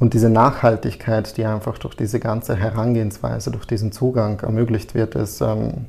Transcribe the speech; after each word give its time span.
Und 0.00 0.14
diese 0.14 0.30
Nachhaltigkeit, 0.30 1.36
die 1.36 1.44
einfach 1.44 1.76
durch 1.76 1.94
diese 1.94 2.20
ganze 2.20 2.56
Herangehensweise, 2.56 3.50
durch 3.50 3.66
diesen 3.66 3.92
Zugang 3.92 4.40
ermöglicht 4.40 4.94
wird, 4.94 5.14
ist 5.14 5.42
ähm, 5.42 5.84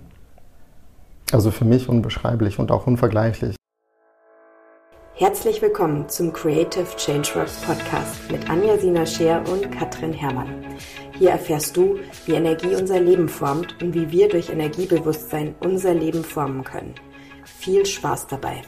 also 1.32 1.50
für 1.50 1.64
mich 1.64 1.88
unbeschreiblich 1.88 2.60
und 2.60 2.72
auch 2.72 2.88
unvergleichlich. 2.88 3.56
Herzlich 5.14 5.62
willkommen 5.62 6.10
zum 6.10 6.34
Creative 6.34 6.88
Changeworks 6.98 7.62
Podcast 7.62 8.30
mit 8.30 8.50
Anja 8.50 8.78
Sina 8.78 9.06
Scheer 9.06 9.44
und 9.48 9.72
Katrin 9.72 10.12
Herrmann. 10.12 10.66
Hier 11.18 11.30
erfährst 11.30 11.78
du, 11.78 11.98
wie 12.26 12.34
Energie 12.34 12.76
unser 12.76 13.00
Leben 13.00 13.30
formt 13.30 13.82
und 13.82 13.94
wie 13.94 14.12
wir 14.12 14.28
durch 14.28 14.50
Energiebewusstsein 14.50 15.56
unser 15.62 15.94
Leben 15.94 16.26
formen 16.26 16.66
können. 16.66 16.96
Viel 17.46 17.86
Spaß 17.86 18.28
dabei! 18.28 18.62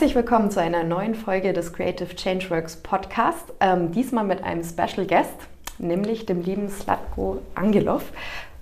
Herzlich 0.00 0.16
willkommen 0.16 0.50
zu 0.50 0.62
einer 0.62 0.82
neuen 0.82 1.14
Folge 1.14 1.52
des 1.52 1.74
Creative 1.74 2.16
Changeworks 2.16 2.76
Podcast. 2.76 3.52
Ähm, 3.60 3.92
diesmal 3.92 4.24
mit 4.24 4.42
einem 4.42 4.64
Special 4.64 5.06
Guest, 5.06 5.34
nämlich 5.76 6.24
dem 6.24 6.40
lieben 6.40 6.70
Slatko 6.70 7.42
Angelov. 7.54 8.04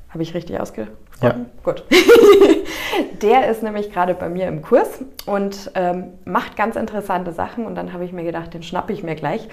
Habe 0.09 0.25
ich 0.25 0.35
richtig 0.35 0.59
ausgesprochen? 0.59 0.97
Ja. 1.23 1.37
Gut. 1.63 1.85
Der 3.23 3.49
ist 3.49 3.63
nämlich 3.63 3.93
gerade 3.93 4.15
bei 4.15 4.29
mir 4.29 4.49
im 4.49 4.63
Kurs 4.63 5.05
und 5.27 5.71
ähm, 5.77 6.07
macht 6.25 6.57
ganz 6.57 6.75
interessante 6.75 7.31
Sachen. 7.31 7.67
Und 7.67 7.77
dann 7.77 7.93
habe 7.93 8.05
ich 8.05 8.13
mir 8.13 8.25
gedacht, 8.25 8.53
den 8.53 8.65
schnappe 8.65 8.93
ich 8.93 9.05
mir 9.05 9.15
gleich, 9.15 9.47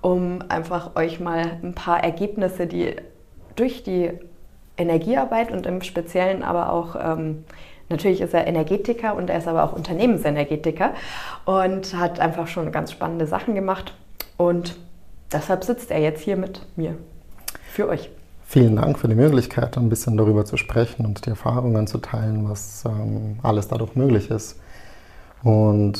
um 0.00 0.44
einfach 0.48 0.94
euch 0.94 1.18
mal 1.18 1.58
ein 1.60 1.74
paar 1.74 2.04
Ergebnisse, 2.04 2.68
die 2.68 2.94
durch 3.56 3.82
die 3.82 4.12
Energiearbeit 4.76 5.50
und 5.50 5.66
im 5.66 5.82
Speziellen 5.82 6.44
aber 6.44 6.72
auch 6.72 6.94
ähm, 6.94 7.44
Natürlich 7.92 8.22
ist 8.22 8.32
er 8.32 8.46
Energetiker 8.46 9.14
und 9.14 9.28
er 9.28 9.38
ist 9.38 9.46
aber 9.46 9.62
auch 9.64 9.74
Unternehmensenergetiker 9.74 10.94
und 11.44 11.94
hat 11.94 12.20
einfach 12.20 12.48
schon 12.48 12.72
ganz 12.72 12.90
spannende 12.90 13.26
Sachen 13.26 13.54
gemacht. 13.54 13.92
Und 14.38 14.76
deshalb 15.30 15.62
sitzt 15.62 15.90
er 15.90 16.00
jetzt 16.00 16.22
hier 16.22 16.38
mit 16.38 16.62
mir 16.74 16.96
für 17.70 17.88
euch. 17.88 18.08
Vielen 18.46 18.76
Dank 18.76 18.98
für 18.98 19.08
die 19.08 19.14
Möglichkeit, 19.14 19.76
ein 19.76 19.90
bisschen 19.90 20.16
darüber 20.16 20.46
zu 20.46 20.56
sprechen 20.56 21.04
und 21.04 21.26
die 21.26 21.30
Erfahrungen 21.30 21.86
zu 21.86 21.98
teilen, 21.98 22.48
was 22.48 22.84
ähm, 22.86 23.38
alles 23.42 23.68
dadurch 23.68 23.94
möglich 23.94 24.30
ist. 24.30 24.58
Und 25.42 25.98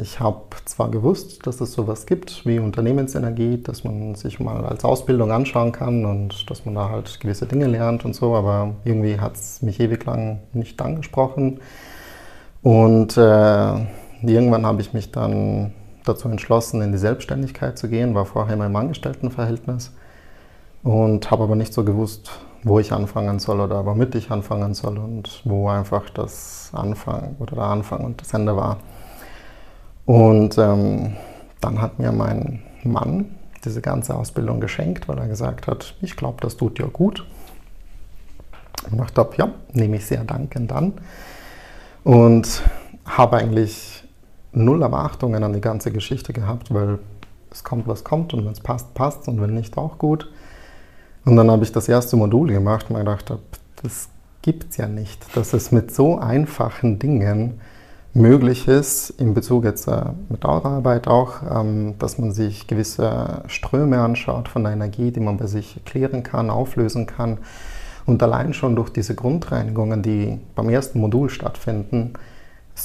ich 0.00 0.20
habe 0.20 0.42
zwar 0.66 0.90
gewusst, 0.90 1.46
dass 1.46 1.62
es 1.62 1.72
sowas 1.72 2.04
gibt 2.04 2.44
wie 2.44 2.58
Unternehmensenergie, 2.58 3.56
dass 3.62 3.84
man 3.84 4.14
sich 4.16 4.38
mal 4.38 4.66
als 4.66 4.84
Ausbildung 4.84 5.32
anschauen 5.32 5.72
kann 5.72 6.04
und 6.04 6.50
dass 6.50 6.66
man 6.66 6.74
da 6.74 6.90
halt 6.90 7.18
gewisse 7.20 7.46
Dinge 7.46 7.66
lernt 7.66 8.04
und 8.04 8.14
so, 8.14 8.34
aber 8.34 8.74
irgendwie 8.84 9.18
hat 9.18 9.36
es 9.36 9.62
mich 9.62 9.80
ewig 9.80 10.04
lang 10.04 10.40
nicht 10.52 10.80
angesprochen. 10.82 11.60
Und 12.62 13.16
äh, 13.16 13.74
irgendwann 14.22 14.66
habe 14.66 14.82
ich 14.82 14.92
mich 14.92 15.10
dann 15.10 15.72
dazu 16.04 16.28
entschlossen, 16.28 16.82
in 16.82 16.92
die 16.92 16.98
Selbstständigkeit 16.98 17.78
zu 17.78 17.88
gehen, 17.88 18.14
war 18.14 18.26
vorher 18.26 18.52
in 18.52 18.58
meinem 18.58 18.76
Angestelltenverhältnis 18.76 19.92
und 20.82 21.30
habe 21.30 21.44
aber 21.44 21.56
nicht 21.56 21.72
so 21.72 21.82
gewusst, 21.82 22.30
wo 22.64 22.78
ich 22.78 22.92
anfangen 22.92 23.38
soll 23.38 23.60
oder 23.60 23.84
womit 23.86 24.14
ich 24.14 24.30
anfangen 24.30 24.74
soll 24.74 24.98
und 24.98 25.42
wo 25.44 25.68
einfach 25.68 26.10
das 26.10 26.70
Anfang 26.72 27.36
oder 27.38 27.56
der 27.56 27.64
Anfang 27.64 28.04
und 28.04 28.20
das 28.20 28.32
Ende 28.34 28.56
war. 28.56 28.78
Und 30.06 30.58
ähm, 30.58 31.16
dann 31.60 31.80
hat 31.80 31.98
mir 31.98 32.12
mein 32.12 32.62
Mann 32.84 33.36
diese 33.64 33.80
ganze 33.80 34.14
Ausbildung 34.14 34.60
geschenkt, 34.60 35.08
weil 35.08 35.18
er 35.18 35.28
gesagt 35.28 35.66
hat, 35.66 35.94
ich 36.00 36.16
glaube, 36.16 36.38
das 36.40 36.56
tut 36.56 36.78
dir 36.78 36.88
gut. 36.88 37.24
Und 38.90 39.00
ich 39.00 39.10
dachte, 39.12 39.36
ja, 39.38 39.48
nehme 39.72 39.96
ich 39.96 40.06
sehr 40.06 40.24
dankend 40.24 40.72
an. 40.72 40.94
Und 42.02 42.62
habe 43.04 43.36
eigentlich 43.36 44.02
null 44.52 44.82
Erwartungen 44.82 45.44
an 45.44 45.52
die 45.52 45.60
ganze 45.60 45.92
Geschichte 45.92 46.32
gehabt, 46.32 46.74
weil 46.74 46.98
es 47.50 47.62
kommt, 47.64 47.86
was 47.86 48.02
kommt 48.02 48.34
und 48.34 48.44
wenn 48.44 48.52
es 48.52 48.60
passt, 48.60 48.94
passt 48.94 49.28
und 49.28 49.40
wenn 49.40 49.54
nicht, 49.54 49.78
auch 49.78 49.98
gut. 49.98 50.30
Und 51.24 51.36
dann 51.36 51.50
habe 51.50 51.64
ich 51.64 51.72
das 51.72 51.88
erste 51.88 52.16
Modul 52.16 52.48
gemacht 52.48 52.86
und 52.88 52.94
mir 52.94 53.00
gedacht, 53.00 53.30
habe, 53.30 53.42
das 53.82 54.08
gibt 54.42 54.70
es 54.70 54.76
ja 54.76 54.88
nicht, 54.88 55.36
dass 55.36 55.52
es 55.52 55.70
mit 55.70 55.94
so 55.94 56.18
einfachen 56.18 56.98
Dingen 56.98 57.60
möglich 58.14 58.68
ist, 58.68 59.10
in 59.10 59.32
Bezug 59.32 59.64
jetzt 59.64 59.88
äh, 59.88 60.04
mit 60.28 60.44
eurer 60.44 60.66
Arbeit 60.66 61.08
auch, 61.08 61.36
ähm, 61.50 61.94
dass 61.98 62.18
man 62.18 62.32
sich 62.32 62.66
gewisse 62.66 63.42
Ströme 63.46 64.00
anschaut 64.00 64.48
von 64.48 64.64
der 64.64 64.72
Energie, 64.72 65.10
die 65.12 65.20
man 65.20 65.38
bei 65.38 65.46
sich 65.46 65.76
erklären 65.76 66.22
kann, 66.22 66.50
auflösen 66.50 67.06
kann. 67.06 67.38
Und 68.04 68.22
allein 68.22 68.52
schon 68.52 68.76
durch 68.76 68.90
diese 68.90 69.14
Grundreinigungen, 69.14 70.02
die 70.02 70.40
beim 70.54 70.68
ersten 70.68 71.00
Modul 71.00 71.30
stattfinden, 71.30 72.14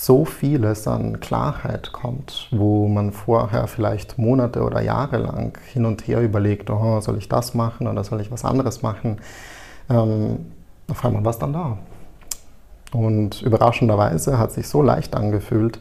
so 0.05 0.25
vieles 0.25 0.87
an 0.87 1.19
Klarheit 1.19 1.91
kommt, 1.91 2.47
wo 2.51 2.87
man 2.87 3.11
vorher 3.11 3.67
vielleicht 3.67 4.17
Monate 4.17 4.61
oder 4.61 4.81
Jahre 4.81 5.17
lang 5.17 5.57
hin 5.73 5.85
und 5.85 6.07
her 6.07 6.21
überlegt, 6.21 6.69
oh, 6.69 6.99
soll 7.01 7.17
ich 7.17 7.27
das 7.27 7.53
machen 7.55 7.87
oder 7.87 8.03
soll 8.03 8.21
ich 8.21 8.31
was 8.31 8.45
anderes 8.45 8.83
machen, 8.83 9.17
ähm, 9.89 10.45
auf 10.89 11.03
einmal 11.03 11.25
war 11.25 11.31
es 11.31 11.39
dann 11.39 11.53
da. 11.53 11.77
Und 12.93 13.41
überraschenderweise 13.41 14.37
hat 14.37 14.51
sich 14.51 14.67
so 14.67 14.81
leicht 14.81 15.15
angefühlt 15.15 15.79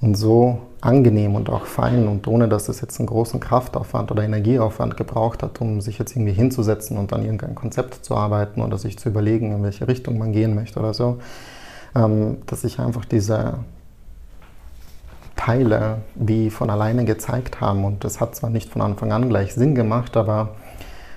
und 0.00 0.16
so 0.16 0.58
angenehm 0.80 1.34
und 1.34 1.50
auch 1.50 1.66
fein 1.66 2.08
und 2.08 2.26
ohne 2.26 2.48
dass 2.48 2.68
es 2.68 2.80
jetzt 2.80 2.98
einen 2.98 3.06
großen 3.06 3.38
Kraftaufwand 3.38 4.10
oder 4.10 4.24
Energieaufwand 4.24 4.96
gebraucht 4.96 5.42
hat, 5.42 5.60
um 5.60 5.80
sich 5.80 5.98
jetzt 5.98 6.16
irgendwie 6.16 6.32
hinzusetzen 6.32 6.96
und 6.96 7.12
an 7.12 7.22
irgendein 7.22 7.54
Konzept 7.54 8.04
zu 8.04 8.16
arbeiten 8.16 8.60
oder 8.60 8.78
sich 8.78 8.98
zu 8.98 9.08
überlegen, 9.08 9.52
in 9.52 9.62
welche 9.62 9.88
Richtung 9.88 10.18
man 10.18 10.32
gehen 10.32 10.54
möchte 10.54 10.80
oder 10.80 10.94
so 10.94 11.18
ähm, 11.96 12.38
dass 12.46 12.62
sich 12.62 12.78
einfach 12.78 13.04
diese 13.04 13.54
Teile 15.34 15.98
wie 16.14 16.50
von 16.50 16.70
alleine 16.70 17.04
gezeigt 17.04 17.60
haben. 17.60 17.84
Und 17.84 18.04
das 18.04 18.20
hat 18.20 18.34
zwar 18.36 18.50
nicht 18.50 18.70
von 18.70 18.82
Anfang 18.82 19.12
an 19.12 19.28
gleich 19.28 19.54
Sinn 19.54 19.74
gemacht, 19.74 20.16
aber 20.16 20.50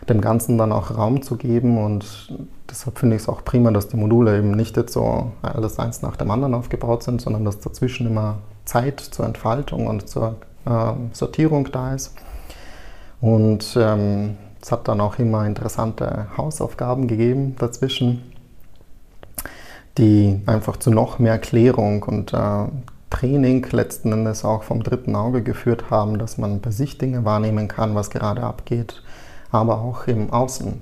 dem 0.08 0.22
Ganzen 0.22 0.58
dann 0.58 0.72
auch 0.72 0.96
Raum 0.96 1.22
zu 1.22 1.36
geben. 1.36 1.84
Und 1.84 2.34
deshalb 2.70 2.98
finde 2.98 3.16
ich 3.16 3.24
es 3.24 3.30
auch 3.30 3.44
prima, 3.44 3.72
dass 3.72 3.88
die 3.88 3.98
Module 3.98 4.38
eben 4.38 4.52
nicht 4.52 4.78
jetzt 4.78 4.94
so 4.94 5.32
alles 5.42 5.80
eins 5.80 6.02
nach 6.02 6.16
dem 6.16 6.32
anderen 6.32 6.54
aufgebaut 6.54 7.04
sind, 7.04 7.22
sondern 7.22 7.46
dass 7.46 7.60
dazwischen 7.60 8.08
immer 8.08 8.40
Zeit 8.66 9.00
zur 9.00 9.26
Entfaltung 9.26 9.88
und 9.88 10.08
zur 10.08 10.36
äh, 10.66 10.94
Sortierung 11.12 11.70
da 11.72 11.94
ist. 11.94 12.16
Und 13.22 13.78
ähm, 13.80 14.38
es 14.62 14.72
hat 14.72 14.88
dann 14.88 15.02
auch 15.02 15.20
immer 15.20 15.46
interessante 15.46 16.28
Hausaufgaben 16.38 17.08
gegeben 17.08 17.56
dazwischen 17.58 18.22
die 19.98 20.42
einfach 20.46 20.78
zu 20.78 20.92
noch 20.92 21.20
mehr 21.20 21.40
Klärung 21.40 22.04
und 22.04 22.34
äh, 22.34 22.66
Training 23.10 23.66
letzten 23.72 24.12
Endes 24.12 24.46
auch 24.46 24.64
vom 24.64 24.84
dritten 24.84 25.16
Auge 25.16 25.42
geführt 25.42 25.90
haben, 25.90 26.20
dass 26.20 26.38
man 26.38 26.62
bei 26.62 26.72
sich 26.72 26.98
Dinge 26.98 27.26
wahrnehmen 27.26 27.68
kann, 27.68 27.96
was 27.96 28.10
gerade 28.10 28.44
abgeht, 28.44 29.02
aber 29.52 29.80
auch 29.80 30.08
im 30.08 30.32
Außen. 30.32 30.82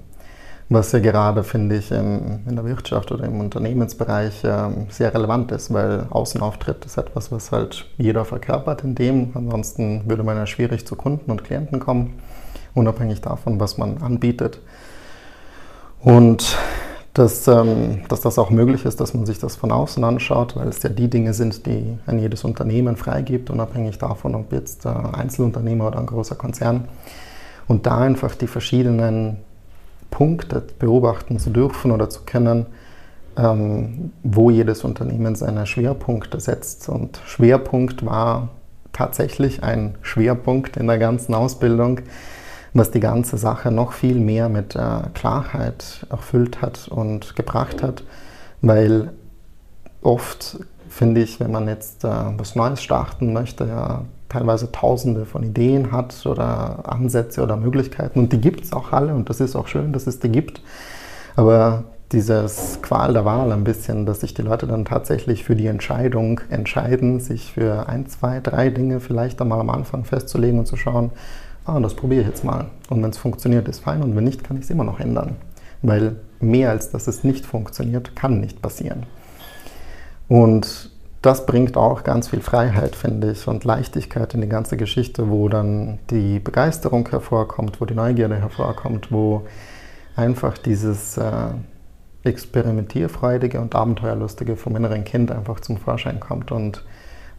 Was 0.69 0.91
ja 0.91 0.99
gerade, 0.99 1.45
finde 1.45 1.77
ich, 1.77 1.91
in, 1.91 2.41
in 2.45 2.55
der 2.57 2.65
Wirtschaft 2.65 3.13
oder 3.13 3.23
im 3.23 3.39
Unternehmensbereich 3.39 4.43
äh, 4.43 4.69
sehr 4.89 5.13
relevant 5.13 5.53
ist, 5.53 5.73
weil 5.73 6.07
Außenauftritt 6.09 6.83
ist 6.85 6.97
etwas, 6.97 7.31
was 7.31 7.53
halt 7.53 7.85
jeder 7.97 8.25
verkörpert 8.25 8.83
in 8.83 8.93
dem. 8.93 9.31
Ansonsten 9.33 10.09
würde 10.09 10.23
man 10.23 10.35
ja 10.35 10.45
schwierig 10.45 10.85
zu 10.85 10.97
Kunden 10.97 11.31
und 11.31 11.45
Klienten 11.45 11.79
kommen, 11.79 12.19
unabhängig 12.73 13.21
davon, 13.21 13.61
was 13.61 13.77
man 13.77 13.99
anbietet. 14.03 14.59
Und 16.01 16.57
dass, 17.17 17.47
ähm, 17.47 18.01
dass 18.09 18.21
das 18.21 18.37
auch 18.37 18.49
möglich 18.49 18.85
ist, 18.85 18.99
dass 18.99 19.13
man 19.13 19.25
sich 19.25 19.39
das 19.39 19.55
von 19.55 19.71
außen 19.71 20.03
anschaut, 20.03 20.55
weil 20.55 20.67
es 20.67 20.83
ja 20.83 20.89
die 20.89 21.09
Dinge 21.09 21.33
sind, 21.33 21.65
die 21.65 21.97
ein 22.05 22.19
jedes 22.19 22.43
Unternehmen 22.43 22.95
freigibt, 22.95 23.49
unabhängig 23.49 23.97
davon, 23.97 24.35
ob 24.35 24.51
jetzt 24.53 24.85
äh, 24.85 24.89
Einzelunternehmer 24.89 25.87
oder 25.87 25.99
ein 25.99 26.05
großer 26.05 26.35
Konzern. 26.35 26.87
Und 27.67 27.85
da 27.85 27.97
einfach 27.97 28.35
die 28.35 28.47
verschiedenen 28.47 29.37
Punkte 30.09 30.63
beobachten 30.79 31.39
zu 31.39 31.49
dürfen 31.49 31.91
oder 31.91 32.09
zu 32.09 32.21
können, 32.25 32.67
ähm, 33.37 34.11
wo 34.23 34.49
jedes 34.49 34.83
Unternehmen 34.83 35.35
seine 35.35 35.65
Schwerpunkte 35.65 36.39
setzt. 36.39 36.87
Und 36.87 37.21
Schwerpunkt 37.25 38.05
war 38.05 38.49
tatsächlich 38.93 39.63
ein 39.63 39.95
Schwerpunkt 40.01 40.77
in 40.77 40.87
der 40.87 40.97
ganzen 40.97 41.33
Ausbildung 41.33 42.01
was 42.73 42.91
die 42.91 42.99
ganze 42.99 43.37
Sache 43.37 43.71
noch 43.71 43.93
viel 43.93 44.19
mehr 44.19 44.49
mit 44.49 44.75
äh, 44.75 45.01
Klarheit 45.13 46.05
erfüllt 46.09 46.61
hat 46.61 46.87
und 46.87 47.35
gebracht 47.35 47.81
hat, 47.81 48.03
weil 48.61 49.11
oft 50.01 50.59
finde 50.89 51.21
ich, 51.21 51.39
wenn 51.39 51.51
man 51.51 51.67
jetzt 51.67 52.03
äh, 52.03 52.09
was 52.37 52.55
Neues 52.55 52.81
starten 52.81 53.33
möchte, 53.33 53.65
ja 53.65 54.05
teilweise 54.29 54.71
tausende 54.71 55.25
von 55.25 55.43
Ideen 55.43 55.91
hat 55.91 56.25
oder 56.25 56.91
Ansätze 56.91 57.41
oder 57.41 57.55
Möglichkeiten 57.55 58.19
und 58.19 58.33
die 58.33 58.41
gibt 58.41 58.63
es 58.63 58.73
auch 58.73 58.91
alle 58.91 59.13
und 59.15 59.29
das 59.29 59.39
ist 59.39 59.55
auch 59.55 59.67
schön, 59.67 59.93
dass 59.93 60.05
es 60.05 60.19
die 60.19 60.29
gibt, 60.29 60.61
aber 61.35 61.85
dieses 62.11 62.79
Qual 62.81 63.13
der 63.13 63.25
Wahl 63.25 63.51
ein 63.51 63.63
bisschen, 63.63 64.05
dass 64.05 64.21
sich 64.21 64.33
die 64.33 64.41
Leute 64.41 64.65
dann 64.65 64.85
tatsächlich 64.85 65.43
für 65.43 65.55
die 65.55 65.67
Entscheidung 65.67 66.39
entscheiden, 66.49 67.19
sich 67.19 67.53
für 67.53 67.89
ein, 67.89 68.07
zwei, 68.07 68.39
drei 68.39 68.69
Dinge 68.69 68.99
vielleicht 68.99 69.41
einmal 69.41 69.59
am 69.59 69.69
Anfang 69.69 70.05
festzulegen 70.05 70.59
und 70.59 70.67
zu 70.67 70.77
schauen, 70.77 71.11
ah, 71.67 71.79
das 71.79 71.93
probiere 71.93 72.21
ich 72.21 72.27
jetzt 72.27 72.43
mal. 72.43 72.67
Und 72.89 73.03
wenn 73.03 73.09
es 73.09 73.17
funktioniert, 73.17 73.67
ist 73.67 73.79
fein. 73.79 74.01
Und 74.01 74.15
wenn 74.15 74.23
nicht, 74.23 74.43
kann 74.43 74.57
ich 74.57 74.63
es 74.63 74.69
immer 74.69 74.83
noch 74.83 74.99
ändern. 74.99 75.35
Weil 75.81 76.15
mehr 76.39 76.71
als 76.71 76.89
dass 76.89 77.07
es 77.07 77.23
nicht 77.23 77.45
funktioniert, 77.45 78.15
kann 78.15 78.39
nicht 78.39 78.61
passieren. 78.61 79.05
Und 80.27 80.91
das 81.21 81.45
bringt 81.45 81.77
auch 81.77 82.03
ganz 82.03 82.29
viel 82.29 82.41
Freiheit, 82.41 82.95
finde 82.95 83.31
ich, 83.31 83.47
und 83.47 83.65
Leichtigkeit 83.65 84.33
in 84.33 84.41
die 84.41 84.49
ganze 84.49 84.77
Geschichte, 84.77 85.29
wo 85.29 85.49
dann 85.49 85.99
die 86.09 86.39
Begeisterung 86.39 87.07
hervorkommt, 87.09 87.81
wo 87.81 87.85
die 87.85 87.95
Neugierde 87.95 88.35
hervorkommt, 88.35 89.11
wo 89.11 89.45
einfach 90.15 90.57
dieses 90.57 91.17
äh, 91.17 91.49
Experimentierfreudige 92.23 93.59
und 93.59 93.75
Abenteuerlustige 93.75 94.55
vom 94.55 94.75
inneren 94.75 95.03
Kind 95.03 95.31
einfach 95.31 95.59
zum 95.59 95.77
Vorschein 95.77 96.19
kommt 96.19 96.51
und 96.51 96.83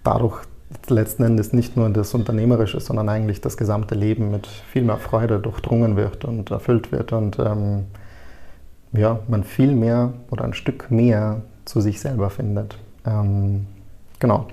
dadurch 0.03 0.43
letzten 0.89 1.23
Endes 1.23 1.53
nicht 1.53 1.77
nur 1.77 1.89
das 1.91 2.15
Unternehmerische, 2.15 2.81
sondern 2.81 3.09
eigentlich 3.09 3.41
das 3.41 3.57
gesamte 3.57 3.95
Leben 3.95 4.31
mit 4.31 4.47
viel 4.47 4.83
mehr 4.83 4.99
Freude 4.99 5.39
durchdrungen 5.39 5.97
wird 5.97 6.25
und 6.25 6.51
erfüllt 6.51 6.93
wird 6.93 7.13
und 7.13 7.39
ähm, 7.39 7.85
ja, 8.93 9.21
man 9.29 9.45
viel 9.45 9.75
mehr 9.75 10.13
oder 10.31 10.45
ein 10.45 10.55
Stück 10.55 10.91
mehr 10.91 11.43
zu 11.65 11.81
sich 11.81 12.01
selber 12.01 12.31
findet. 12.31 12.79
Ähm, 13.07 13.67
genau. 14.19 14.47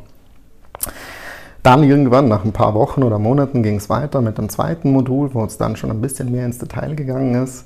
Dann 1.64 1.84
irgendwann, 1.84 2.28
nach 2.28 2.46
ein 2.46 2.52
paar 2.52 2.76
Wochen 2.76 3.02
oder 3.02 3.18
Monaten, 3.18 3.64
ging 3.64 3.78
es 3.78 3.90
weiter 3.90 4.22
mit 4.22 4.38
dem 4.38 4.50
zweiten 4.50 4.92
Modul, 4.92 5.34
wo 5.34 5.44
es 5.46 5.58
dann 5.58 5.76
schon 5.76 5.90
ein 5.90 6.02
bisschen 6.02 6.32
mehr 6.32 6.46
ins 6.46 6.60
Detail 6.60 6.96
gegangen 6.96 7.44
ist, 7.44 7.66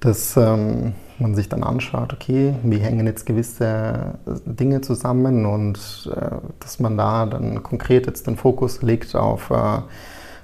dass 0.00 0.36
ähm, 0.36 0.92
man 1.18 1.34
sich 1.34 1.48
dann 1.48 1.62
anschaut, 1.62 2.12
okay, 2.12 2.54
wie 2.62 2.78
hängen 2.78 3.06
jetzt 3.06 3.26
gewisse 3.26 4.18
Dinge 4.44 4.80
zusammen 4.80 5.46
und 5.46 6.10
äh, 6.14 6.36
dass 6.60 6.80
man 6.80 6.96
da 6.96 7.26
dann 7.26 7.62
konkret 7.62 8.06
jetzt 8.06 8.26
den 8.26 8.36
Fokus 8.36 8.82
legt 8.82 9.14
auf 9.14 9.50
äh, 9.50 9.82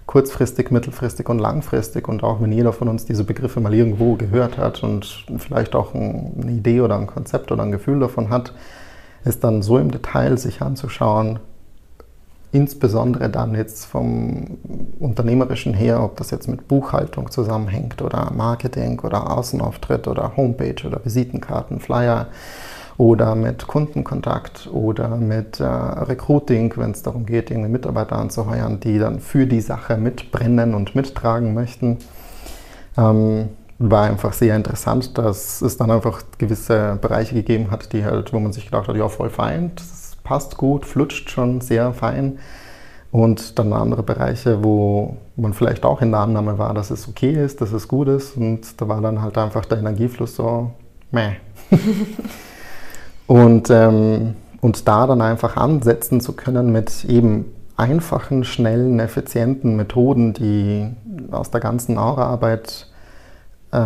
kurzfristig, 0.06 0.72
mittelfristig 0.72 1.28
und 1.28 1.38
langfristig. 1.38 2.08
Und 2.08 2.24
auch 2.24 2.40
wenn 2.40 2.50
jeder 2.50 2.72
von 2.72 2.88
uns 2.88 3.04
diese 3.04 3.22
Begriffe 3.22 3.60
mal 3.60 3.72
irgendwo 3.72 4.16
gehört 4.16 4.58
hat 4.58 4.82
und 4.82 5.24
vielleicht 5.38 5.76
auch 5.76 5.94
eine 5.94 6.50
Idee 6.50 6.80
oder 6.80 6.98
ein 6.98 7.06
Konzept 7.06 7.52
oder 7.52 7.62
ein 7.62 7.70
Gefühl 7.70 8.00
davon 8.00 8.28
hat, 8.28 8.52
ist 9.24 9.44
dann 9.44 9.62
so 9.62 9.78
im 9.78 9.92
Detail 9.92 10.36
sich 10.36 10.62
anzuschauen, 10.62 11.38
insbesondere 12.52 13.30
dann 13.30 13.54
jetzt 13.54 13.84
vom 13.84 14.58
Unternehmerischen 14.98 15.74
her, 15.74 16.02
ob 16.02 16.16
das 16.16 16.30
jetzt 16.30 16.48
mit 16.48 16.66
Buchhaltung 16.66 17.30
zusammenhängt 17.30 18.02
oder 18.02 18.32
Marketing 18.34 19.00
oder 19.00 19.30
Außenauftritt 19.36 20.08
oder 20.08 20.36
Homepage 20.36 20.86
oder 20.86 21.04
Visitenkarten, 21.04 21.80
Flyer 21.80 22.26
oder 22.96 23.34
mit 23.34 23.66
Kundenkontakt 23.66 24.68
oder 24.72 25.16
mit 25.16 25.60
äh, 25.60 25.64
Recruiting, 25.64 26.72
wenn 26.76 26.90
es 26.90 27.02
darum 27.02 27.24
geht, 27.24 27.50
irgendwie 27.50 27.70
Mitarbeiter 27.70 28.16
anzuheuern, 28.16 28.80
die 28.80 28.98
dann 28.98 29.20
für 29.20 29.46
die 29.46 29.62
Sache 29.62 29.96
mitbrennen 29.96 30.74
und 30.74 30.94
mittragen 30.94 31.54
möchten. 31.54 31.98
Ähm, 32.98 33.48
war 33.78 34.04
einfach 34.04 34.34
sehr 34.34 34.54
interessant, 34.54 35.16
dass 35.16 35.62
es 35.62 35.78
dann 35.78 35.90
einfach 35.90 36.22
gewisse 36.36 36.98
Bereiche 37.00 37.34
gegeben 37.34 37.70
hat, 37.70 37.94
die 37.94 38.04
halt, 38.04 38.34
wo 38.34 38.38
man 38.38 38.52
sich 38.52 38.66
gedacht 38.66 38.88
hat, 38.88 38.96
ja, 38.96 39.08
voll 39.08 39.30
fein, 39.30 39.72
das 39.76 39.99
passt 40.24 40.56
gut, 40.56 40.84
flutscht 40.84 41.30
schon 41.30 41.60
sehr 41.60 41.92
fein. 41.92 42.38
Und 43.12 43.58
dann 43.58 43.72
andere 43.72 44.04
Bereiche, 44.04 44.62
wo 44.62 45.16
man 45.34 45.52
vielleicht 45.52 45.84
auch 45.84 46.00
in 46.00 46.12
der 46.12 46.20
Annahme 46.20 46.58
war, 46.58 46.74
dass 46.74 46.90
es 46.90 47.08
okay 47.08 47.32
ist, 47.32 47.60
dass 47.60 47.72
es 47.72 47.88
gut 47.88 48.06
ist. 48.06 48.36
Und 48.36 48.80
da 48.80 48.86
war 48.86 49.00
dann 49.00 49.20
halt 49.20 49.36
einfach 49.36 49.64
der 49.64 49.78
Energiefluss 49.78 50.36
so, 50.36 50.70
meh. 51.10 51.32
Und, 53.30 53.70
ähm, 53.70 54.34
und 54.60 54.88
da 54.88 55.06
dann 55.06 55.22
einfach 55.22 55.56
ansetzen 55.56 56.20
zu 56.20 56.32
können 56.32 56.72
mit 56.72 57.04
eben 57.04 57.44
einfachen, 57.76 58.42
schnellen, 58.42 58.98
effizienten 58.98 59.76
Methoden, 59.76 60.32
die 60.32 60.90
aus 61.30 61.52
der 61.52 61.60
ganzen 61.60 61.96
Aura-Arbeit 61.96 62.88
äh, 63.70 63.78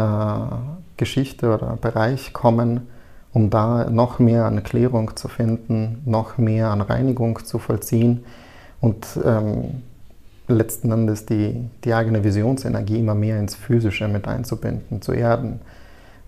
Geschichte 0.96 1.52
oder 1.52 1.76
Bereich 1.78 2.32
kommen, 2.32 2.88
um 3.34 3.50
da 3.50 3.90
noch 3.90 4.18
mehr 4.18 4.46
an 4.46 4.62
Klärung 4.62 5.16
zu 5.16 5.28
finden, 5.28 6.00
noch 6.06 6.38
mehr 6.38 6.70
an 6.70 6.80
Reinigung 6.80 7.44
zu 7.44 7.58
vollziehen 7.58 8.24
und 8.80 9.06
ähm, 9.24 9.82
letzten 10.46 10.92
Endes 10.92 11.26
die, 11.26 11.68
die 11.84 11.94
eigene 11.94 12.22
Visionsenergie 12.22 12.98
immer 12.98 13.14
mehr 13.14 13.38
ins 13.38 13.54
Physische 13.54 14.08
mit 14.08 14.28
einzubinden, 14.28 15.02
zu 15.02 15.12
erden. 15.12 15.60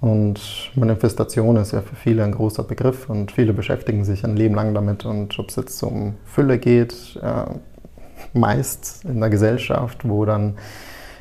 Und 0.01 0.41
Manifestation 0.75 1.57
ist 1.57 1.73
ja 1.73 1.81
für 1.81 1.97
viele 1.97 2.25
ein 2.25 2.33
großer 2.33 2.65
Begriff 2.65 3.09
und 3.09 3.33
viele 3.33 3.53
beschäftigen 3.53 4.05
sich 4.05 4.25
ein 4.25 4.37
Leben 4.37 4.55
lang 4.55 4.75
damit. 4.75 5.05
Und 5.05 5.39
ob 5.39 5.49
es 5.49 5.57
jetzt 5.57 5.83
um 5.83 6.15
Fülle 6.25 6.59
geht, 6.59 7.19
äh, 7.23 8.39
meist 8.39 9.05
in 9.05 9.21
der 9.21 9.31
Gesellschaft, 9.31 10.09
wo 10.09 10.25
dann 10.25 10.57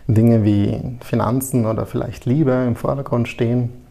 Dinge 0.07 0.43
wie 0.43 0.97
Finanzen 1.01 1.65
oder 1.65 1.85
vielleicht 1.85 2.25
Liebe 2.25 2.51
im 2.67 2.75
Vordergrund 2.75 3.27
stehen. 3.27 3.84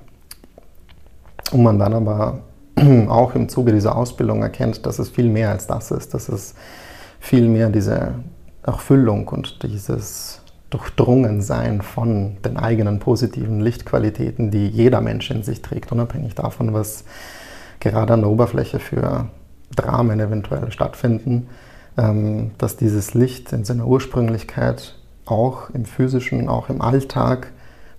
Und 1.52 1.62
man 1.62 1.78
dann 1.78 1.94
aber 1.94 2.40
auch 3.08 3.34
im 3.34 3.48
Zuge 3.48 3.72
dieser 3.72 3.96
Ausbildung 3.96 4.42
erkennt, 4.42 4.86
dass 4.86 4.98
es 4.98 5.08
viel 5.08 5.28
mehr 5.28 5.50
als 5.50 5.66
das 5.66 5.90
ist, 5.90 6.14
dass 6.14 6.28
es 6.28 6.54
viel 7.20 7.48
mehr 7.48 7.70
diese 7.70 8.14
Erfüllung 8.62 9.28
und 9.28 9.62
dieses 9.62 10.40
Durchdrungensein 10.70 11.82
von 11.82 12.38
den 12.42 12.56
eigenen 12.56 12.98
positiven 12.98 13.60
Lichtqualitäten, 13.60 14.50
die 14.50 14.66
jeder 14.66 15.00
Mensch 15.00 15.30
in 15.30 15.42
sich 15.42 15.62
trägt, 15.62 15.92
unabhängig 15.92 16.34
davon, 16.34 16.72
was 16.72 17.04
gerade 17.78 18.14
an 18.14 18.22
der 18.22 18.30
Oberfläche 18.30 18.80
für 18.80 19.28
Dramen 19.76 20.18
eventuell 20.18 20.72
stattfinden, 20.72 21.48
ähm, 21.96 22.52
dass 22.58 22.76
dieses 22.76 23.14
Licht 23.14 23.52
in 23.52 23.64
seiner 23.64 23.86
Ursprünglichkeit 23.86 24.96
auch 25.26 25.70
im 25.70 25.84
physischen, 25.84 26.48
auch 26.48 26.68
im 26.68 26.80
Alltag 26.80 27.52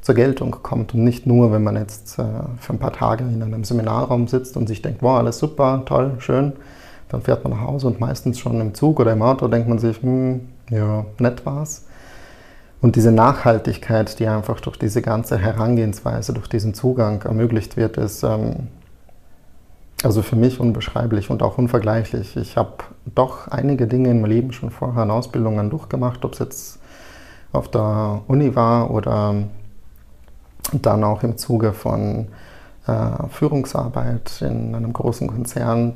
zur 0.05 0.13
Geltung 0.13 0.51
kommt 0.61 0.93
und 0.93 1.03
nicht 1.03 1.25
nur, 1.25 1.51
wenn 1.51 1.63
man 1.63 1.75
jetzt 1.77 2.19
äh, 2.19 2.23
für 2.59 2.73
ein 2.73 2.77
paar 2.77 2.93
Tage 2.93 3.23
in 3.23 3.41
einem 3.41 3.63
Seminarraum 3.63 4.27
sitzt 4.27 4.55
und 4.55 4.67
sich 4.67 4.83
denkt, 4.83 5.01
wow, 5.01 5.17
alles 5.17 5.39
super, 5.39 5.81
toll, 5.87 6.17
schön, 6.19 6.53
dann 7.09 7.23
fährt 7.23 7.43
man 7.43 7.53
nach 7.53 7.61
Hause 7.61 7.87
und 7.87 7.99
meistens 7.99 8.37
schon 8.37 8.61
im 8.61 8.75
Zug 8.75 8.99
oder 8.99 9.13
im 9.13 9.23
Auto 9.23 9.47
denkt 9.47 9.67
man 9.67 9.79
sich, 9.79 9.99
hm, 10.03 10.41
ja, 10.69 11.07
nett 11.17 11.43
war's. 11.47 11.87
Und 12.81 12.95
diese 12.95 13.11
Nachhaltigkeit, 13.11 14.19
die 14.19 14.27
einfach 14.27 14.59
durch 14.59 14.77
diese 14.77 15.01
ganze 15.01 15.39
Herangehensweise, 15.39 16.33
durch 16.33 16.49
diesen 16.49 16.75
Zugang 16.75 17.23
ermöglicht 17.23 17.75
wird, 17.75 17.97
ist 17.97 18.21
ähm, 18.21 18.67
also 20.03 20.21
für 20.21 20.35
mich 20.35 20.59
unbeschreiblich 20.59 21.31
und 21.31 21.41
auch 21.41 21.57
unvergleichlich. 21.57 22.37
Ich 22.37 22.57
habe 22.57 22.75
doch 23.15 23.47
einige 23.47 23.87
Dinge 23.87 24.11
in 24.11 24.21
meinem 24.21 24.29
Leben 24.29 24.51
schon 24.51 24.69
vorher 24.69 25.01
in 25.01 25.09
Ausbildungen 25.09 25.71
durchgemacht, 25.71 26.23
ob 26.25 26.33
es 26.33 26.39
jetzt 26.39 26.79
auf 27.53 27.71
der 27.71 28.21
Uni 28.27 28.55
war 28.55 28.91
oder 28.91 29.33
dann 30.71 31.03
auch 31.03 31.23
im 31.23 31.37
Zuge 31.37 31.73
von 31.73 32.27
äh, 32.87 33.27
Führungsarbeit 33.29 34.41
in 34.41 34.75
einem 34.75 34.93
großen 34.93 35.27
Konzern. 35.27 35.93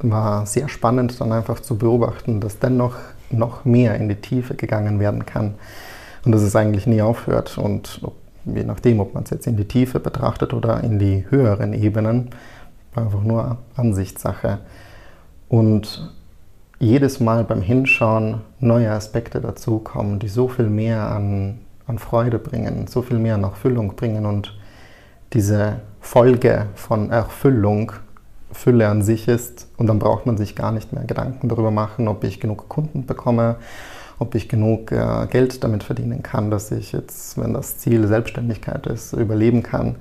War 0.00 0.46
sehr 0.46 0.68
spannend 0.68 1.20
dann 1.20 1.32
einfach 1.32 1.60
zu 1.60 1.76
beobachten, 1.76 2.40
dass 2.40 2.58
dennoch 2.58 2.94
noch 3.30 3.64
mehr 3.64 3.94
in 3.96 4.08
die 4.08 4.16
Tiefe 4.16 4.54
gegangen 4.54 4.98
werden 4.98 5.26
kann 5.26 5.54
und 6.24 6.32
dass 6.32 6.42
es 6.42 6.56
eigentlich 6.56 6.86
nie 6.86 7.02
aufhört. 7.02 7.58
Und 7.58 8.00
je 8.44 8.64
nachdem, 8.64 9.00
ob 9.00 9.14
man 9.14 9.24
es 9.24 9.30
jetzt 9.30 9.46
in 9.46 9.56
die 9.56 9.66
Tiefe 9.68 10.00
betrachtet 10.00 10.54
oder 10.54 10.82
in 10.82 10.98
die 10.98 11.26
höheren 11.28 11.72
Ebenen, 11.72 12.30
einfach 12.94 13.22
nur 13.22 13.58
Ansichtssache. 13.76 14.58
Und 15.48 16.12
jedes 16.78 17.20
Mal 17.20 17.44
beim 17.44 17.60
Hinschauen 17.60 18.40
neue 18.58 18.90
Aspekte 18.90 19.40
dazukommen, 19.40 20.18
die 20.18 20.28
so 20.28 20.48
viel 20.48 20.68
mehr 20.68 21.10
an, 21.10 21.58
an 21.90 21.98
Freude 21.98 22.38
bringen, 22.38 22.86
so 22.86 23.02
viel 23.02 23.18
mehr 23.18 23.34
an 23.34 23.44
Erfüllung 23.44 23.96
bringen 23.96 24.24
und 24.24 24.56
diese 25.32 25.80
Folge 26.00 26.66
von 26.74 27.10
Erfüllung 27.10 27.92
Fülle 28.52 28.88
an 28.88 29.02
sich 29.02 29.28
ist 29.28 29.68
und 29.76 29.86
dann 29.86 29.98
braucht 29.98 30.26
man 30.26 30.36
sich 30.36 30.56
gar 30.56 30.72
nicht 30.72 30.92
mehr 30.92 31.04
Gedanken 31.04 31.48
darüber 31.48 31.70
machen, 31.70 32.08
ob 32.08 32.24
ich 32.24 32.40
genug 32.40 32.68
Kunden 32.68 33.06
bekomme, 33.06 33.56
ob 34.18 34.34
ich 34.34 34.48
genug 34.48 34.90
äh, 34.92 35.26
Geld 35.30 35.62
damit 35.62 35.84
verdienen 35.84 36.22
kann, 36.22 36.50
dass 36.50 36.72
ich 36.72 36.92
jetzt, 36.92 37.38
wenn 37.40 37.54
das 37.54 37.78
Ziel 37.78 38.06
Selbstständigkeit 38.06 38.86
ist, 38.86 39.12
überleben 39.12 39.62
kann, 39.62 39.96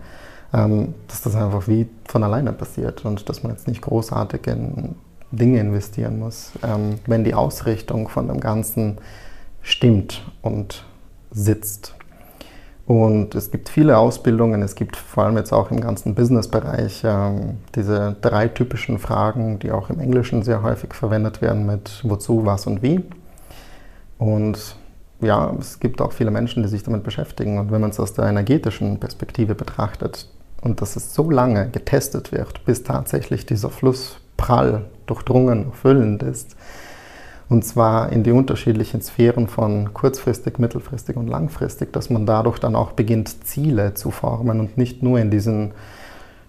ähm, 0.53 0.96
dass 1.08 1.22
das 1.22 1.36
einfach 1.36 1.67
wie 1.67 1.88
von 2.05 2.24
alleine 2.24 2.51
passiert 2.51 3.05
und 3.05 3.29
dass 3.29 3.43
man 3.43 3.51
jetzt 3.51 3.67
nicht 3.67 3.81
großartig 3.81 4.48
in 4.48 4.96
Dinge 5.31 5.60
investieren 5.60 6.19
muss, 6.19 6.51
ähm, 6.63 6.96
wenn 7.05 7.24
die 7.24 7.36
Ausrichtung 7.36 8.08
von 8.10 8.27
dem 8.27 8.39
Ganzen 8.39 8.98
stimmt 9.62 10.24
und 10.41 10.86
sitzt. 11.31 11.95
Und 12.86 13.36
es 13.36 13.51
gibt 13.51 13.69
viele 13.69 14.00
Ausbildungen, 14.00 14.63
es 14.63 14.74
gibt 14.74 14.95
vor 14.95 15.25
allem 15.25 15.38
jetzt 15.38 15.53
auch 15.53 15.69
im 15.69 15.79
ganzen 15.79 16.15
Business-Bereich 16.15 17.03
ähm, 17.05 17.59
diese 17.75 18.15
drei 18.19 18.48
typischen 18.48 18.98
Fragen, 18.98 19.59
die 19.59 19.71
auch 19.71 19.91
im 19.91 20.00
Englischen 20.00 20.41
sehr 20.41 20.63
häufig 20.63 20.95
verwendet 20.95 21.39
werden 21.39 21.67
mit 21.67 22.01
wozu, 22.03 22.48
was 22.48 22.65
und 22.65 22.81
wie. 22.81 23.03
Und 24.17 24.75
ja, 25.21 25.53
es 25.59 25.79
gibt 25.79 26.01
auch 26.01 26.13
viele 26.13 26.31
Menschen, 26.31 26.63
die 26.63 26.69
sich 26.69 26.81
damit 26.81 27.03
beschäftigen. 27.03 27.59
Und 27.59 27.71
wenn 27.71 27.81
man 27.81 27.91
es 27.91 28.00
aus 28.00 28.13
der 28.13 28.25
energetischen 28.25 29.00
Perspektive 29.00 29.53
betrachtet 29.53 30.27
und 30.62 30.81
dass 30.81 30.95
es 30.95 31.13
so 31.13 31.29
lange 31.29 31.69
getestet 31.69 32.31
wird, 32.31 32.65
bis 32.65 32.81
tatsächlich 32.81 33.45
dieser 33.45 33.69
Fluss 33.69 34.17
prall, 34.36 34.86
durchdrungen, 35.05 35.67
erfüllend 35.67 36.24
ist, 36.24 36.55
und 37.50 37.65
zwar 37.65 38.12
in 38.12 38.24
die 38.24 38.32
unterschiedlichen 38.32 39.01
Sphären 39.01 39.48
von 39.48 39.94
kurzfristig, 39.94 40.60
mittelfristig 40.60 41.18
und 41.18 41.27
langfristig, 41.27 41.91
dass 41.91 42.10
man 42.10 42.25
dadurch 42.25 42.60
dann 42.60 42.75
auch 42.75 42.91
beginnt, 42.91 43.46
Ziele 43.46 43.96
zu 43.96 44.12
formen 44.12 44.60
und 44.60 44.77
nicht 44.77 45.01
nur 45.01 45.20
in 45.20 45.32
diesen 45.32 45.72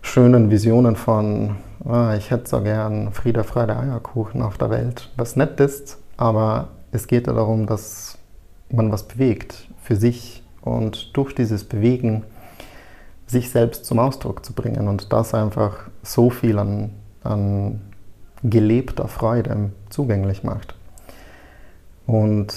schönen 0.02 0.50
Visionen 0.50 0.96
von 0.96 1.56
ah, 1.86 2.14
ich 2.16 2.30
hätte 2.30 2.48
so 2.48 2.60
gern 2.60 3.12
Friede, 3.12 3.44
Freude, 3.44 3.76
Eierkuchen 3.76 4.42
auf 4.42 4.58
der 4.58 4.70
Welt, 4.70 5.10
was 5.16 5.36
nett 5.36 5.58
ist, 5.60 5.98
aber 6.16 6.68
es 6.92 7.06
geht 7.06 7.26
ja 7.26 7.32
darum, 7.32 7.66
dass 7.66 8.18
man 8.70 8.92
was 8.92 9.04
bewegt 9.04 9.68
für 9.82 9.96
sich 9.96 10.42
und 10.62 11.16
durch 11.16 11.34
dieses 11.34 11.64
Bewegen 11.64 12.24
sich 13.26 13.50
selbst 13.50 13.84
zum 13.84 13.98
Ausdruck 13.98 14.44
zu 14.44 14.52
bringen 14.52 14.88
und 14.88 15.12
das 15.12 15.34
einfach 15.34 15.88
so 16.02 16.30
viel 16.30 16.58
an, 16.58 16.90
an 17.22 17.80
gelebter 18.42 19.08
Freude 19.08 19.70
zugänglich 19.88 20.42
macht. 20.42 20.74
Und 22.10 22.52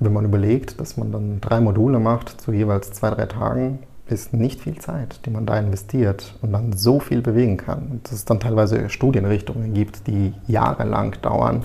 wenn 0.00 0.12
man 0.12 0.24
überlegt, 0.24 0.80
dass 0.80 0.96
man 0.96 1.12
dann 1.12 1.40
drei 1.40 1.60
Module 1.60 2.00
macht 2.00 2.40
zu 2.40 2.52
jeweils 2.52 2.90
zwei, 2.90 3.10
drei 3.10 3.26
Tagen, 3.26 3.78
ist 4.08 4.34
nicht 4.34 4.60
viel 4.62 4.78
Zeit, 4.78 5.20
die 5.24 5.30
man 5.30 5.46
da 5.46 5.56
investiert 5.60 6.34
und 6.42 6.52
dann 6.52 6.72
so 6.72 6.98
viel 6.98 7.22
bewegen 7.22 7.56
kann. 7.56 7.86
Und 7.88 8.04
dass 8.04 8.12
es 8.14 8.24
dann 8.24 8.40
teilweise 8.40 8.90
Studienrichtungen 8.90 9.74
gibt, 9.74 10.08
die 10.08 10.34
jahrelang 10.48 11.14
dauern. 11.22 11.62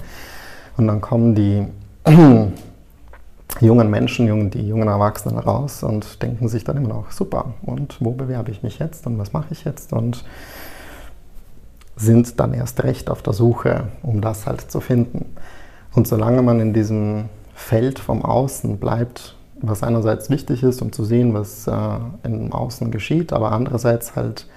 Und 0.78 0.86
dann 0.86 1.02
kommen 1.02 1.34
die 1.34 1.66
jungen 3.60 3.90
Menschen, 3.90 4.52
die 4.52 4.68
jungen 4.68 4.88
Erwachsenen 4.88 5.40
raus 5.40 5.82
und 5.82 6.22
denken 6.22 6.48
sich 6.48 6.64
dann 6.64 6.78
immer 6.78 6.90
noch, 6.90 7.10
super, 7.12 7.56
und 7.64 7.98
wo 8.00 8.12
bewerbe 8.12 8.52
ich 8.52 8.62
mich 8.62 8.78
jetzt 8.78 9.08
und 9.08 9.18
was 9.18 9.34
mache 9.34 9.48
ich 9.50 9.64
jetzt? 9.64 9.94
Und 9.94 10.24
sind 11.98 12.40
dann 12.40 12.54
erst 12.54 12.84
recht 12.84 13.10
auf 13.10 13.24
der 13.24 13.34
Suche, 13.34 13.88
um 14.04 14.22
das 14.22 14.46
halt 14.46 14.70
zu 14.70 14.80
finden. 14.80 15.26
Und 15.94 16.08
solange 16.08 16.42
man 16.42 16.60
in 16.60 16.74
diesem 16.74 17.26
Feld 17.54 18.00
vom 18.00 18.24
Außen 18.24 18.78
bleibt, 18.78 19.36
was 19.62 19.84
einerseits 19.84 20.30
wichtig 20.30 20.64
ist, 20.64 20.82
um 20.82 20.92
zu 20.92 21.04
sehen, 21.04 21.34
was 21.34 21.68
äh, 21.68 22.00
im 22.24 22.54
Außen 22.54 22.92
geschieht, 22.92 23.34
aber 23.34 23.52
andererseits 23.52 24.16
halt 24.16 24.48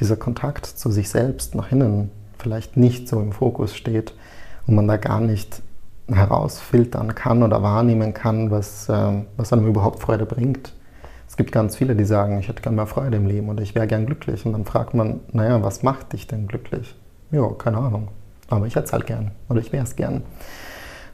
dieser 0.00 0.16
Kontakt 0.16 0.66
zu 0.66 0.90
sich 0.90 1.08
selbst 1.08 1.54
nach 1.54 1.70
innen 1.72 2.10
vielleicht 2.38 2.76
nicht 2.76 3.08
so 3.08 3.20
im 3.20 3.32
Fokus 3.32 3.74
steht 3.74 4.14
und 4.66 4.74
man 4.74 4.88
da 4.88 4.96
gar 4.96 5.20
nicht 5.20 5.62
herausfiltern 6.08 7.14
kann 7.14 7.42
oder 7.42 7.62
wahrnehmen 7.62 8.12
kann, 8.12 8.50
was, 8.50 8.88
äh, 8.88 9.22
was 9.36 9.52
einem 9.52 9.66
überhaupt 9.66 10.00
Freude 10.00 10.26
bringt. 10.26 10.74
Es 11.28 11.36
gibt 11.36 11.52
ganz 11.52 11.76
viele, 11.76 11.96
die 11.96 12.04
sagen, 12.04 12.38
ich 12.40 12.48
hätte 12.48 12.60
gerne 12.60 12.76
mehr 12.76 12.86
Freude 12.86 13.16
im 13.16 13.26
Leben 13.26 13.48
oder 13.48 13.62
ich 13.62 13.74
wäre 13.74 13.86
gern 13.86 14.04
glücklich. 14.04 14.44
Und 14.44 14.52
dann 14.52 14.66
fragt 14.66 14.92
man, 14.92 15.20
naja, 15.32 15.62
was 15.62 15.82
macht 15.82 16.12
dich 16.12 16.26
denn 16.26 16.46
glücklich? 16.46 16.94
Ja, 17.30 17.48
keine 17.56 17.78
Ahnung. 17.78 18.08
Aber 18.50 18.66
ich 18.66 18.74
hätte 18.74 18.86
es 18.86 18.92
halt 18.92 19.06
gern 19.06 19.30
oder 19.48 19.60
ich 19.60 19.72
wäre 19.72 19.84
es 19.84 19.96
gern. 19.96 20.24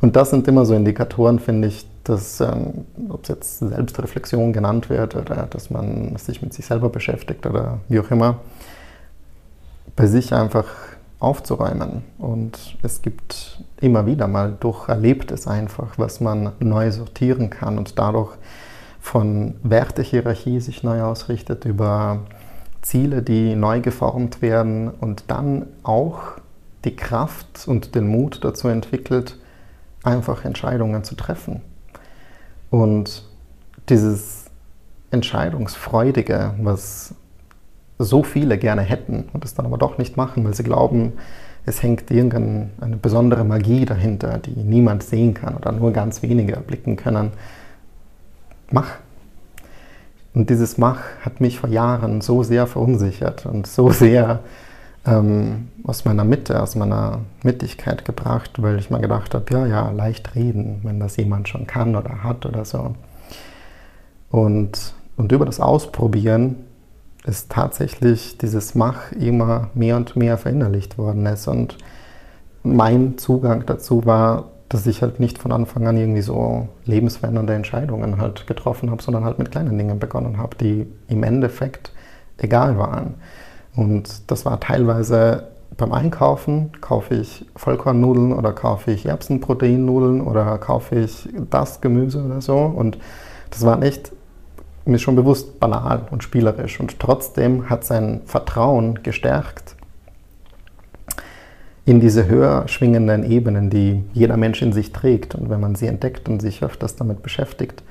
Und 0.00 0.16
das 0.16 0.30
sind 0.30 0.46
immer 0.46 0.64
so 0.64 0.74
Indikatoren, 0.74 1.38
finde 1.38 1.68
ich, 1.68 1.86
dass, 2.04 2.40
ähm, 2.40 2.86
ob 3.08 3.24
es 3.24 3.28
jetzt 3.28 3.58
Selbstreflexion 3.58 4.52
genannt 4.52 4.90
wird 4.90 5.16
oder 5.16 5.46
dass 5.50 5.70
man 5.70 6.16
sich 6.16 6.40
mit 6.40 6.54
sich 6.54 6.66
selber 6.66 6.88
beschäftigt 6.88 7.46
oder 7.46 7.80
wie 7.88 8.00
auch 8.00 8.10
immer, 8.10 8.38
bei 9.96 10.06
sich 10.06 10.32
einfach 10.32 10.66
aufzuräumen. 11.18 12.02
Und 12.18 12.76
es 12.82 13.02
gibt 13.02 13.62
immer 13.80 14.06
wieder 14.06 14.28
mal 14.28 14.56
durch 14.58 14.88
Erlebtes 14.88 15.46
einfach, 15.46 15.98
was 15.98 16.20
man 16.20 16.52
neu 16.60 16.90
sortieren 16.92 17.50
kann 17.50 17.78
und 17.78 17.98
dadurch 17.98 18.36
von 19.00 19.54
Wertehierarchie 19.62 20.60
sich 20.60 20.82
neu 20.82 21.02
ausrichtet 21.02 21.64
über 21.64 22.20
Ziele, 22.82 23.22
die 23.22 23.56
neu 23.56 23.80
geformt 23.80 24.42
werden 24.42 24.88
und 24.88 25.24
dann 25.28 25.66
auch 25.82 26.20
die 26.84 26.94
Kraft 26.94 27.66
und 27.66 27.94
den 27.94 28.06
Mut 28.06 28.40
dazu 28.44 28.68
entwickelt, 28.68 29.36
einfach 30.02 30.44
Entscheidungen 30.44 31.04
zu 31.04 31.14
treffen. 31.14 31.60
Und 32.70 33.24
dieses 33.88 34.46
Entscheidungsfreudige, 35.10 36.54
was 36.60 37.14
so 37.98 38.22
viele 38.22 38.58
gerne 38.58 38.82
hätten 38.82 39.28
und 39.32 39.44
es 39.44 39.54
dann 39.54 39.66
aber 39.66 39.78
doch 39.78 39.98
nicht 39.98 40.16
machen, 40.16 40.44
weil 40.44 40.54
sie 40.54 40.62
glauben, 40.62 41.14
es 41.66 41.82
hängt 41.82 42.10
irgendeine 42.10 42.70
besondere 43.02 43.44
Magie 43.44 43.84
dahinter, 43.84 44.38
die 44.38 44.52
niemand 44.52 45.02
sehen 45.02 45.34
kann 45.34 45.56
oder 45.56 45.72
nur 45.72 45.92
ganz 45.92 46.22
wenige 46.22 46.54
erblicken 46.54 46.96
können. 46.96 47.32
Mach. 48.70 48.96
Und 50.34 50.50
dieses 50.50 50.78
Mach 50.78 51.00
hat 51.22 51.40
mich 51.40 51.58
vor 51.58 51.68
Jahren 51.68 52.20
so 52.20 52.42
sehr 52.42 52.66
verunsichert 52.66 53.44
und 53.46 53.66
so 53.66 53.90
sehr 53.90 54.40
ähm, 55.08 55.68
aus 55.84 56.04
meiner 56.04 56.24
Mitte, 56.24 56.62
aus 56.62 56.74
meiner 56.74 57.20
Mittigkeit 57.42 58.04
gebracht, 58.04 58.62
weil 58.62 58.78
ich 58.78 58.90
mir 58.90 59.00
gedacht 59.00 59.34
habe, 59.34 59.44
ja, 59.52 59.66
ja, 59.66 59.90
leicht 59.90 60.34
reden, 60.34 60.80
wenn 60.82 61.00
das 61.00 61.16
jemand 61.16 61.48
schon 61.48 61.66
kann 61.66 61.96
oder 61.96 62.22
hat 62.22 62.44
oder 62.46 62.64
so. 62.64 62.94
Und, 64.30 64.94
und 65.16 65.32
über 65.32 65.46
das 65.46 65.60
Ausprobieren 65.60 66.56
ist 67.24 67.50
tatsächlich 67.50 68.38
dieses 68.38 68.74
Mach 68.74 69.12
immer 69.12 69.70
mehr 69.74 69.96
und 69.96 70.16
mehr 70.16 70.38
verinnerlicht 70.38 70.98
worden 70.98 71.26
ist. 71.26 71.48
Und 71.48 71.78
mein 72.62 73.18
Zugang 73.18 73.64
dazu 73.66 74.04
war, 74.04 74.50
dass 74.68 74.86
ich 74.86 75.00
halt 75.00 75.18
nicht 75.18 75.38
von 75.38 75.52
Anfang 75.52 75.86
an 75.86 75.96
irgendwie 75.96 76.20
so 76.20 76.68
lebensverändernde 76.84 77.54
Entscheidungen 77.54 78.20
halt 78.20 78.46
getroffen 78.46 78.90
habe, 78.90 79.02
sondern 79.02 79.24
halt 79.24 79.38
mit 79.38 79.50
kleinen 79.50 79.78
Dingen 79.78 79.98
begonnen 79.98 80.36
habe, 80.36 80.56
die 80.56 80.86
im 81.08 81.22
Endeffekt 81.22 81.90
egal 82.36 82.78
waren. 82.78 83.14
Und 83.78 84.28
das 84.28 84.44
war 84.44 84.58
teilweise 84.58 85.44
beim 85.76 85.92
Einkaufen, 85.92 86.72
kaufe 86.80 87.14
ich 87.14 87.46
Vollkornnudeln 87.54 88.32
oder 88.32 88.52
kaufe 88.52 88.90
ich 88.90 89.06
Erbsenproteinnudeln 89.06 90.20
oder 90.20 90.58
kaufe 90.58 90.96
ich 90.96 91.28
das 91.48 91.80
Gemüse 91.80 92.24
oder 92.24 92.40
so. 92.40 92.56
Und 92.56 92.98
das 93.50 93.64
war 93.64 93.80
echt 93.80 94.10
mir 94.84 94.98
schon 94.98 95.14
bewusst 95.14 95.60
banal 95.60 96.08
und 96.10 96.24
spielerisch. 96.24 96.80
Und 96.80 96.98
trotzdem 96.98 97.70
hat 97.70 97.84
sein 97.84 98.22
Vertrauen 98.24 99.04
gestärkt 99.04 99.76
in 101.84 102.00
diese 102.00 102.26
höher 102.26 102.66
schwingenden 102.66 103.30
Ebenen, 103.30 103.70
die 103.70 104.02
jeder 104.12 104.36
Mensch 104.36 104.60
in 104.60 104.72
sich 104.72 104.90
trägt. 104.90 105.36
Und 105.36 105.50
wenn 105.50 105.60
man 105.60 105.76
sie 105.76 105.86
entdeckt 105.86 106.28
und 106.28 106.42
sich 106.42 106.64
öfters 106.64 106.96
damit 106.96 107.22
beschäftigt, 107.22 107.84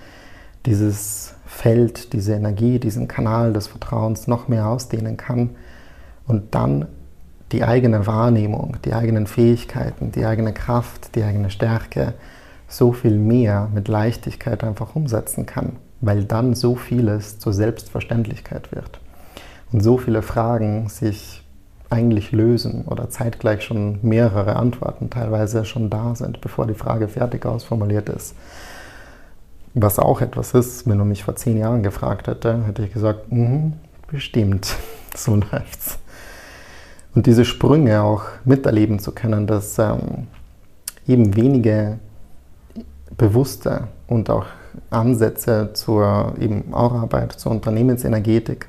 dieses 0.66 1.36
Feld, 1.46 2.12
diese 2.12 2.34
Energie, 2.34 2.78
diesen 2.78 3.08
Kanal 3.08 3.54
des 3.54 3.68
Vertrauens 3.68 4.28
noch 4.28 4.50
mehr 4.50 4.68
ausdehnen 4.68 5.16
kann, 5.16 5.52
und 6.28 6.54
dann 6.54 6.86
die 7.52 7.64
eigene 7.64 8.06
Wahrnehmung, 8.06 8.78
die 8.84 8.94
eigenen 8.94 9.26
Fähigkeiten, 9.26 10.12
die 10.12 10.26
eigene 10.26 10.54
Kraft, 10.54 11.16
die 11.16 11.24
eigene 11.24 11.50
Stärke 11.50 12.14
so 12.68 12.92
viel 12.92 13.18
mehr 13.18 13.70
mit 13.74 13.88
Leichtigkeit 13.88 14.64
einfach 14.64 14.96
umsetzen 14.96 15.46
kann, 15.46 15.78
weil 16.02 16.26
dann 16.26 16.54
so 16.54 16.76
vieles 16.76 17.40
zur 17.40 17.54
Selbstverständlichkeit 17.54 18.74
wird 18.74 19.00
und 19.72 19.82
so 19.82 19.98
viele 19.98 20.22
Fragen 20.22 20.90
sich 20.90 21.44
eigentlich 21.90 22.34
lösen 22.34 22.84
oder 22.84 23.10
zeitgleich 23.10 23.64
schon 23.64 24.00
mehrere 24.02 24.58
Antworten 24.58 25.10
teilweise 25.10 25.64
schon 25.64 25.90
da 25.90 26.16
sind, 26.16 26.42
bevor 26.42 26.68
die 26.68 26.74
Frage 26.74 27.08
fertig 27.08 27.46
ausformuliert 27.46 28.10
ist. 28.10 28.36
Was 29.74 29.98
auch 29.98 30.20
etwas 30.20 30.54
ist, 30.54 30.90
wenn 30.90 30.98
du 30.98 31.06
mich 31.06 31.24
vor 31.24 31.38
zehn 31.38 31.58
Jahren 31.58 31.84
gefragt 31.84 32.28
hätte, 32.28 32.66
hätte 32.66 32.84
ich 32.84 32.92
gesagt, 32.92 33.32
mm, 33.32 33.74
bestimmt, 34.12 34.76
so 35.16 35.36
läuft's 35.36 36.00
und 37.16 37.26
diese 37.26 37.46
Sprünge 37.46 38.02
auch 38.04 38.24
miterleben 38.46 39.00
zu 39.00 39.12
können, 39.12 39.48
dass 39.48 39.78
ähm, 39.80 40.28
eben 41.08 41.36
wenige 41.36 42.00
bewusste 43.18 43.88
und 44.08 44.30
auch 44.30 44.46
Ansätze 44.90 45.72
zur 45.74 46.34
eben 46.40 46.74
Aura-Arbeit, 46.74 47.34
zur 47.34 47.52
Unternehmensenergetik 47.52 48.68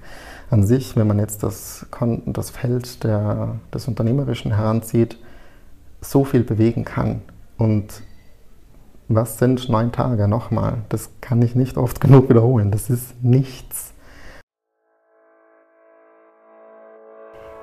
an 0.51 0.67
sich, 0.67 0.97
wenn 0.97 1.07
man 1.07 1.19
jetzt 1.19 1.43
das, 1.43 1.87
das 2.27 2.51
Feld 2.51 3.05
der, 3.05 3.57
des 3.73 3.87
Unternehmerischen 3.87 4.55
heranzieht, 4.55 5.19
so 6.01 6.25
viel 6.25 6.43
bewegen 6.43 6.85
kann. 6.85 7.21
Und 7.59 8.03
was 9.09 9.39
sind 9.39 9.69
neun 9.69 9.93
Tage 9.93 10.29
nochmal? 10.29 10.79
Das 10.89 11.11
kann 11.21 11.43
ich 11.43 11.55
nicht 11.55 11.77
oft 11.77 12.01
genug 12.01 12.29
wiederholen. 12.31 12.71
Das 12.71 12.89
ist 12.89 13.23
nichts. 13.23 13.88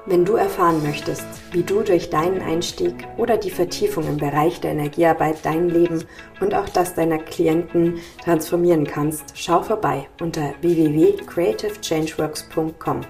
Wenn 0.08 0.24
du 0.24 0.36
erfahren 0.36 0.84
möchtest, 0.84 1.26
wie 1.52 1.64
du 1.64 1.82
durch 1.82 2.12
deinen 2.12 2.40
Einstieg 2.40 2.94
oder 3.18 3.38
die 3.38 3.50
Vertiefung 3.50 4.08
im 4.08 4.18
Bereich 4.18 4.62
der 4.62 4.74
Energiearbeit 4.74 5.44
dein 5.44 5.68
Leben 5.68 6.04
und 6.40 6.54
auch 6.54 6.70
das 6.70 6.94
deiner 6.94 7.18
Klienten 7.18 7.96
transformieren 8.24 8.86
kannst, 8.86 9.34
schau 9.34 9.64
vorbei 9.64 10.08
unter 10.22 10.54
www.creativechangeworks.com. 10.62 13.02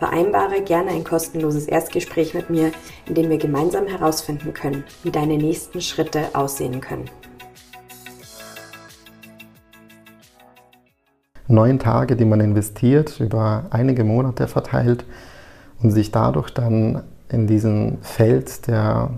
Vereinbare 0.00 0.62
gerne 0.62 0.90
ein 0.90 1.04
kostenloses 1.04 1.66
Erstgespräch 1.66 2.34
mit 2.34 2.50
mir, 2.50 2.72
in 3.06 3.14
dem 3.14 3.30
wir 3.30 3.38
gemeinsam 3.38 3.86
herausfinden 3.86 4.52
können, 4.52 4.82
wie 5.04 5.12
deine 5.12 5.36
nächsten 5.36 5.80
Schritte 5.80 6.24
aussehen 6.32 6.80
können. 6.80 7.08
Neun 11.46 11.78
Tage, 11.78 12.16
die 12.16 12.24
man 12.24 12.40
investiert, 12.40 13.20
über 13.20 13.66
einige 13.70 14.02
Monate 14.02 14.48
verteilt, 14.48 15.04
und 15.82 15.90
sich 15.90 16.10
dadurch 16.10 16.50
dann 16.50 17.02
in 17.28 17.46
diesem 17.46 17.98
Feld 18.02 18.66
der 18.68 19.10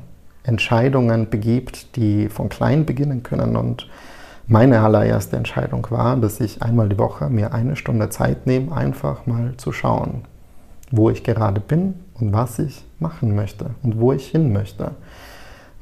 Entscheidungen 0.42 1.28
begibt, 1.28 1.96
die 1.96 2.28
von 2.28 2.48
klein 2.48 2.86
beginnen 2.86 3.22
können. 3.22 3.56
Und 3.56 3.88
meine 4.46 4.80
allererste 4.80 5.36
Entscheidung 5.36 5.86
war, 5.90 6.16
dass 6.16 6.40
ich 6.40 6.62
einmal 6.62 6.88
die 6.88 6.98
Woche 6.98 7.28
mir 7.28 7.52
eine 7.52 7.76
Stunde 7.76 8.08
Zeit 8.08 8.46
nehme, 8.46 8.74
einfach 8.74 9.26
mal 9.26 9.54
zu 9.58 9.72
schauen, 9.72 10.24
wo 10.90 11.10
ich 11.10 11.22
gerade 11.22 11.60
bin 11.60 11.94
und 12.14 12.32
was 12.32 12.58
ich 12.58 12.84
machen 12.98 13.34
möchte 13.34 13.70
und 13.82 14.00
wo 14.00 14.12
ich 14.12 14.28
hin 14.28 14.52
möchte. 14.52 14.92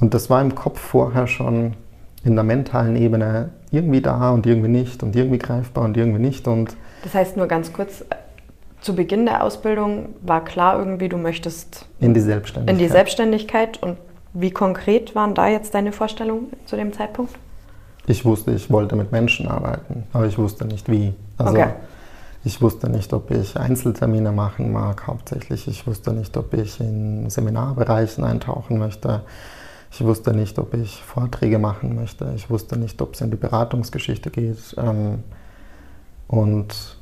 Und 0.01 0.15
das 0.15 0.29
war 0.29 0.43
im 0.43 0.55
Kopf 0.55 0.81
vorher 0.81 1.27
schon 1.27 1.75
in 2.25 2.35
der 2.35 2.45
mentalen 2.45 2.97
Ebene 2.97 3.51
irgendwie 3.71 4.01
da 4.01 4.31
und 4.31 4.47
irgendwie 4.47 4.69
nicht 4.69 5.03
und 5.03 5.15
irgendwie 5.15 5.39
greifbar 5.39 5.85
und 5.85 5.97
irgendwie 5.97 6.21
nicht. 6.21 6.49
Und 6.49 6.77
das 7.05 7.15
heißt 7.15 7.37
nur 7.37 7.47
ganz 7.47 7.73
kurz, 7.73 8.05
zu 8.87 8.95
Beginn 8.95 9.27
der 9.27 9.43
Ausbildung 9.43 10.15
war 10.23 10.45
klar 10.45 10.79
irgendwie, 10.79 11.09
du 11.09 11.19
möchtest 11.19 11.87
in 11.99 12.15
die 12.15 12.21
Selbstständigkeit. 12.21 12.73
In 12.73 12.79
die 12.79 12.89
Selbstständigkeit. 12.89 13.83
Und 13.83 13.99
wie 14.33 14.53
konkret 14.53 15.17
waren 15.17 15.35
da 15.35 15.49
jetzt 15.49 15.75
deine 15.75 15.91
Vorstellungen 15.91 16.53
zu 16.67 16.77
dem 16.77 16.93
Zeitpunkt? 16.93 17.35
Ich 18.07 18.25
wusste, 18.25 18.53
ich 18.53 18.71
wollte 18.71 18.95
mit 18.95 19.11
Menschen 19.11 19.49
arbeiten, 19.49 20.05
aber 20.13 20.27
ich 20.27 20.39
wusste 20.39 20.67
nicht 20.67 20.89
wie. 20.89 21.15
Also 21.37 21.55
okay. 21.55 21.71
ich 22.45 22.63
wusste 22.63 22.89
nicht, 22.89 23.13
ob 23.13 23.33
ich 23.33 23.59
Einzeltermine 23.59 24.31
machen 24.31 24.73
mag, 24.73 25.09
hauptsächlich. 25.09 25.67
Ich 25.67 25.85
wusste 25.89 26.13
nicht, 26.13 26.37
ob 26.37 26.55
ich 26.55 26.79
in 26.79 27.29
Seminarbereichen 27.29 28.23
eintauchen 28.23 28.79
möchte. 28.79 29.23
Ich 29.91 30.05
wusste 30.05 30.33
nicht, 30.33 30.61
ob 30.61 30.75
ich 30.75 31.03
Vorträge 31.03 31.59
machen 31.59 31.97
möchte. 31.97 32.33
Ich 32.37 32.49
wusste 32.51 32.79
nicht, 32.79 33.03
ob 33.03 33.15
es 33.15 33.21
in 33.21 33.33
die 33.33 33.37
Beratungsgeschichte 33.37 34.31
geht. 34.31 34.77
Ähm, 34.79 35.25
und 36.29 36.97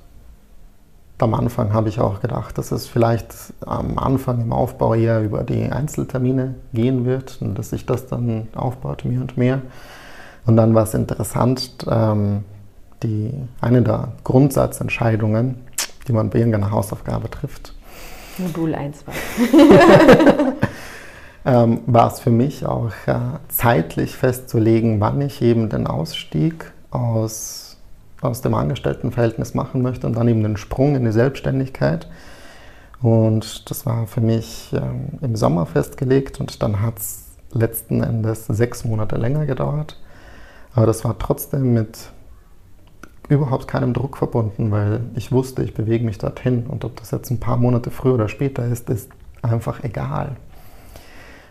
am 1.19 1.35
Anfang 1.35 1.73
habe 1.73 1.89
ich 1.89 2.01
auch 2.01 2.21
gedacht, 2.21 2.59
dass 2.59 2.73
es 2.73 2.87
vielleicht 2.87 3.35
am 3.65 3.99
Anfang 3.99 4.41
im 4.41 4.53
Aufbau 4.53 4.95
eher 4.95 5.23
über 5.23 5.45
die 5.45 5.71
Einzeltermine 5.71 6.55
gehen 6.73 7.05
wird 7.05 7.39
und 7.41 7.57
dass 7.57 7.71
sich 7.71 7.87
das 7.87 8.07
dann 8.07 8.49
aufbaut 8.55 9.05
mehr 9.05 9.21
und 9.21 9.37
mehr. 9.37 9.63
Und 10.45 10.57
dann 10.57 10.75
war 10.75 10.83
es 10.83 10.95
interessant, 10.95 11.87
ähm, 11.89 12.45
die, 13.03 13.33
eine 13.61 13.83
der 13.83 14.13
Grundsatzentscheidungen, 14.25 15.57
die 16.09 16.13
man 16.13 16.31
bei 16.31 16.39
irgendeiner 16.39 16.71
Hausaufgabe 16.71 17.31
trifft. 17.31 17.75
Modul 18.39 18.75
1 18.75 19.05
war. 19.07 19.15
ähm, 21.65 21.81
war 21.87 22.13
es 22.13 22.21
für 22.21 22.31
mich 22.31 22.67
auch 22.67 22.91
äh, 23.07 23.15
zeitlich 23.49 24.17
festzulegen, 24.17 25.01
wann 25.01 25.21
ich 25.21 25.41
eben 25.41 25.69
den 25.69 25.87
Ausstieg 25.87 26.73
aus 26.91 27.64
aus 28.25 28.41
dem 28.41 28.55
Angestelltenverhältnis 28.55 29.55
machen 29.55 29.83
möchte 29.83 30.07
und 30.07 30.17
dann 30.17 30.29
eben 30.29 30.43
den 30.43 30.57
Sprung 30.57 30.97
in 30.97 31.05
die 31.05 31.13
Selbstständigkeit. 31.13 32.09
Und 33.03 33.71
das 33.71 33.85
war 33.87 34.07
für 34.07 34.21
mich 34.21 34.73
ähm, 34.73 35.19
im 35.21 35.37
Sommer 35.37 35.67
festgelegt 35.67 36.41
und 36.41 36.63
dann 36.63 36.81
hat 36.81 36.99
es 36.99 37.25
letzten 37.53 38.03
Endes 38.03 38.47
sechs 38.47 38.85
Monate 38.85 39.17
länger 39.17 39.47
gedauert. 39.47 40.01
Aber 40.75 40.87
das 40.87 41.05
war 41.05 41.19
trotzdem 41.19 41.75
mit 41.75 42.11
überhaupt 43.29 43.69
keinem 43.69 43.95
Druck 43.95 44.17
verbunden, 44.17 44.71
weil 44.71 45.01
ich 45.15 45.33
wusste, 45.33 45.63
ich 45.63 45.75
bewege 45.75 46.05
mich 46.05 46.19
dorthin 46.19 46.67
und 46.67 46.85
ob 46.85 46.97
das 46.97 47.11
jetzt 47.11 47.31
ein 47.31 47.41
paar 47.41 47.57
Monate 47.57 47.91
früher 47.91 48.15
oder 48.15 48.29
später 48.29 48.65
ist, 48.67 48.91
ist 48.91 49.11
einfach 49.43 49.83
egal. 49.85 50.37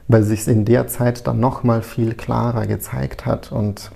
Weil 0.07 0.23
sich 0.23 0.47
in 0.47 0.65
der 0.65 0.87
Zeit 0.87 1.25
dann 1.27 1.39
nochmal 1.39 1.81
viel 1.81 2.13
klarer 2.13 2.67
gezeigt 2.67 3.25
hat 3.25 3.51
und 3.51 3.91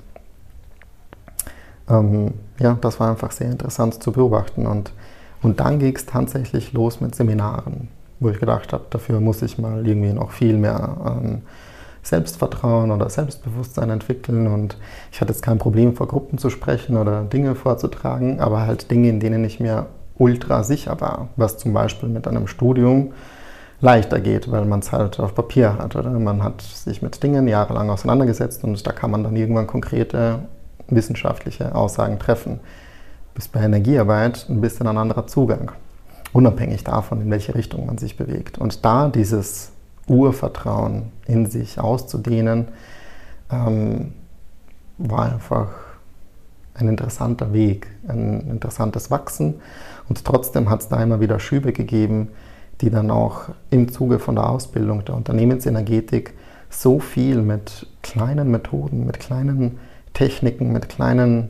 ähm, 1.90 2.34
ja, 2.60 2.78
das 2.82 3.00
war 3.00 3.10
einfach 3.10 3.32
sehr 3.32 3.50
interessant 3.50 4.02
zu 4.02 4.12
beobachten. 4.12 4.66
Und, 4.66 4.92
und 5.42 5.60
dann 5.60 5.80
ging 5.80 5.96
es 5.96 6.06
tatsächlich 6.06 6.74
los 6.74 7.02
mit 7.02 7.16
Seminaren, 7.16 7.88
wo 8.20 8.30
ich 8.30 8.40
gedacht 8.40 8.74
habe, 8.74 8.86
dafür 8.90 9.20
muss 9.20 9.42
ich 9.42 9.58
mal 9.58 9.86
irgendwie 9.86 10.14
noch 10.14 10.32
viel 10.32 10.58
mehr 10.58 10.98
ähm, 11.06 11.42
Selbstvertrauen 12.04 12.92
oder 12.92 13.10
Selbstbewusstsein 13.10 13.90
entwickeln. 13.90 14.48
Und 14.48 14.78
ich 15.12 15.22
hatte 15.22 15.32
jetzt 15.32 15.42
kein 15.42 15.58
Problem, 15.58 15.96
vor 15.96 16.08
Gruppen 16.08 16.38
zu 16.38 16.50
sprechen 16.50 16.98
oder 16.98 17.24
Dinge 17.24 17.56
vorzutragen, 17.56 18.40
aber 18.40 18.62
halt 18.66 18.90
Dinge, 18.92 19.10
in 19.10 19.20
denen 19.20 19.44
ich 19.44 19.60
mir 19.60 19.88
ultra 20.18 20.64
sicher 20.64 21.00
war, 21.00 21.30
was 21.36 21.58
zum 21.58 21.74
Beispiel 21.74 22.10
mit 22.10 22.28
einem 22.28 22.48
Studium 22.48 23.14
leichter 23.80 24.20
geht, 24.20 24.50
weil 24.52 24.66
man 24.66 24.80
es 24.80 24.92
halt 24.92 25.20
auf 25.20 25.36
Papier 25.36 25.78
hat. 25.78 25.96
Oder 25.96 26.10
man 26.12 26.44
hat 26.44 26.62
sich 26.62 27.02
mit 27.02 27.22
Dingen 27.22 27.48
jahrelang 27.48 27.90
auseinandergesetzt 27.90 28.64
und 28.64 28.86
da 28.88 28.92
kann 28.92 29.12
man 29.12 29.24
dann 29.24 29.36
irgendwann 29.36 29.68
konkrete 29.68 30.40
wissenschaftliche 30.90 31.76
Aussagen 31.76 32.20
treffen. 32.20 32.60
Bis 33.34 33.48
bei 33.48 33.62
Energiearbeit 33.62 34.48
ein 34.50 34.62
bisschen 34.62 34.88
ein 34.88 34.98
anderer 34.98 35.28
Zugang, 35.28 35.72
unabhängig 36.34 36.84
davon, 36.84 37.22
in 37.22 37.30
welche 37.30 37.56
Richtung 37.56 37.86
man 37.86 37.98
sich 37.98 38.18
bewegt. 38.18 38.58
Und 38.58 38.84
da 38.84 39.10
dieses 39.10 39.72
Urvertrauen 40.08 41.12
in 41.28 41.46
sich 41.46 41.80
auszudehnen, 41.80 42.70
ähm, 43.52 44.14
war 44.98 45.32
einfach 45.34 45.70
ein 46.74 46.88
interessanter 46.88 47.54
Weg, 47.54 47.88
ein 48.08 48.50
interessantes 48.50 49.12
Wachsen. 49.12 49.56
Und 50.10 50.24
trotzdem 50.24 50.70
hat 50.70 50.82
es 50.82 50.90
da 50.90 51.02
immer 51.02 51.20
wieder 51.20 51.40
Schübe 51.40 51.74
gegeben, 51.74 52.30
die 52.82 52.90
dann 52.90 53.12
auch 53.12 53.50
im 53.70 53.92
Zuge 53.92 54.20
von 54.20 54.36
der 54.36 54.50
Ausbildung 54.50 55.04
der 55.06 55.16
Unternehmensenergetik 55.16 56.34
so 56.70 57.00
viel 57.00 57.42
mit 57.42 57.88
kleinen 58.04 58.52
Methoden, 58.52 59.06
mit 59.06 59.20
kleinen 59.20 59.80
Techniken, 60.18 60.72
mit 60.72 60.90
kleinen 60.90 61.50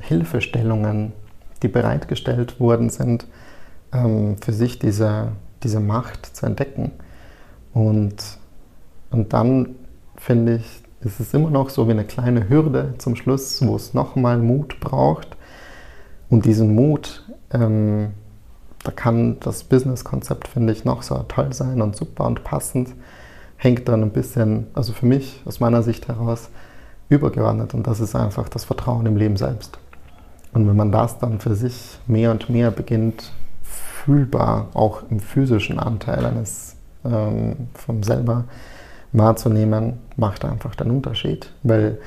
Hilfestellungen, 0.00 1.12
die 1.62 1.68
bereitgestellt 1.68 2.58
worden 2.58 2.88
sind, 2.88 3.26
ähm, 3.92 4.38
für 4.38 4.54
sich 4.54 4.78
diese, 4.78 5.32
diese 5.62 5.78
Macht 5.78 6.24
zu 6.24 6.46
entdecken. 6.46 6.92
Und, 7.74 8.16
und 9.10 9.34
dann 9.34 9.74
finde 10.16 10.56
ich, 10.56 10.82
ist 11.02 11.20
es 11.20 11.34
immer 11.34 11.50
noch 11.50 11.68
so 11.68 11.86
wie 11.86 11.90
eine 11.90 12.06
kleine 12.06 12.48
Hürde 12.48 12.94
zum 12.96 13.14
Schluss, 13.14 13.60
wo 13.66 13.76
es 13.76 13.92
nochmal 13.92 14.38
Mut 14.38 14.80
braucht. 14.80 15.36
Und 16.30 16.46
diesen 16.46 16.74
Mut, 16.74 17.28
ähm, 17.52 18.12
da 18.84 18.90
kann 18.90 19.38
das 19.40 19.64
Business-Konzept, 19.64 20.48
finde 20.48 20.72
ich, 20.72 20.86
noch 20.86 21.02
so 21.02 21.14
toll 21.28 21.52
sein 21.52 21.82
und 21.82 21.94
super 21.94 22.24
und 22.24 22.42
passend. 22.42 22.88
Hängt 23.58 23.86
dann 23.86 24.02
ein 24.02 24.12
bisschen, 24.12 24.68
also 24.72 24.94
für 24.94 25.04
mich 25.04 25.42
aus 25.44 25.60
meiner 25.60 25.82
Sicht 25.82 26.08
heraus, 26.08 26.48
übergeordnet 27.08 27.74
und 27.74 27.86
das 27.86 28.00
ist 28.00 28.14
einfach 28.14 28.48
das 28.48 28.64
Vertrauen 28.64 29.06
im 29.06 29.16
Leben 29.16 29.36
selbst. 29.36 29.78
Und 30.52 30.68
wenn 30.68 30.76
man 30.76 30.92
das 30.92 31.18
dann 31.18 31.40
für 31.40 31.54
sich 31.54 31.98
mehr 32.06 32.30
und 32.30 32.48
mehr 32.48 32.70
beginnt, 32.70 33.32
fühlbar 33.62 34.68
auch 34.74 35.02
im 35.10 35.20
physischen 35.20 35.78
Anteil 35.78 36.24
eines 36.24 36.76
ähm, 37.04 37.68
vom 37.74 38.02
selber 38.02 38.44
wahrzunehmen, 39.12 39.98
macht 40.16 40.44
einfach 40.44 40.74
den 40.74 40.90
Unterschied. 40.90 41.50
Weil 41.62 41.98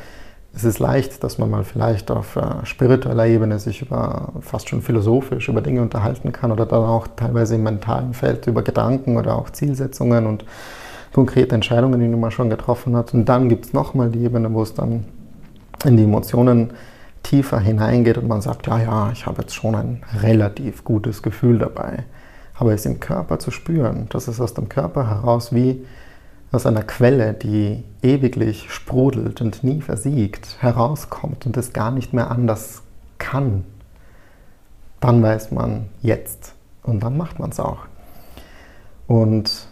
es 0.54 0.64
ist 0.64 0.80
leicht, 0.80 1.24
dass 1.24 1.38
man 1.38 1.50
mal 1.50 1.64
vielleicht 1.64 2.12
auf 2.12 2.36
äh, 2.36 2.66
spiritueller 2.66 3.26
Ebene 3.26 3.58
sich 3.60 3.82
über 3.82 4.34
fast 4.42 4.70
schon 4.70 4.82
philosophisch 4.82 5.48
über 5.48 5.62
Dinge 5.62 5.82
unterhalten 5.82 6.32
kann 6.32 6.52
oder 6.52 6.66
dann 6.66 6.84
auch 6.84 7.08
teilweise 7.16 7.56
im 7.56 7.64
mentalen 7.64 8.14
Feld 8.14 8.48
über 8.48 8.62
Gedanken 8.62 9.18
oder 9.18 9.36
auch 9.36 9.50
Zielsetzungen 9.50 10.26
und 10.26 10.44
konkrete 11.14 11.56
Entscheidungen, 11.56 12.00
die 12.00 12.08
man 12.08 12.32
schon 12.32 12.50
getroffen 12.50 12.96
hat. 12.96 13.14
Und 13.14 13.26
dann 13.26 13.50
gibt 13.50 13.66
es 13.66 13.74
nochmal 13.74 14.10
die 14.10 14.24
Ebene, 14.24 14.54
wo 14.54 14.64
es 14.64 14.74
dann 14.74 15.06
in 15.86 15.98
die 15.98 16.04
Emotionen 16.04 16.72
tiefer 17.24 17.60
hineingeht 17.60 18.18
und 18.18 18.28
man 18.28 18.42
sagt, 18.42 18.68
ja, 18.68 18.80
ja, 18.80 19.12
ich 19.12 19.26
habe 19.26 19.42
jetzt 19.42 19.54
schon 19.54 19.76
ein 19.76 20.02
relativ 20.22 20.84
gutes 20.84 21.22
Gefühl 21.22 21.60
dabei. 21.60 22.06
Aber 22.56 22.74
es 22.74 22.86
im 22.86 23.00
Körper 23.00 23.40
zu 23.40 23.52
spüren, 23.52 24.08
dass 24.10 24.28
es 24.28 24.40
aus 24.40 24.54
dem 24.54 24.70
Körper 24.70 25.10
heraus 25.10 25.54
wie 25.54 25.86
aus 26.52 26.66
einer 26.66 26.84
Quelle, 26.84 27.34
die 27.34 27.84
ewiglich 28.02 28.72
sprudelt 28.72 29.42
und 29.42 29.64
nie 29.64 29.82
versiegt, 29.82 30.62
herauskommt 30.62 31.46
und 31.46 31.56
es 31.58 31.74
gar 31.74 31.92
nicht 31.92 32.14
mehr 32.14 32.30
anders 32.30 32.84
kann, 33.18 33.64
dann 35.00 35.24
weiß 35.24 35.52
man 35.52 35.88
jetzt 36.02 36.54
und 36.84 37.02
dann 37.02 37.18
macht 37.18 37.40
man 37.40 37.52
es 37.52 37.60
auch. 37.60 37.80
Und 39.08 39.68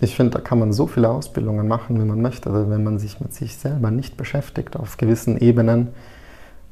ich 0.00 0.16
finde, 0.16 0.38
da 0.38 0.40
kann 0.40 0.58
man 0.58 0.72
so 0.72 0.86
viele 0.86 1.10
Ausbildungen 1.10 1.68
machen, 1.68 2.00
wie 2.00 2.06
man 2.06 2.22
möchte, 2.22 2.48
aber 2.48 2.70
wenn 2.70 2.82
man 2.82 2.98
sich 2.98 3.20
mit 3.20 3.34
sich 3.34 3.56
selber 3.56 3.90
nicht 3.90 4.16
beschäftigt 4.16 4.76
auf 4.76 4.96
gewissen 4.96 5.38
Ebenen, 5.38 5.88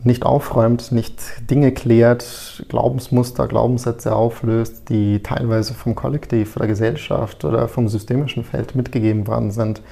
nicht 0.05 0.25
aufräumt, 0.25 0.93
nicht 0.93 1.21
Dinge 1.51 1.73
klärt, 1.73 2.65
Glaubensmuster, 2.69 3.49
Glaubenssätze 3.49 4.15
auflöst, 4.15 4.89
die 4.89 5.23
teilweise 5.23 5.75
vom 5.75 5.95
Kollektiv 5.95 6.57
oder 6.57 6.67
Gesellschaft 6.67 7.45
oder 7.45 7.69
vom 7.69 7.89
systemischen 7.89 8.45
Feld 8.45 8.77
mitgegeben 8.77 9.27
worden 9.27 9.51
sind, 9.51 9.83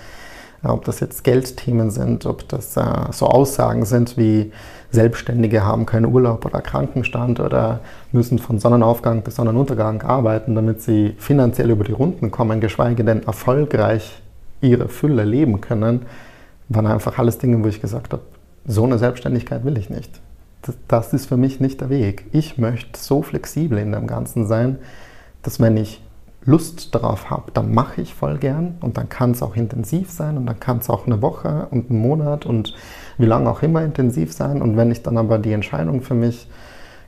ob 0.62 0.84
das 0.84 1.00
jetzt 1.00 1.24
Geldthemen 1.24 1.90
sind, 1.90 2.24
ob 2.24 2.48
das 2.48 2.76
äh, 2.76 2.84
so 3.10 3.26
Aussagen 3.26 3.84
sind 3.84 4.16
wie 4.16 4.52
Selbstständige 4.96 5.64
haben 5.64 5.84
keinen 5.84 6.06
Urlaub 6.06 6.46
oder 6.46 6.62
Krankenstand 6.62 7.38
oder 7.38 7.80
müssen 8.12 8.38
von 8.38 8.58
Sonnenaufgang 8.58 9.22
bis 9.22 9.36
Sonnenuntergang 9.36 10.02
arbeiten, 10.02 10.54
damit 10.54 10.80
sie 10.80 11.14
finanziell 11.18 11.70
über 11.70 11.84
die 11.84 11.92
Runden 11.92 12.30
kommen, 12.30 12.60
geschweige 12.60 13.04
denn 13.04 13.22
erfolgreich 13.22 14.22
ihre 14.62 14.88
Fülle 14.88 15.24
leben 15.24 15.60
können, 15.60 16.06
waren 16.70 16.86
einfach 16.86 17.18
alles 17.18 17.36
Dinge, 17.36 17.62
wo 17.62 17.68
ich 17.68 17.82
gesagt 17.82 18.14
habe, 18.14 18.22
so 18.66 18.84
eine 18.84 18.98
Selbstständigkeit 18.98 19.64
will 19.64 19.76
ich 19.76 19.90
nicht. 19.90 20.20
Das, 20.62 20.76
das 20.88 21.12
ist 21.12 21.26
für 21.26 21.36
mich 21.36 21.60
nicht 21.60 21.82
der 21.82 21.90
Weg. 21.90 22.24
Ich 22.32 22.56
möchte 22.56 22.98
so 22.98 23.20
flexibel 23.20 23.78
in 23.78 23.92
dem 23.92 24.06
Ganzen 24.06 24.46
sein, 24.46 24.78
dass 25.42 25.60
wenn 25.60 25.76
ich 25.76 26.00
Lust 26.46 26.94
darauf 26.94 27.28
habe, 27.28 27.50
dann 27.52 27.74
mache 27.74 28.00
ich 28.00 28.14
voll 28.14 28.38
gern 28.38 28.76
und 28.80 28.96
dann 28.96 29.08
kann 29.08 29.32
es 29.32 29.42
auch 29.42 29.56
intensiv 29.56 30.10
sein 30.10 30.36
und 30.36 30.46
dann 30.46 30.60
kann 30.60 30.78
es 30.78 30.88
auch 30.88 31.06
eine 31.06 31.20
Woche 31.20 31.66
und 31.72 31.90
einen 31.90 32.00
Monat 32.00 32.46
und 32.46 32.72
wie 33.18 33.26
lange 33.26 33.50
auch 33.50 33.62
immer 33.62 33.82
intensiv 33.82 34.32
sein. 34.32 34.62
Und 34.62 34.76
wenn 34.76 34.92
ich 34.92 35.02
dann 35.02 35.18
aber 35.18 35.38
die 35.38 35.52
Entscheidung 35.52 36.02
für 36.02 36.14
mich 36.14 36.48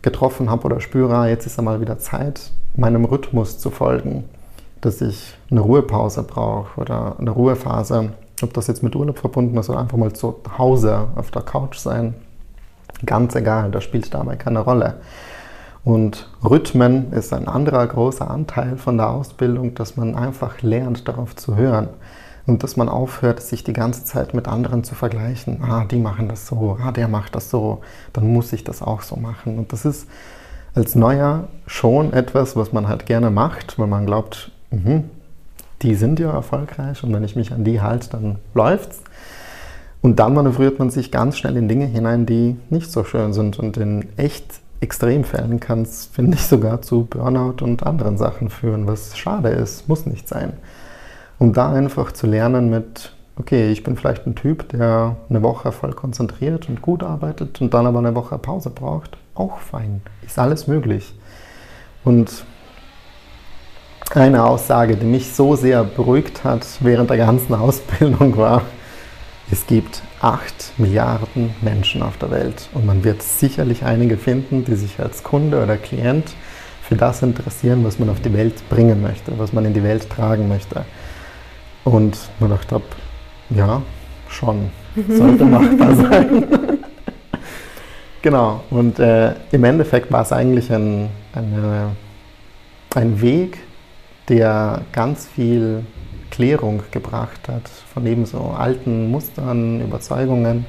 getroffen 0.03 0.51
habe 0.51 0.65
oder 0.65 0.81
spüre, 0.81 1.17
ah, 1.17 1.29
jetzt 1.29 1.47
ist 1.47 1.59
einmal 1.59 1.81
wieder 1.81 1.99
Zeit, 1.99 2.51
meinem 2.77 3.05
Rhythmus 3.05 3.59
zu 3.59 3.71
folgen, 3.71 4.25
dass 4.81 5.01
ich 5.01 5.35
eine 5.51 5.61
Ruhepause 5.61 6.25
brauche 6.25 6.81
oder 6.81 7.17
eine 7.19 7.31
Ruhephase, 7.31 8.11
ob 8.43 8.53
das 8.55 8.67
jetzt 8.67 8.83
mit 8.83 8.97
Urlaub 8.97 9.19
verbunden 9.19 9.57
ist 9.57 9.71
oder 9.71 9.81
einfach 9.81 9.99
mal 9.99 10.13
zu 10.13 10.37
Hause 10.59 11.09
auf 11.17 11.31
der 11.31 11.43
Couch 11.43 11.79
sein, 11.79 12.15
ganz 13.05 13.35
egal, 13.37 13.71
das 13.71 13.85
spielt 13.85 14.13
dabei 14.13 14.37
keine 14.37 14.61
Rolle. 14.61 15.01
Und 15.89 16.29
Rhythmen 16.45 17.15
ist 17.15 17.33
ein 17.33 17.49
anderer 17.49 17.87
großer 17.87 18.31
Anteil 18.31 18.77
von 18.77 18.99
der 18.99 19.09
Ausbildung, 19.09 19.75
dass 19.75 19.97
man 19.97 20.17
einfach 20.17 20.61
lernt, 20.61 21.09
darauf 21.09 21.35
zu 21.35 21.57
hören. 21.57 21.89
Und 22.47 22.63
dass 22.63 22.77
man 22.77 22.91
aufhört, 22.91 23.41
sich 23.41 23.65
die 23.65 23.73
ganze 23.73 24.05
Zeit 24.05 24.35
mit 24.35 24.49
anderen 24.49 24.85
zu 24.85 24.95
vergleichen. 24.95 25.63
Ah, 25.63 25.87
die 25.87 25.99
machen 25.99 26.29
das 26.29 26.47
so, 26.47 26.77
ah, 26.85 26.93
der 26.93 27.09
macht 27.09 27.35
das 27.35 27.49
so, 27.49 27.81
dann 28.13 28.31
muss 28.31 28.53
ich 28.53 28.65
das 28.65 28.83
auch 28.83 29.01
so 29.01 29.17
machen. 29.17 29.57
Und 29.57 29.73
das 29.73 29.87
ist 29.87 30.07
als 30.75 30.95
Neuer 30.95 31.49
schon 31.67 32.13
etwas, 32.13 32.55
was 32.55 32.71
man 32.75 32.87
halt 32.87 33.07
gerne 33.07 33.31
macht, 33.31 33.79
weil 33.79 33.87
man 33.87 34.05
glaubt, 34.05 34.53
mh, 34.71 35.05
die 35.81 35.95
sind 35.95 36.21
ja 36.21 36.31
erfolgreich 36.31 37.03
und 37.03 37.15
wenn 37.15 37.25
ich 37.25 37.35
mich 37.35 37.51
an 37.51 37.65
die 37.65 37.81
halte, 37.81 38.11
dann 38.11 38.37
läuft's. 38.53 39.01
Und 40.03 40.19
dann 40.19 40.35
manövriert 40.35 40.79
man 40.79 40.91
sich 40.91 41.11
ganz 41.11 41.39
schnell 41.39 41.57
in 41.57 41.67
Dinge 41.67 41.87
hinein, 41.87 42.27
die 42.27 42.57
nicht 42.69 42.93
so 42.93 43.05
schön 43.05 43.33
sind. 43.33 43.59
Und 43.59 43.79
in 43.79 44.07
echt 44.19 44.61
Extremfällen 44.81 45.61
kann 45.61 45.83
es, 45.83 46.07
finde 46.07 46.37
ich, 46.37 46.47
sogar 46.47 46.83
zu 46.83 47.05
Burnout 47.05 47.65
und 47.65 47.85
anderen 47.85 48.17
Sachen 48.17 48.49
führen, 48.49 48.87
was 48.87 49.17
schade 49.17 49.49
ist, 49.49 49.89
muss 49.89 50.07
nicht 50.07 50.29
sein. 50.29 50.53
Um 51.39 51.53
da 51.53 51.73
einfach 51.73 52.13
zu 52.13 52.27
lernen 52.27 52.71
mit, 52.71 53.13
okay, 53.37 53.71
ich 53.71 53.83
bin 53.83 53.97
vielleicht 53.97 54.27
ein 54.27 54.35
Typ, 54.35 54.69
der 54.71 55.17
eine 55.29 55.43
Woche 55.43 55.73
voll 55.73 55.93
konzentriert 55.93 56.69
und 56.69 56.83
gut 56.83 57.03
arbeitet 57.03 57.61
und 57.61 57.75
dann 57.75 57.87
aber 57.87 57.99
eine 57.99 58.15
Woche 58.15 58.39
Pause 58.39 58.71
braucht, 58.71 59.17
auch 59.35 59.59
fein, 59.59 60.01
ist 60.25 60.39
alles 60.39 60.67
möglich. 60.67 61.15
Und 62.05 62.45
eine 64.15 64.45
Aussage, 64.45 64.97
die 64.97 65.07
mich 65.07 65.35
so 65.35 65.55
sehr 65.55 65.85
beruhigt 65.85 66.45
hat 66.45 66.67
während 66.81 67.11
der 67.11 67.19
ganzen 67.19 67.55
Ausbildung 67.55 68.37
war, 68.37 68.63
es 69.51 69.67
gibt 69.67 70.03
8 70.21 70.73
Milliarden 70.79 71.55
Menschen 71.61 72.03
auf 72.03 72.17
der 72.17 72.31
Welt 72.31 72.69
und 72.75 72.85
man 72.87 73.05
wird 73.05 73.23
sicherlich 73.23 73.85
einige 73.85 74.17
finden, 74.17 74.65
die 74.65 74.75
sich 74.75 74.99
als 74.99 75.23
Kunde 75.23 75.63
oder 75.63 75.77
Klient 75.77 76.33
für 76.83 76.97
das 76.97 77.23
interessieren, 77.23 77.85
was 77.85 77.99
man 77.99 78.09
auf 78.09 78.21
die 78.21 78.33
Welt 78.33 78.69
bringen 78.69 79.03
möchte, 79.03 79.39
was 79.39 79.53
man 79.53 79.65
in 79.65 79.75
die 79.75 79.83
Welt 79.83 80.09
tragen 80.09 80.49
möchte. 80.49 80.85
Und 81.85 82.19
man 82.41 82.51
dachte 82.51 82.81
ja, 83.51 83.83
schon, 84.29 84.71
sollte 85.09 85.45
machbar 85.45 85.95
sein. 85.97 86.45
genau, 88.23 88.63
und 88.71 88.99
äh, 88.99 89.35
im 89.53 89.65
Endeffekt 89.65 90.11
war 90.11 90.23
es 90.23 90.33
eigentlich 90.33 90.73
ein, 90.73 91.11
eine, 91.35 91.91
ein 92.95 93.21
Weg, 93.21 93.59
der 94.29 94.83
ganz 94.93 95.27
viel 95.27 95.85
Klärung 96.39 96.85
gebracht 96.93 97.49
hat 97.49 97.69
von 97.69 98.07
eben 98.07 98.25
so 98.25 98.39
alten 98.57 99.11
Mustern, 99.11 99.81
Überzeugungen 99.81 100.67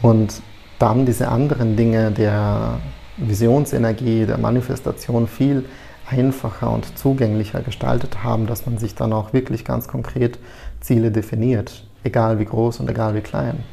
und 0.00 0.40
dann 0.78 1.04
diese 1.04 1.28
anderen 1.28 1.76
Dinge 1.76 2.10
der 2.10 2.78
Visionsenergie, 3.18 4.24
der 4.24 4.38
Manifestation 4.38 5.28
viel 5.28 5.66
einfacher 6.08 6.70
und 6.70 6.96
zugänglicher 6.96 7.60
gestaltet 7.60 8.24
haben, 8.24 8.46
dass 8.46 8.64
man 8.64 8.78
sich 8.78 8.94
dann 8.94 9.12
auch 9.12 9.34
wirklich 9.34 9.66
ganz 9.66 9.88
konkret 9.88 10.38
Ziele 10.80 11.10
definiert, 11.10 11.84
egal 12.02 12.38
wie 12.38 12.46
groß 12.46 12.80
und 12.80 12.88
egal 12.88 13.14
wie 13.14 13.20
klein. 13.20 13.64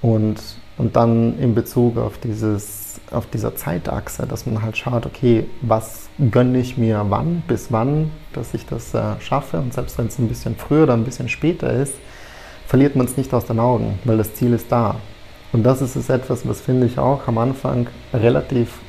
Und, 0.00 0.36
und 0.78 0.94
dann 0.94 1.40
in 1.40 1.56
Bezug 1.56 1.98
auf, 1.98 2.18
dieses, 2.18 2.85
auf 3.16 3.26
dieser 3.26 3.56
Zeitachse, 3.56 4.26
dass 4.26 4.46
man 4.46 4.62
halt 4.62 4.76
schaut, 4.76 5.06
okay, 5.06 5.46
was 5.62 6.08
gönne 6.30 6.58
ich 6.58 6.76
mir 6.76 7.06
wann, 7.08 7.42
bis 7.48 7.72
wann, 7.72 8.10
dass 8.32 8.54
ich 8.54 8.66
das 8.66 8.94
äh, 8.94 9.20
schaffe. 9.20 9.58
Und 9.58 9.72
selbst 9.72 9.98
wenn 9.98 10.06
es 10.06 10.18
ein 10.18 10.28
bisschen 10.28 10.56
früher 10.56 10.84
oder 10.84 10.94
ein 10.94 11.04
bisschen 11.04 11.28
später 11.28 11.72
ist, 11.72 11.94
verliert 12.66 12.96
man 12.96 13.06
es 13.06 13.16
nicht 13.16 13.32
aus 13.32 13.46
den 13.46 13.58
Augen, 13.58 13.98
weil 14.04 14.18
das 14.18 14.34
Ziel 14.34 14.52
ist 14.52 14.70
da. 14.70 14.96
Und 15.52 15.62
das 15.62 15.80
ist 15.80 15.96
es 15.96 16.10
etwas, 16.10 16.46
was 16.46 16.60
finde 16.60 16.86
ich 16.86 16.98
auch 16.98 17.26
am 17.28 17.38
Anfang 17.38 17.86
relativ 18.12 18.80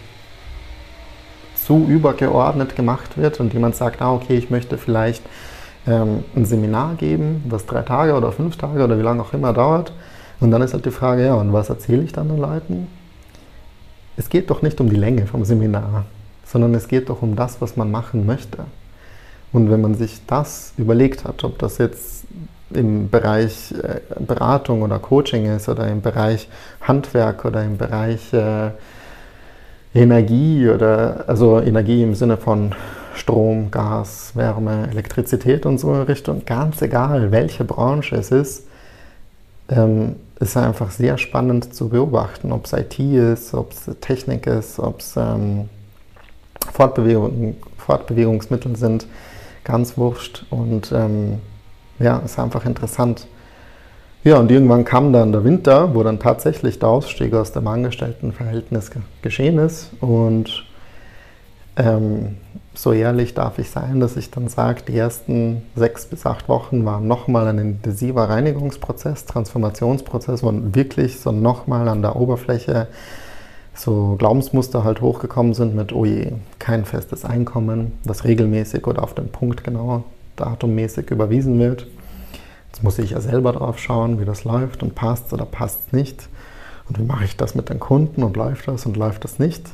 zu 1.55 1.85
übergeordnet 1.87 2.75
gemacht 2.75 3.17
wird 3.17 3.39
und 3.39 3.53
jemand 3.53 3.75
sagt, 3.75 4.01
ah, 4.01 4.13
okay, 4.13 4.37
ich 4.37 4.49
möchte 4.49 4.77
vielleicht 4.77 5.23
ähm, 5.85 6.23
ein 6.35 6.45
Seminar 6.45 6.95
geben, 6.95 7.43
das 7.49 7.65
drei 7.65 7.81
Tage 7.81 8.15
oder 8.15 8.31
fünf 8.31 8.57
Tage 8.57 8.83
oder 8.83 8.97
wie 8.97 9.03
lange 9.03 9.21
auch 9.21 9.33
immer 9.33 9.53
dauert. 9.53 9.93
Und 10.39 10.51
dann 10.51 10.61
ist 10.61 10.73
halt 10.73 10.85
die 10.85 10.91
Frage, 10.91 11.25
ja, 11.25 11.33
und 11.35 11.51
was 11.53 11.69
erzähle 11.69 12.03
ich 12.03 12.13
dann 12.13 12.29
den 12.29 12.37
Leuten? 12.37 12.87
Es 14.17 14.29
geht 14.29 14.49
doch 14.49 14.63
nicht 14.63 14.81
um 14.81 14.89
die 14.89 14.95
Länge 14.95 15.27
vom 15.27 15.45
Seminar, 15.45 16.05
sondern 16.43 16.73
es 16.73 16.87
geht 16.87 17.09
doch 17.09 17.21
um 17.21 17.35
das, 17.35 17.61
was 17.61 17.77
man 17.77 17.91
machen 17.91 18.25
möchte. 18.25 18.65
Und 19.53 19.69
wenn 19.69 19.79
man 19.79 19.95
sich 19.95 20.21
das 20.25 20.73
überlegt 20.77 21.23
hat, 21.23 21.43
ob 21.43 21.59
das 21.59 21.77
jetzt 21.77 22.25
im 22.73 23.09
Bereich 23.09 23.71
äh, 23.71 24.01
Beratung 24.19 24.81
oder 24.81 24.99
Coaching 24.99 25.45
ist 25.45 25.69
oder 25.69 25.87
im 25.87 26.01
Bereich 26.01 26.49
Handwerk 26.81 27.45
oder 27.45 27.63
im 27.63 27.77
Bereich 27.77 28.33
äh, 28.33 28.71
Energie 29.93 30.67
oder 30.67 31.25
also 31.27 31.61
Energie 31.61 32.03
im 32.03 32.13
Sinne 32.13 32.37
von 32.37 32.73
Strom, 33.15 33.71
Gas, 33.71 34.31
Wärme, 34.35 34.89
Elektrizität 34.91 35.65
und 35.65 35.77
so 35.77 35.93
in 35.93 36.01
Richtung, 36.01 36.43
ganz 36.45 36.81
egal, 36.81 37.31
welche 37.31 37.63
Branche 37.63 38.15
es 38.15 38.31
ist, 38.31 38.67
ähm, 39.69 40.17
ist 40.39 40.57
einfach 40.57 40.91
sehr 40.91 41.17
spannend 41.17 41.73
zu 41.73 41.89
beobachten, 41.89 42.51
ob 42.51 42.65
es 42.65 42.73
IT 42.73 42.99
ist, 42.99 43.53
ob 43.53 43.71
es 43.71 43.89
Technik 44.01 44.47
ist, 44.47 44.79
ob 44.79 44.99
es 44.99 45.15
ähm, 45.17 45.69
Fortbewegung, 46.71 47.55
Fortbewegungsmittel 47.77 48.75
sind, 48.75 49.07
ganz 49.63 49.97
wurscht. 49.97 50.45
Und 50.49 50.91
ähm, 50.91 51.39
ja, 51.99 52.17
ist 52.19 52.37
einfach 52.37 52.65
interessant 52.65 53.27
ja, 54.27 54.37
und 54.39 54.51
irgendwann 54.51 54.83
kam 54.83 55.13
dann 55.13 55.31
der 55.31 55.45
Winter, 55.45 55.95
wo 55.95 56.03
dann 56.03 56.19
tatsächlich 56.19 56.79
der 56.79 56.89
Ausstieg 56.89 57.33
aus 57.33 57.53
dem 57.53 57.65
Angestelltenverhältnis 57.65 58.91
geschehen 59.21 59.57
ist. 59.57 59.91
Und 60.01 60.65
ähm, 61.77 62.35
so 62.77 62.93
ehrlich 62.93 63.33
darf 63.33 63.57
ich 63.57 63.71
sein, 63.71 63.99
dass 63.99 64.17
ich 64.17 64.29
dann 64.29 64.49
sage, 64.49 64.83
die 64.87 64.95
ersten 64.95 65.63
sechs 65.75 66.05
bis 66.05 66.27
acht 66.27 66.47
Wochen 66.47 66.85
waren 66.85 67.07
nochmal 67.07 67.47
ein 67.47 67.57
intensiver 67.57 68.29
Reinigungsprozess, 68.29 69.25
Transformationsprozess, 69.25 70.43
wo 70.43 70.51
wirklich 70.53 71.19
so 71.19 71.31
nochmal 71.31 71.87
an 71.87 72.03
der 72.03 72.15
Oberfläche 72.15 72.87
so 73.73 74.15
Glaubensmuster 74.17 74.83
halt 74.83 75.01
hochgekommen 75.01 75.55
sind 75.55 75.75
mit, 75.75 75.91
oh 75.91 76.05
je, 76.05 76.33
kein 76.59 76.85
festes 76.85 77.25
Einkommen, 77.25 77.93
das 78.03 78.25
regelmäßig 78.25 78.85
oder 78.85 79.03
auf 79.03 79.15
den 79.15 79.29
Punkt 79.29 79.63
genau 79.63 80.03
datummäßig 80.35 81.09
überwiesen 81.09 81.57
wird. 81.59 81.87
Jetzt 82.67 82.83
muss 82.83 82.99
ich 82.99 83.11
ja 83.11 83.21
selber 83.21 83.53
drauf 83.53 83.79
schauen, 83.79 84.19
wie 84.19 84.25
das 84.25 84.43
läuft 84.43 84.83
und 84.83 84.93
passt 84.93 85.33
oder 85.33 85.45
passt 85.45 85.93
nicht. 85.93 86.29
Und 86.87 86.99
wie 86.99 87.03
mache 87.03 87.25
ich 87.25 87.37
das 87.37 87.55
mit 87.55 87.69
den 87.69 87.79
Kunden 87.79 88.23
und 88.23 88.37
läuft 88.37 88.67
das 88.67 88.85
und 88.85 88.97
läuft 88.97 89.23
das 89.23 89.39
nicht? 89.39 89.67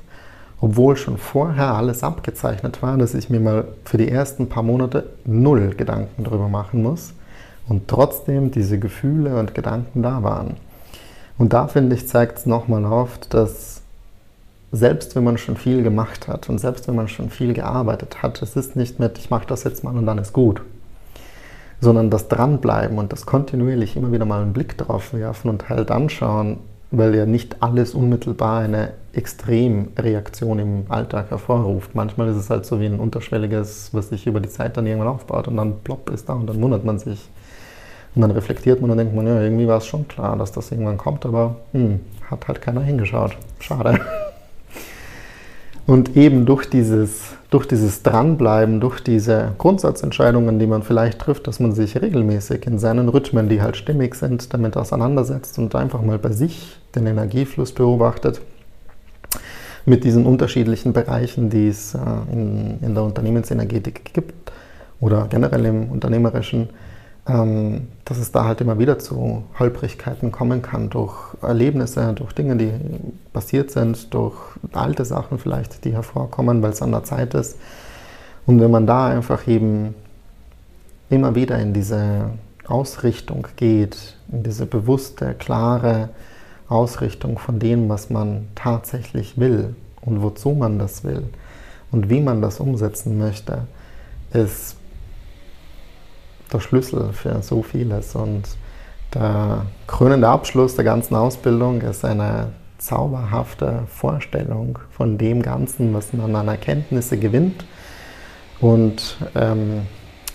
Obwohl 0.63 0.95
schon 0.95 1.17
vorher 1.17 1.73
alles 1.73 2.03
abgezeichnet 2.03 2.81
war, 2.81 2.97
dass 2.97 3.15
ich 3.15 3.29
mir 3.29 3.41
mal 3.41 3.65
für 3.83 3.97
die 3.97 4.07
ersten 4.07 4.47
paar 4.47 4.63
Monate 4.63 5.09
null 5.25 5.73
Gedanken 5.75 6.23
darüber 6.23 6.47
machen 6.47 6.81
muss 6.81 7.11
und 7.67 7.89
trotzdem 7.89 8.49
diese 8.49 8.79
Gefühle 8.79 9.37
und 9.37 9.55
Gedanken 9.55 10.03
da 10.03 10.23
waren. 10.23 10.55
Und 11.37 11.51
da 11.51 11.67
finde 11.67 11.97
ich, 11.97 12.07
zeigt 12.07 12.37
es 12.37 12.45
nochmal 12.45 12.85
auf, 12.85 13.19
dass 13.29 13.81
selbst 14.71 15.17
wenn 15.17 15.25
man 15.25 15.37
schon 15.37 15.57
viel 15.57 15.83
gemacht 15.83 16.29
hat 16.29 16.47
und 16.47 16.59
selbst 16.59 16.87
wenn 16.87 16.95
man 16.95 17.09
schon 17.09 17.29
viel 17.29 17.53
gearbeitet 17.53 18.23
hat, 18.23 18.41
es 18.41 18.55
ist 18.55 18.77
nicht 18.77 19.01
mit, 19.01 19.17
ich 19.17 19.29
mache 19.29 19.45
das 19.45 19.65
jetzt 19.65 19.83
mal 19.83 19.97
und 19.97 20.05
dann 20.05 20.17
ist 20.17 20.31
gut 20.31 20.61
sondern 21.81 22.09
das 22.09 22.29
Dranbleiben 22.29 22.97
und 22.97 23.11
das 23.11 23.25
kontinuierlich 23.25 23.97
immer 23.97 24.13
wieder 24.13 24.23
mal 24.23 24.41
einen 24.41 24.53
Blick 24.53 24.77
drauf 24.77 25.13
werfen 25.13 25.49
und 25.49 25.67
halt 25.67 25.91
anschauen, 25.91 26.59
weil 26.93 27.15
ja 27.15 27.25
nicht 27.25 27.57
alles 27.61 27.95
unmittelbar 27.95 28.59
eine 28.59 28.91
Extremreaktion 29.13 30.59
im 30.59 30.85
Alltag 30.89 31.31
hervorruft. 31.31 31.95
Manchmal 31.95 32.27
ist 32.29 32.37
es 32.37 32.51
halt 32.51 32.67
so 32.67 32.79
wie 32.79 32.85
ein 32.85 32.99
unterschwelliges, 32.99 33.89
was 33.93 34.09
sich 34.09 34.27
über 34.27 34.39
die 34.39 34.49
Zeit 34.49 34.77
dann 34.77 34.85
irgendwann 34.85 35.07
aufbaut 35.07 35.47
und 35.47 35.57
dann 35.57 35.79
plopp 35.83 36.11
ist 36.11 36.29
da 36.29 36.33
und 36.33 36.47
dann 36.47 36.61
wundert 36.61 36.85
man 36.85 36.99
sich. 36.99 37.27
Und 38.13 38.21
dann 38.21 38.29
reflektiert 38.29 38.79
man 38.79 38.91
und 38.91 38.97
denkt 38.97 39.15
man, 39.15 39.25
ja, 39.25 39.41
irgendwie 39.41 39.67
war 39.67 39.79
es 39.79 39.87
schon 39.87 40.07
klar, 40.07 40.37
dass 40.37 40.51
das 40.51 40.71
irgendwann 40.71 40.97
kommt, 40.97 41.25
aber 41.25 41.55
hm, 41.71 41.99
hat 42.29 42.47
halt 42.47 42.61
keiner 42.61 42.81
hingeschaut. 42.81 43.35
Schade. 43.59 43.99
Und 45.85 46.15
eben 46.15 46.45
durch 46.45 46.69
dieses, 46.69 47.33
durch 47.49 47.67
dieses 47.67 48.03
Dranbleiben, 48.03 48.79
durch 48.79 49.01
diese 49.01 49.53
Grundsatzentscheidungen, 49.57 50.57
die 50.57 50.67
man 50.67 50.81
vielleicht 50.81 51.19
trifft, 51.19 51.45
dass 51.47 51.59
man 51.59 51.73
sich 51.73 52.01
regelmäßig 52.01 52.65
in 52.67 52.79
seinen 52.79 53.09
Rhythmen, 53.09 53.49
die 53.49 53.61
halt 53.61 53.75
stimmig 53.75 54.15
sind, 54.15 54.53
damit 54.53 54.77
auseinandersetzt 54.77 55.59
und 55.59 55.75
einfach 55.75 56.01
mal 56.01 56.17
bei 56.17 56.31
sich 56.31 56.77
den 56.95 57.05
Energiefluss 57.05 57.73
beobachtet, 57.73 58.39
mit 59.85 60.05
diesen 60.05 60.25
unterschiedlichen 60.25 60.93
Bereichen, 60.93 61.49
die 61.49 61.67
es 61.67 61.95
äh, 61.95 61.99
in, 62.31 62.79
in 62.81 62.93
der 62.93 63.03
Unternehmensenergetik 63.03 64.13
gibt 64.13 64.53
oder 65.01 65.27
generell 65.29 65.65
im 65.65 65.91
Unternehmerischen, 65.91 66.69
ähm, 67.27 67.87
dass 68.03 68.17
es 68.17 68.31
da 68.31 68.45
halt 68.45 68.59
immer 68.61 68.79
wieder 68.79 68.99
zu 68.99 69.43
Holprigkeiten 69.57 70.31
kommen 70.31 70.61
kann 70.61 70.89
durch 70.89 71.15
Erlebnisse, 71.41 72.13
durch 72.13 72.33
Dinge, 72.33 72.57
die 72.57 72.71
passiert 73.31 73.71
sind, 73.71 74.13
durch 74.13 74.35
alte 74.73 75.05
Sachen 75.05 75.39
vielleicht, 75.39 75.85
die 75.85 75.93
hervorkommen, 75.93 76.61
weil 76.61 76.71
es 76.71 76.81
an 76.81 76.91
der 76.91 77.03
Zeit 77.03 77.33
ist. 77.33 77.57
Und 78.45 78.59
wenn 78.59 78.71
man 78.71 78.85
da 78.85 79.07
einfach 79.07 79.47
eben 79.47 79.95
immer 81.09 81.35
wieder 81.35 81.59
in 81.59 81.73
diese 81.73 82.31
Ausrichtung 82.67 83.47
geht, 83.55 84.17
in 84.31 84.43
diese 84.43 84.65
bewusste, 84.65 85.33
klare 85.33 86.09
Ausrichtung 86.67 87.39
von 87.39 87.59
dem, 87.59 87.87
was 87.87 88.09
man 88.09 88.47
tatsächlich 88.55 89.37
will 89.37 89.75
und 90.01 90.21
wozu 90.21 90.51
man 90.51 90.79
das 90.79 91.03
will 91.03 91.23
und 91.91 92.09
wie 92.09 92.19
man 92.19 92.41
das 92.41 92.59
umsetzen 92.59 93.17
möchte, 93.17 93.59
ist 94.33 94.75
der 96.53 96.59
Schlüssel 96.59 97.11
für 97.13 97.41
so 97.41 97.63
vieles. 97.63 98.15
Und 98.15 98.43
der 99.13 99.65
krönende 99.87 100.27
Abschluss 100.27 100.75
der 100.75 100.85
ganzen 100.85 101.15
Ausbildung 101.15 101.81
ist 101.81 102.05
eine 102.05 102.49
zauberhafte 102.77 103.83
Vorstellung 103.87 104.79
von 104.91 105.17
dem 105.17 105.41
Ganzen, 105.41 105.93
was 105.93 106.13
man 106.13 106.35
an 106.35 106.47
Erkenntnisse 106.47 107.17
gewinnt. 107.17 107.65
Und 108.59 109.17
ähm, 109.35 109.83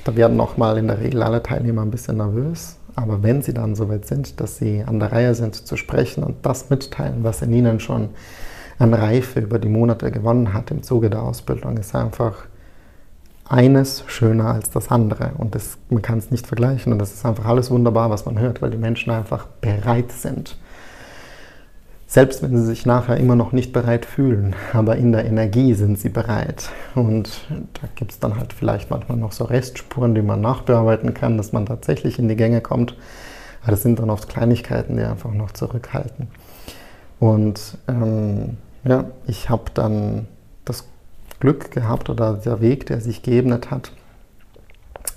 da 0.04 0.16
werden 0.16 0.40
auch 0.40 0.56
mal 0.56 0.78
in 0.78 0.88
der 0.88 1.00
Regel 1.00 1.22
alle 1.22 1.42
Teilnehmer 1.42 1.82
ein 1.82 1.90
bisschen 1.90 2.16
nervös. 2.16 2.78
Aber 2.94 3.22
wenn 3.22 3.42
sie 3.42 3.54
dann 3.54 3.74
soweit 3.74 4.06
sind, 4.06 4.40
dass 4.40 4.56
sie 4.56 4.82
an 4.84 4.98
der 4.98 5.12
Reihe 5.12 5.34
sind 5.34 5.54
zu 5.54 5.76
sprechen 5.76 6.24
und 6.24 6.44
das 6.44 6.70
mitteilen, 6.70 7.22
was 7.22 7.42
in 7.42 7.52
ihnen 7.52 7.78
schon 7.78 8.10
an 8.78 8.94
Reife 8.94 9.40
über 9.40 9.58
die 9.58 9.68
Monate 9.68 10.10
gewonnen 10.10 10.52
hat 10.52 10.70
im 10.70 10.82
Zuge 10.82 11.10
der 11.10 11.22
Ausbildung, 11.22 11.76
ist 11.76 11.94
einfach 11.94 12.46
eines 13.48 14.04
schöner 14.06 14.54
als 14.54 14.70
das 14.70 14.90
andere. 14.90 15.32
Und 15.38 15.54
das, 15.54 15.78
man 15.90 16.02
kann 16.02 16.18
es 16.18 16.30
nicht 16.30 16.46
vergleichen. 16.46 16.92
Und 16.92 16.98
das 16.98 17.12
ist 17.12 17.24
einfach 17.24 17.46
alles 17.46 17.70
wunderbar, 17.70 18.10
was 18.10 18.26
man 18.26 18.38
hört, 18.38 18.62
weil 18.62 18.70
die 18.70 18.78
Menschen 18.78 19.10
einfach 19.10 19.46
bereit 19.60 20.12
sind 20.12 20.56
selbst 22.08 22.42
wenn 22.42 22.56
sie 22.56 22.64
sich 22.64 22.86
nachher 22.86 23.18
immer 23.18 23.36
noch 23.36 23.52
nicht 23.52 23.74
bereit 23.74 24.06
fühlen, 24.06 24.56
aber 24.72 24.96
in 24.96 25.12
der 25.12 25.26
Energie 25.26 25.74
sind 25.74 25.98
sie 25.98 26.08
bereit. 26.08 26.70
Und 26.94 27.46
da 27.50 27.86
gibt 27.94 28.12
es 28.12 28.18
dann 28.18 28.38
halt 28.38 28.54
vielleicht 28.54 28.90
manchmal 28.90 29.18
noch 29.18 29.32
so 29.32 29.44
Restspuren, 29.44 30.14
die 30.14 30.22
man 30.22 30.40
nachbearbeiten 30.40 31.12
kann, 31.12 31.36
dass 31.36 31.52
man 31.52 31.66
tatsächlich 31.66 32.18
in 32.18 32.28
die 32.28 32.34
Gänge 32.34 32.62
kommt. 32.62 32.96
Aber 33.60 33.72
das 33.72 33.82
sind 33.82 33.98
dann 33.98 34.08
oft 34.08 34.26
Kleinigkeiten, 34.26 34.96
die 34.96 35.02
einfach 35.02 35.32
noch 35.32 35.52
zurückhalten. 35.52 36.28
Und 37.20 37.76
ähm, 37.88 38.56
ja, 38.84 39.04
ich 39.26 39.50
habe 39.50 39.64
dann 39.74 40.28
das 40.64 40.88
Glück 41.40 41.70
gehabt 41.70 42.10
oder 42.10 42.34
der 42.34 42.60
Weg, 42.60 42.86
der 42.86 43.00
sich 43.00 43.22
geebnet 43.22 43.70
hat, 43.70 43.92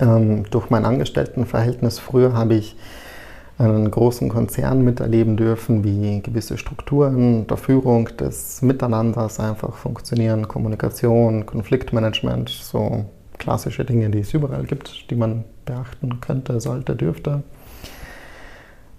ähm, 0.00 0.44
durch 0.50 0.70
mein 0.70 0.84
Angestelltenverhältnis. 0.84 1.98
Früher 1.98 2.34
habe 2.34 2.54
ich 2.54 2.76
einen 3.58 3.90
großen 3.90 4.28
Konzern 4.28 4.82
miterleben 4.82 5.36
dürfen, 5.36 5.84
wie 5.84 6.20
gewisse 6.22 6.58
Strukturen 6.58 7.46
der 7.46 7.56
Führung, 7.56 8.08
des 8.16 8.62
Miteinanders 8.62 9.40
einfach 9.40 9.74
funktionieren, 9.76 10.48
Kommunikation, 10.48 11.46
Konfliktmanagement, 11.46 12.48
so 12.48 13.04
klassische 13.38 13.84
Dinge, 13.84 14.10
die 14.10 14.20
es 14.20 14.34
überall 14.34 14.64
gibt, 14.64 15.10
die 15.10 15.16
man 15.16 15.44
beachten 15.64 16.20
könnte, 16.20 16.60
sollte, 16.60 16.96
dürfte. 16.96 17.42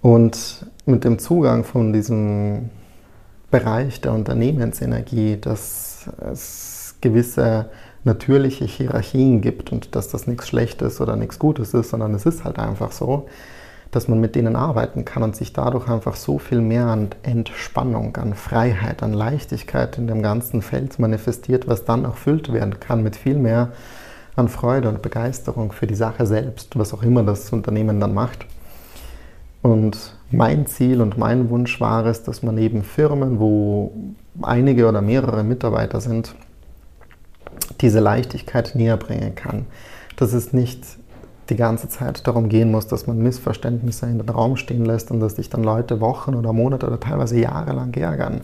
Und 0.02 0.66
mit 0.86 1.04
dem 1.04 1.18
Zugang 1.18 1.64
von 1.64 1.92
diesem 1.92 2.70
Bereich 3.50 4.00
der 4.00 4.12
Unternehmensenergie, 4.12 5.38
dass 5.40 6.08
es 6.30 6.73
gewisse 7.04 7.66
natürliche 8.02 8.64
Hierarchien 8.64 9.40
gibt 9.40 9.72
und 9.72 9.94
dass 9.94 10.08
das 10.08 10.26
nichts 10.26 10.48
Schlechtes 10.48 11.00
oder 11.00 11.16
nichts 11.16 11.38
Gutes 11.38 11.74
ist, 11.74 11.90
sondern 11.90 12.14
es 12.14 12.26
ist 12.26 12.44
halt 12.44 12.58
einfach 12.58 12.92
so, 12.92 13.26
dass 13.90 14.08
man 14.08 14.20
mit 14.20 14.34
denen 14.34 14.56
arbeiten 14.56 15.04
kann 15.04 15.22
und 15.22 15.36
sich 15.36 15.52
dadurch 15.52 15.88
einfach 15.88 16.16
so 16.16 16.38
viel 16.38 16.60
mehr 16.60 16.86
an 16.86 17.10
Entspannung, 17.22 18.16
an 18.16 18.34
Freiheit, 18.34 19.02
an 19.02 19.12
Leichtigkeit 19.12 19.98
in 19.98 20.06
dem 20.06 20.22
ganzen 20.22 20.62
Feld 20.62 20.98
manifestiert, 20.98 21.68
was 21.68 21.84
dann 21.84 22.04
erfüllt 22.04 22.52
werden 22.52 22.80
kann 22.80 23.02
mit 23.02 23.16
viel 23.16 23.36
mehr 23.36 23.72
an 24.34 24.48
Freude 24.48 24.88
und 24.88 25.02
Begeisterung 25.02 25.70
für 25.70 25.86
die 25.86 25.94
Sache 25.94 26.26
selbst, 26.26 26.76
was 26.76 26.92
auch 26.92 27.02
immer 27.02 27.22
das 27.22 27.52
Unternehmen 27.52 28.00
dann 28.00 28.14
macht. 28.14 28.46
Und 29.62 30.16
mein 30.30 30.66
Ziel 30.66 31.00
und 31.00 31.16
mein 31.16 31.48
Wunsch 31.50 31.80
war 31.80 32.04
es, 32.06 32.24
dass 32.24 32.42
man 32.42 32.58
eben 32.58 32.82
Firmen, 32.82 33.38
wo 33.38 33.92
einige 34.42 34.88
oder 34.88 35.00
mehrere 35.00 35.44
Mitarbeiter 35.44 36.00
sind, 36.00 36.34
diese 37.80 38.00
Leichtigkeit 38.00 38.74
näher 38.74 38.96
bringen 38.96 39.34
kann. 39.34 39.66
Dass 40.16 40.32
es 40.32 40.52
nicht 40.52 40.84
die 41.50 41.56
ganze 41.56 41.88
Zeit 41.88 42.26
darum 42.26 42.48
gehen 42.48 42.70
muss, 42.70 42.86
dass 42.86 43.06
man 43.06 43.18
Missverständnisse 43.18 44.06
in 44.06 44.18
den 44.18 44.28
Raum 44.28 44.56
stehen 44.56 44.84
lässt 44.84 45.10
und 45.10 45.20
dass 45.20 45.36
sich 45.36 45.50
dann 45.50 45.62
Leute 45.62 46.00
Wochen 46.00 46.34
oder 46.34 46.52
Monate 46.52 46.86
oder 46.86 46.98
teilweise 46.98 47.38
Jahre 47.38 47.72
lang 47.72 47.94
ärgern. 47.94 48.40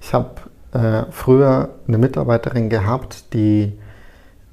Ich 0.00 0.12
habe 0.12 0.30
äh, 0.72 1.04
früher 1.10 1.70
eine 1.86 1.98
Mitarbeiterin 1.98 2.68
gehabt, 2.68 3.32
die 3.32 3.78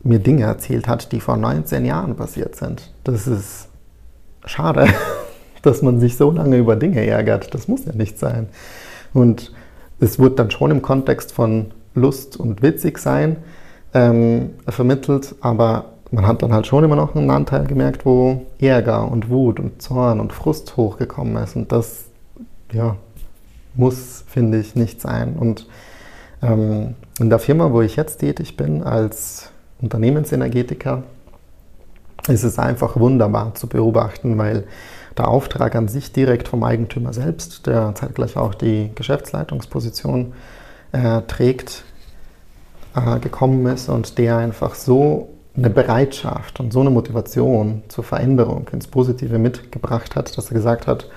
mir 0.04 0.20
Dinge 0.20 0.44
erzählt 0.44 0.88
hat, 0.88 1.12
die 1.12 1.20
vor 1.20 1.38
19 1.38 1.86
Jahren 1.86 2.16
passiert 2.16 2.56
sind. 2.56 2.92
Das 3.04 3.28
ist 3.28 3.68
schade, 4.46 4.88
dass 5.62 5.82
man 5.82 6.00
sich 6.00 6.18
so 6.18 6.32
lange 6.32 6.58
über 6.58 6.76
Dinge 6.76 7.06
ärgert. 7.06 7.54
Das 7.54 7.68
muss 7.68 7.86
ja 7.86 7.94
nicht 7.94 8.20
sein. 8.20 8.50
Und 9.14 9.54
es 10.00 10.20
wird 10.20 10.40
dann 10.40 10.52
schon 10.52 10.72
im 10.72 10.82
Kontext 10.82 11.32
von 11.32 11.72
Lust 11.94 12.38
und 12.38 12.62
witzig 12.62 12.98
sein 12.98 13.38
ähm, 13.94 14.52
vermittelt, 14.68 15.36
aber 15.42 15.86
man 16.12 16.28
hat 16.28 16.42
dann 16.42 16.54
halt 16.54 16.68
schon 16.68 16.84
immer 16.84 16.96
noch 16.96 17.16
einen 17.16 17.32
Anteil 17.32 17.66
gemerkt, 17.66 18.06
wo 18.06 18.46
Ärger 18.60 19.10
und 19.10 19.30
Wut 19.30 19.60
und 19.60 19.82
Zorn 19.82 20.20
und 20.20 20.34
Frust 20.34 20.76
hochgekommen 20.76 21.42
ist. 21.42 21.56
Und 21.56 21.72
das, 21.72 22.06
ja, 22.74 22.98
muss, 23.76 24.26
finde 24.28 24.60
ich, 24.60 24.76
nicht 24.76 25.00
sein. 25.00 25.36
Und 25.38 25.68
ähm, 26.42 26.96
in 27.20 27.30
der 27.30 27.40
Firma, 27.40 27.72
wo 27.72 27.82
ich 27.82 27.96
jetzt 27.96 28.18
tätig 28.18 28.58
bin, 28.58 28.84
als 28.84 29.52
Unternehmensenergetiker, 29.82 31.04
ist 32.28 32.44
es 32.44 32.60
einfach 32.60 32.98
wunderbar 32.98 33.56
zu 33.56 33.68
beobachten, 33.68 34.38
weil 34.38 34.66
der 35.18 35.28
Auftrag 35.28 35.76
an 35.76 35.88
sich 35.88 36.12
direkt 36.12 36.48
vom 36.48 36.64
Eigentümer 36.64 37.14
selbst, 37.14 37.68
der 37.68 37.96
zeitgleich 37.96 38.38
auch 38.38 38.54
die 38.54 38.92
Geschäftsleitungsposition 38.96 40.34
äh, 40.92 41.22
trägt, 41.22 41.84
äh, 42.96 43.20
gekommen 43.20 43.66
ist 43.68 43.90
und 43.90 44.18
der 44.18 44.38
einfach 44.38 44.76
so 44.76 45.30
eine 45.56 45.70
Bereitschaft 45.70 46.60
und 46.60 46.72
so 46.72 46.80
eine 46.82 46.90
Motivation 46.90 47.84
zur 47.90 48.04
Veränderung 48.04 48.68
ins 48.72 48.88
Positive 48.88 49.38
mitgebracht 49.38 50.16
hat, 50.16 50.38
dass 50.38 50.50
er 50.50 50.54
gesagt 50.54 50.88
hat, 50.88 51.10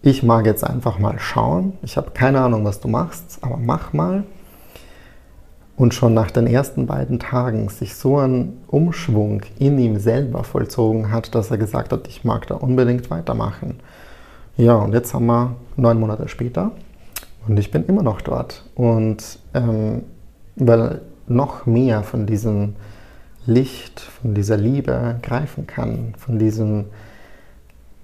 ich 0.00 0.22
mag 0.22 0.46
jetzt 0.46 0.64
einfach 0.64 0.98
mal 0.98 1.18
schauen, 1.18 1.74
ich 1.82 1.96
habe 1.96 2.12
keine 2.12 2.40
Ahnung, 2.40 2.64
was 2.64 2.80
du 2.80 2.88
machst, 2.88 3.38
aber 3.42 3.56
mach 3.56 3.92
mal. 3.92 4.24
Und 5.76 5.94
schon 5.94 6.12
nach 6.12 6.32
den 6.32 6.48
ersten 6.48 6.86
beiden 6.86 7.20
Tagen 7.20 7.68
sich 7.68 7.94
so 7.94 8.18
ein 8.18 8.58
Umschwung 8.66 9.42
in 9.60 9.78
ihm 9.78 9.98
selber 9.98 10.42
vollzogen 10.42 11.12
hat, 11.12 11.34
dass 11.36 11.52
er 11.52 11.58
gesagt 11.58 11.92
hat, 11.92 12.08
ich 12.08 12.24
mag 12.24 12.48
da 12.48 12.56
unbedingt 12.56 13.10
weitermachen. 13.10 13.78
Ja, 14.56 14.74
und 14.74 14.92
jetzt 14.92 15.14
haben 15.14 15.26
wir 15.26 15.54
neun 15.76 16.00
Monate 16.00 16.26
später 16.28 16.72
und 17.46 17.58
ich 17.60 17.70
bin 17.70 17.84
immer 17.86 18.02
noch 18.02 18.20
dort. 18.20 18.64
Und 18.74 19.38
ähm, 19.54 20.02
weil 20.58 21.00
noch 21.26 21.66
mehr 21.66 22.02
von 22.02 22.26
diesen 22.26 22.76
Licht, 23.46 24.00
von 24.00 24.34
dieser 24.34 24.56
Liebe 24.56 25.18
greifen 25.22 25.66
kann, 25.66 26.14
von 26.18 26.38
diesem 26.38 26.86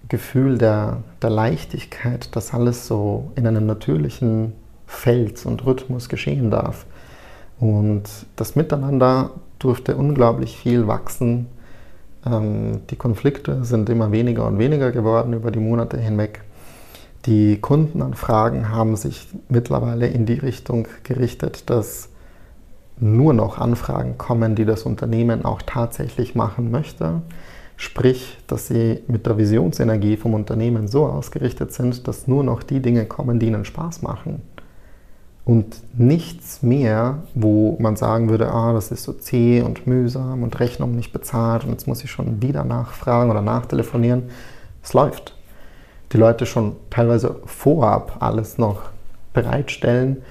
Gefühl 0.08 0.58
der, 0.58 0.98
der 1.22 1.30
Leichtigkeit, 1.30 2.34
dass 2.36 2.54
alles 2.54 2.86
so 2.86 3.30
in 3.36 3.46
einem 3.46 3.66
natürlichen 3.66 4.52
Feld 4.86 5.44
und 5.46 5.64
Rhythmus 5.64 6.08
geschehen 6.08 6.50
darf. 6.50 6.86
Und 7.58 8.04
das 8.36 8.56
Miteinander 8.56 9.30
durfte 9.58 9.96
unglaublich 9.96 10.56
viel 10.56 10.86
wachsen. 10.86 11.46
Ähm, 12.26 12.80
die 12.90 12.96
Konflikte 12.96 13.64
sind 13.64 13.88
immer 13.88 14.12
weniger 14.12 14.46
und 14.46 14.58
weniger 14.58 14.92
geworden 14.92 15.32
über 15.32 15.50
die 15.50 15.60
Monate 15.60 15.98
hinweg. 15.98 16.42
Die 17.26 17.58
Kundenanfragen 17.58 18.70
haben 18.70 18.96
sich 18.96 19.28
mittlerweile 19.48 20.08
in 20.08 20.26
die 20.26 20.34
Richtung 20.34 20.86
gerichtet, 21.04 21.70
dass 21.70 22.10
nur 22.98 23.34
noch 23.34 23.58
Anfragen 23.58 24.18
kommen, 24.18 24.54
die 24.54 24.64
das 24.64 24.84
Unternehmen 24.84 25.44
auch 25.44 25.62
tatsächlich 25.62 26.34
machen 26.34 26.70
möchte. 26.70 27.22
Sprich, 27.76 28.38
dass 28.46 28.68
sie 28.68 29.00
mit 29.08 29.26
der 29.26 29.36
Visionsenergie 29.36 30.16
vom 30.16 30.34
Unternehmen 30.34 30.86
so 30.86 31.06
ausgerichtet 31.06 31.72
sind, 31.72 32.06
dass 32.06 32.28
nur 32.28 32.44
noch 32.44 32.62
die 32.62 32.80
Dinge 32.80 33.04
kommen, 33.04 33.40
die 33.40 33.46
ihnen 33.46 33.64
Spaß 33.64 34.02
machen. 34.02 34.42
Und 35.44 35.76
nichts 35.92 36.62
mehr, 36.62 37.18
wo 37.34 37.76
man 37.78 37.96
sagen 37.96 38.30
würde, 38.30 38.50
ah, 38.50 38.72
das 38.72 38.90
ist 38.90 39.02
so 39.02 39.12
zäh 39.12 39.60
und 39.60 39.86
mühsam 39.86 40.42
und 40.42 40.58
Rechnung 40.58 40.94
nicht 40.94 41.12
bezahlt 41.12 41.64
und 41.64 41.70
jetzt 41.70 41.86
muss 41.86 42.02
ich 42.02 42.10
schon 42.10 42.40
wieder 42.40 42.64
nachfragen 42.64 43.30
oder 43.30 43.42
nachtelefonieren. 43.42 44.30
Es 44.82 44.94
läuft. 44.94 45.36
Die 46.12 46.16
Leute 46.16 46.46
schon 46.46 46.76
teilweise 46.90 47.36
vorab 47.44 48.18
alles 48.20 48.56
noch 48.56 48.82
bereitstellen 49.34 50.22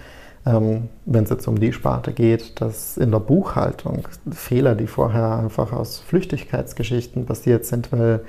ähm, 0.45 0.89
wenn 1.05 1.23
es 1.23 1.29
jetzt 1.29 1.47
um 1.47 1.59
die 1.59 1.71
Sparte 1.71 2.11
geht, 2.11 2.59
dass 2.59 2.97
in 2.97 3.11
der 3.11 3.19
Buchhaltung 3.19 4.07
Fehler, 4.31 4.75
die 4.75 4.87
vorher 4.87 5.37
einfach 5.37 5.71
aus 5.71 5.99
Flüchtigkeitsgeschichten 5.99 7.25
passiert 7.25 7.65
sind, 7.65 7.91
weil 7.91 8.21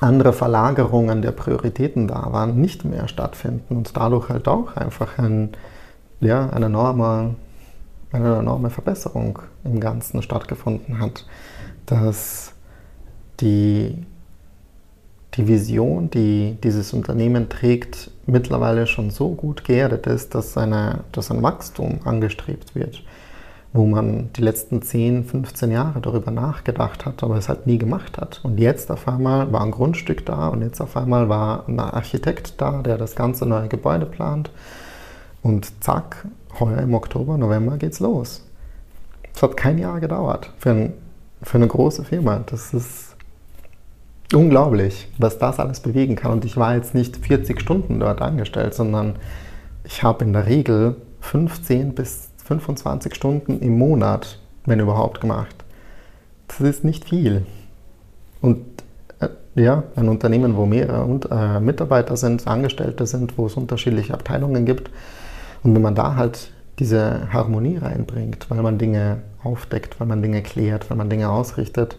andere 0.00 0.32
Verlagerungen 0.32 1.22
der 1.22 1.30
Prioritäten 1.30 2.08
da 2.08 2.32
waren, 2.32 2.60
nicht 2.60 2.84
mehr 2.84 3.06
stattfinden 3.06 3.76
und 3.76 3.96
dadurch 3.96 4.28
halt 4.28 4.48
auch 4.48 4.76
einfach 4.76 5.18
ein, 5.18 5.50
ja, 6.20 6.50
eine, 6.50 6.66
enorme, 6.66 7.36
eine 8.10 8.38
enorme 8.38 8.70
Verbesserung 8.70 9.38
im 9.62 9.78
Ganzen 9.78 10.22
stattgefunden 10.22 10.98
hat. 10.98 11.26
Dass 11.86 12.52
die, 13.40 14.04
die 15.34 15.46
Vision, 15.46 16.10
die 16.10 16.58
dieses 16.62 16.92
Unternehmen 16.92 17.48
trägt, 17.48 18.10
mittlerweile 18.26 18.86
schon 18.86 19.10
so 19.10 19.30
gut 19.30 19.64
geerdet 19.64 20.06
ist, 20.06 20.34
dass, 20.34 20.56
eine, 20.56 21.00
dass 21.12 21.30
ein 21.30 21.42
Wachstum 21.42 22.00
angestrebt 22.04 22.74
wird, 22.74 23.02
wo 23.72 23.86
man 23.86 24.32
die 24.34 24.42
letzten 24.42 24.82
10, 24.82 25.24
15 25.24 25.70
Jahre 25.70 26.00
darüber 26.00 26.30
nachgedacht 26.30 27.06
hat, 27.06 27.22
aber 27.22 27.36
es 27.36 27.48
halt 27.48 27.66
nie 27.66 27.78
gemacht 27.78 28.18
hat. 28.18 28.40
Und 28.42 28.58
jetzt 28.58 28.90
auf 28.90 29.08
einmal 29.08 29.52
war 29.52 29.62
ein 29.62 29.70
Grundstück 29.70 30.24
da 30.26 30.48
und 30.48 30.62
jetzt 30.62 30.80
auf 30.80 30.96
einmal 30.96 31.28
war 31.28 31.68
ein 31.68 31.78
Architekt 31.78 32.60
da, 32.60 32.82
der 32.82 32.98
das 32.98 33.14
ganze 33.14 33.46
neue 33.46 33.68
Gebäude 33.68 34.06
plant. 34.06 34.50
Und 35.42 35.84
zack, 35.84 36.26
heuer 36.58 36.78
im 36.78 36.94
Oktober, 36.94 37.36
November 37.36 37.76
geht's 37.76 38.00
los. 38.00 38.42
Es 39.34 39.42
hat 39.42 39.56
kein 39.56 39.78
Jahr 39.78 40.00
gedauert 40.00 40.52
für, 40.58 40.70
ein, 40.70 40.92
für 41.42 41.58
eine 41.58 41.66
große 41.66 42.04
Firma. 42.04 42.42
Das 42.46 42.72
ist 42.72 43.13
unglaublich, 44.32 45.08
was 45.18 45.38
das 45.38 45.58
alles 45.60 45.80
bewegen 45.80 46.16
kann. 46.16 46.32
Und 46.32 46.44
ich 46.44 46.56
war 46.56 46.74
jetzt 46.74 46.94
nicht 46.94 47.16
40 47.16 47.60
Stunden 47.60 48.00
dort 48.00 48.22
angestellt, 48.22 48.74
sondern 48.74 49.16
ich 49.84 50.02
habe 50.02 50.24
in 50.24 50.32
der 50.32 50.46
Regel 50.46 50.96
15 51.20 51.94
bis 51.94 52.30
25 52.44 53.14
Stunden 53.14 53.60
im 53.60 53.78
Monat, 53.78 54.38
wenn 54.66 54.80
überhaupt, 54.80 55.20
gemacht. 55.20 55.54
Das 56.48 56.60
ist 56.60 56.84
nicht 56.84 57.08
viel. 57.08 57.46
Und 58.40 58.64
äh, 59.20 59.28
ja, 59.54 59.84
ein 59.96 60.08
Unternehmen, 60.08 60.56
wo 60.56 60.66
mehrere 60.66 61.20
äh, 61.30 61.60
Mitarbeiter 61.60 62.16
sind, 62.16 62.46
Angestellte 62.46 63.06
sind, 63.06 63.38
wo 63.38 63.46
es 63.46 63.54
unterschiedliche 63.54 64.14
Abteilungen 64.14 64.66
gibt. 64.66 64.90
Und 65.62 65.74
wenn 65.74 65.82
man 65.82 65.94
da 65.94 66.16
halt 66.16 66.50
diese 66.78 67.32
Harmonie 67.32 67.78
reinbringt, 67.78 68.50
weil 68.50 68.62
man 68.62 68.78
Dinge 68.78 69.18
aufdeckt, 69.42 69.98
weil 70.00 70.06
man 70.06 70.22
Dinge 70.22 70.42
klärt, 70.42 70.90
weil 70.90 70.96
man 70.96 71.08
Dinge 71.08 71.30
ausrichtet, 71.30 71.96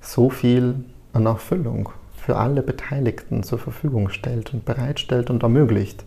so 0.00 0.30
viel 0.30 0.76
an 1.14 1.26
Erfüllung 1.26 1.88
für 2.16 2.36
alle 2.36 2.62
Beteiligten 2.62 3.42
zur 3.42 3.58
Verfügung 3.58 4.10
stellt 4.10 4.52
und 4.52 4.64
bereitstellt 4.64 5.30
und 5.30 5.42
ermöglicht. 5.42 6.04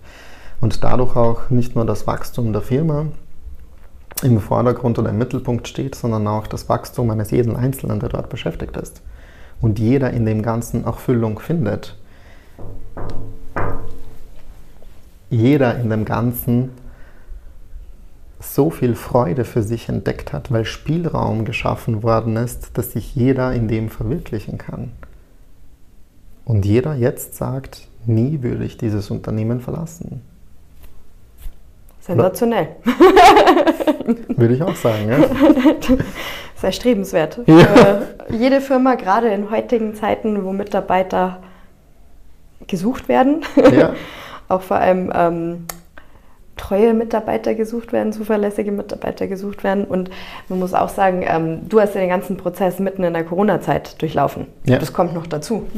Und 0.60 0.84
dadurch 0.84 1.16
auch 1.16 1.50
nicht 1.50 1.76
nur 1.76 1.86
das 1.86 2.08
Wachstum 2.08 2.54
der 2.54 2.62
Firma 2.62 3.08
im 4.24 4.40
Vordergrund 4.40 4.98
oder 4.98 5.12
im 5.12 5.18
Mittelpunkt 5.18 5.68
steht, 5.68 5.96
sondern 5.96 6.28
auch 6.28 6.48
das 6.48 6.70
Wachstum 6.70 7.12
eines 7.12 7.32
jeden 7.32 7.56
Einzelnen, 7.56 8.00
der 8.00 8.10
dort 8.10 8.30
beschäftigt 8.30 8.76
ist. 8.78 9.02
Und 9.62 9.80
jeder 9.80 10.12
in 10.12 10.26
dem 10.26 10.42
Ganzen 10.42 10.86
Erfüllung 10.86 11.40
findet. 11.40 11.96
Jeder 15.30 15.78
in 15.80 15.90
dem 15.90 16.06
Ganzen 16.06 16.72
so 18.40 18.70
viel 18.70 18.96
Freude 18.96 19.46
für 19.46 19.64
sich 19.64 19.90
entdeckt 19.90 20.34
hat, 20.34 20.52
weil 20.52 20.66
Spielraum 20.66 21.46
geschaffen 21.46 22.04
worden 22.04 22.36
ist, 22.36 22.78
dass 22.78 22.92
sich 22.92 23.16
jeder 23.16 23.54
in 23.54 23.68
dem 23.68 23.90
verwirklichen 23.90 24.58
kann. 24.58 24.92
Und 26.46 26.66
jeder 26.66 26.96
jetzt 26.96 27.36
sagt, 27.36 27.88
nie 28.06 28.42
würde 28.42 28.64
ich 28.64 28.78
dieses 28.78 29.12
Unternehmen 29.12 29.60
verlassen. 29.60 30.22
Sensationell. 32.00 32.70
Würde 34.30 34.54
ich 34.54 34.64
auch 34.64 34.76
sagen, 34.76 35.10
ja. 35.10 35.18
Sehr 36.56 36.72
strebenswert. 36.72 37.42
Ja. 37.46 37.66
Für 37.66 38.08
jede 38.30 38.62
Firma, 38.62 38.96
gerade 38.96 39.28
in 39.28 39.52
heutigen 39.52 39.94
Zeiten, 39.94 40.46
wo 40.46 40.54
Mitarbeiter 40.54 41.42
gesucht 42.66 43.10
werden. 43.10 43.44
Ja. 43.74 43.94
auch 44.48 44.62
vor 44.62 44.78
allem 44.78 45.12
ähm, 45.14 45.66
treue 46.58 46.94
Mitarbeiter 46.94 47.56
gesucht 47.56 47.94
werden, 47.94 48.12
zuverlässige 48.12 48.72
Mitarbeiter 48.72 49.28
gesucht 49.28 49.64
werden. 49.64 49.86
Und 49.86 50.10
man 50.50 50.60
muss 50.60 50.74
auch 50.74 50.90
sagen, 50.90 51.24
ähm, 51.28 51.70
du 51.70 51.80
hast 51.80 51.96
ja 51.96 52.02
den 52.02 52.10
ganzen 52.10 52.38
Prozess 52.38 52.80
mitten 52.80 53.04
in 53.04 53.14
der 53.14 53.24
Corona-Zeit 53.24 54.02
durchlaufen. 54.02 54.48
Ja. 54.66 54.78
Das 54.78 54.92
kommt 54.94 55.14
noch 55.14 55.28
dazu. 55.28 55.68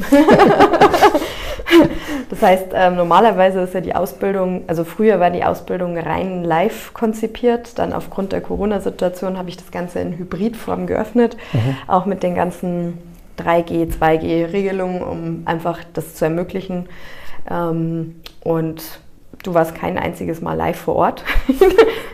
das 2.30 2.42
heißt, 2.42 2.68
ähm, 2.74 2.96
normalerweise 2.96 3.60
ist 3.60 3.74
ja 3.74 3.80
die 3.80 3.94
Ausbildung, 3.94 4.62
also 4.66 4.84
früher 4.84 5.20
war 5.20 5.30
die 5.30 5.44
Ausbildung 5.44 5.96
rein 5.96 6.42
live 6.44 6.92
konzipiert. 6.94 7.78
Dann 7.78 7.92
aufgrund 7.92 8.32
der 8.32 8.40
Corona-Situation 8.40 9.38
habe 9.38 9.48
ich 9.48 9.56
das 9.56 9.70
Ganze 9.70 10.00
in 10.00 10.18
Hybridform 10.18 10.86
geöffnet, 10.86 11.36
mhm. 11.52 11.76
auch 11.86 12.06
mit 12.06 12.22
den 12.22 12.34
ganzen 12.34 12.98
3G, 13.38 13.96
2G-Regelungen, 13.98 15.02
um 15.02 15.42
einfach 15.44 15.78
das 15.92 16.14
zu 16.14 16.24
ermöglichen. 16.24 16.88
Ähm, 17.50 18.16
und 18.42 18.82
du 19.42 19.54
warst 19.54 19.74
kein 19.74 19.98
einziges 19.98 20.40
Mal 20.40 20.54
live 20.54 20.78
vor 20.78 20.96
Ort. 20.96 21.24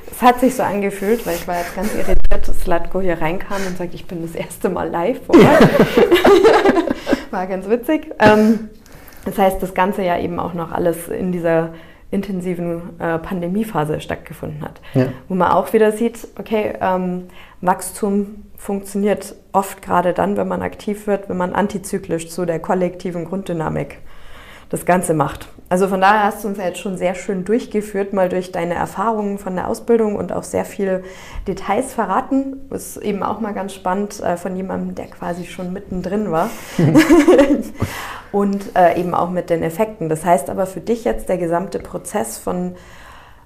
Es 0.08 0.22
hat 0.22 0.40
sich 0.40 0.54
so 0.54 0.62
angefühlt, 0.62 1.26
weil 1.26 1.34
ich 1.34 1.46
war 1.46 1.58
jetzt 1.58 1.76
ganz 1.76 1.94
irritiert, 1.94 2.48
dass 2.48 2.60
Slatko 2.62 3.02
hier 3.02 3.20
reinkam 3.20 3.58
und 3.66 3.76
sagt, 3.76 3.92
ich 3.92 4.06
bin 4.06 4.22
das 4.22 4.34
erste 4.34 4.70
Mal 4.70 4.88
live 4.88 5.20
vor 5.26 5.34
Ort. 5.34 5.68
war 7.30 7.46
ganz 7.46 7.68
witzig. 7.68 8.14
Ähm, 8.18 8.70
das 9.26 9.36
heißt, 9.36 9.62
das 9.62 9.74
Ganze 9.74 10.02
ja 10.02 10.18
eben 10.18 10.40
auch 10.40 10.54
noch 10.54 10.72
alles 10.72 11.08
in 11.08 11.32
dieser 11.32 11.74
intensiven 12.10 12.98
äh, 12.98 13.18
Pandemiephase 13.18 14.00
stattgefunden 14.00 14.62
hat. 14.62 14.80
Ja. 14.94 15.08
Wo 15.28 15.34
man 15.34 15.50
auch 15.50 15.74
wieder 15.74 15.92
sieht, 15.92 16.28
okay, 16.38 16.72
ähm, 16.80 17.24
Wachstum 17.60 18.46
funktioniert 18.56 19.34
oft 19.52 19.82
gerade 19.82 20.14
dann, 20.14 20.38
wenn 20.38 20.48
man 20.48 20.62
aktiv 20.62 21.06
wird, 21.06 21.28
wenn 21.28 21.36
man 21.36 21.52
antizyklisch 21.52 22.30
zu 22.30 22.46
der 22.46 22.58
kollektiven 22.58 23.26
Grunddynamik 23.26 23.98
das 24.70 24.86
Ganze 24.86 25.12
macht. 25.12 25.48
Also 25.68 25.88
von 25.88 26.00
daher 26.00 26.24
hast 26.24 26.44
du 26.44 26.48
uns 26.48 26.58
ja 26.58 26.64
jetzt 26.64 26.78
schon 26.78 26.96
sehr 26.96 27.16
schön 27.16 27.44
durchgeführt, 27.44 28.12
mal 28.12 28.28
durch 28.28 28.52
deine 28.52 28.74
Erfahrungen 28.74 29.38
von 29.38 29.56
der 29.56 29.66
Ausbildung 29.68 30.14
und 30.14 30.32
auch 30.32 30.44
sehr 30.44 30.64
viele 30.64 31.02
Details 31.48 31.92
verraten. 31.92 32.60
Ist 32.70 32.98
eben 32.98 33.24
auch 33.24 33.40
mal 33.40 33.52
ganz 33.52 33.74
spannend 33.74 34.20
äh, 34.20 34.36
von 34.36 34.54
jemandem, 34.54 34.94
der 34.94 35.06
quasi 35.06 35.44
schon 35.44 35.72
mittendrin 35.72 36.30
war. 36.30 36.50
und 38.32 38.76
äh, 38.76 39.00
eben 39.00 39.12
auch 39.12 39.30
mit 39.30 39.50
den 39.50 39.64
Effekten. 39.64 40.08
Das 40.08 40.24
heißt 40.24 40.50
aber 40.50 40.66
für 40.66 40.80
dich 40.80 41.04
jetzt 41.04 41.28
der 41.28 41.38
gesamte 41.38 41.80
Prozess 41.80 42.38
von, 42.38 42.76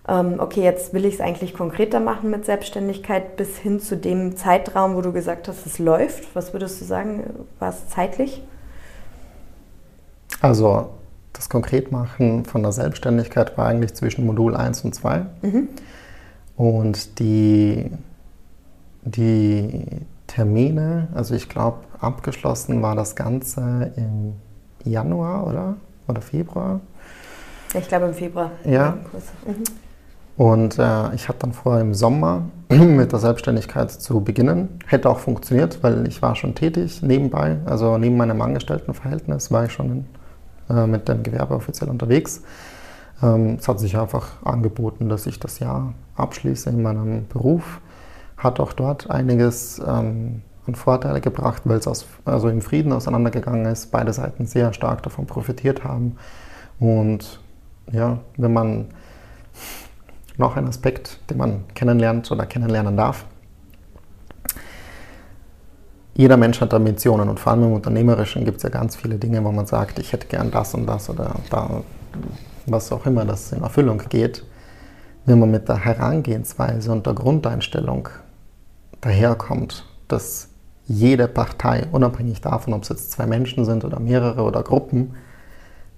ähm, 0.06 0.34
okay, 0.40 0.62
jetzt 0.62 0.92
will 0.92 1.06
ich 1.06 1.14
es 1.14 1.20
eigentlich 1.22 1.54
konkreter 1.54 2.00
machen 2.00 2.28
mit 2.28 2.44
Selbstständigkeit 2.44 3.36
bis 3.36 3.56
hin 3.56 3.80
zu 3.80 3.96
dem 3.96 4.36
Zeitraum, 4.36 4.94
wo 4.94 5.00
du 5.00 5.12
gesagt 5.12 5.48
hast, 5.48 5.64
es 5.64 5.78
läuft. 5.78 6.34
Was 6.34 6.52
würdest 6.52 6.82
du 6.82 6.84
sagen, 6.84 7.46
war 7.58 7.70
es 7.70 7.88
zeitlich? 7.88 8.42
Also 10.42 10.90
das 11.32 11.48
Konkretmachen 11.48 12.44
von 12.44 12.62
der 12.62 12.72
Selbstständigkeit 12.72 13.56
war 13.56 13.66
eigentlich 13.66 13.94
zwischen 13.94 14.26
Modul 14.26 14.56
1 14.56 14.84
und 14.84 14.94
2. 14.94 15.26
Mhm. 15.42 15.68
Und 16.56 17.18
die, 17.18 17.90
die 19.02 19.84
Termine, 20.26 21.08
also 21.14 21.34
ich 21.34 21.48
glaube, 21.48 21.78
abgeschlossen 22.00 22.82
war 22.82 22.94
das 22.94 23.16
Ganze 23.16 23.92
im 23.96 24.34
Januar, 24.84 25.46
oder? 25.46 25.76
Oder 26.08 26.20
Februar? 26.20 26.80
Ich 27.74 27.88
glaube 27.88 28.06
im 28.06 28.14
Februar. 28.14 28.50
Ja. 28.64 28.98
Mhm. 29.46 29.64
Und 30.36 30.78
äh, 30.78 31.14
ich 31.14 31.28
hatte 31.28 31.40
dann 31.40 31.52
vor, 31.52 31.78
im 31.80 31.94
Sommer 31.94 32.42
mit 32.68 33.12
der 33.12 33.18
Selbstständigkeit 33.18 33.90
zu 33.90 34.20
beginnen. 34.22 34.78
Hätte 34.86 35.10
auch 35.10 35.18
funktioniert, 35.18 35.82
weil 35.82 36.08
ich 36.08 36.22
war 36.22 36.34
schon 36.34 36.54
tätig 36.54 37.02
nebenbei. 37.02 37.58
Also 37.66 37.98
neben 37.98 38.16
meinem 38.16 38.40
Angestelltenverhältnis 38.40 39.50
war 39.50 39.66
ich 39.66 39.72
schon 39.72 39.90
in 39.90 40.04
äh, 40.70 40.86
mit 40.86 41.08
dem 41.08 41.22
Gewerbe 41.22 41.54
offiziell 41.54 41.90
unterwegs. 41.90 42.42
Ähm, 43.22 43.56
es 43.58 43.68
hat 43.68 43.80
sich 43.80 43.98
einfach 43.98 44.44
angeboten, 44.44 45.08
dass 45.08 45.26
ich 45.26 45.38
das 45.40 45.58
Jahr 45.58 45.94
abschließe 46.16 46.70
in 46.70 46.82
meinem 46.82 47.26
Beruf. 47.28 47.80
Hat 48.36 48.60
auch 48.60 48.72
dort 48.72 49.10
einiges 49.10 49.80
ähm, 49.86 50.42
an 50.66 50.74
Vorteile 50.74 51.20
gebracht, 51.20 51.62
weil 51.64 51.78
es 51.78 52.06
also 52.24 52.48
im 52.48 52.60
Frieden 52.62 52.92
auseinandergegangen 52.92 53.66
ist, 53.66 53.90
beide 53.90 54.12
Seiten 54.12 54.46
sehr 54.46 54.72
stark 54.72 55.02
davon 55.02 55.26
profitiert 55.26 55.84
haben. 55.84 56.16
Und 56.78 57.40
ja, 57.92 58.18
wenn 58.36 58.52
man 58.52 58.86
noch 60.36 60.56
einen 60.56 60.68
Aspekt, 60.68 61.18
den 61.28 61.38
man 61.38 61.64
kennenlernt 61.74 62.30
oder 62.30 62.46
kennenlernen 62.46 62.96
darf, 62.96 63.26
jeder 66.20 66.36
Mensch 66.36 66.60
hat 66.60 66.74
Ambitionen 66.74 67.30
und 67.30 67.40
vor 67.40 67.52
allem 67.52 67.62
im 67.62 67.72
Unternehmerischen 67.72 68.44
gibt 68.44 68.58
es 68.58 68.62
ja 68.62 68.68
ganz 68.68 68.94
viele 68.94 69.16
Dinge, 69.16 69.42
wo 69.42 69.52
man 69.52 69.64
sagt, 69.64 69.98
ich 69.98 70.12
hätte 70.12 70.26
gern 70.26 70.50
das 70.50 70.74
und 70.74 70.84
das 70.84 71.08
oder 71.08 71.36
da, 71.48 71.82
was 72.66 72.92
auch 72.92 73.06
immer 73.06 73.24
das 73.24 73.52
in 73.52 73.62
Erfüllung 73.62 74.02
geht. 74.10 74.44
Wenn 75.24 75.38
man 75.38 75.50
mit 75.50 75.66
der 75.70 75.78
Herangehensweise 75.78 76.92
und 76.92 77.06
der 77.06 77.14
Grundeinstellung 77.14 78.10
daherkommt, 79.00 79.86
dass 80.08 80.48
jede 80.86 81.26
Partei, 81.26 81.86
unabhängig 81.90 82.42
davon, 82.42 82.74
ob 82.74 82.82
es 82.82 82.90
jetzt 82.90 83.12
zwei 83.12 83.24
Menschen 83.24 83.64
sind 83.64 83.82
oder 83.82 83.98
mehrere 83.98 84.42
oder 84.42 84.62
Gruppen, 84.62 85.14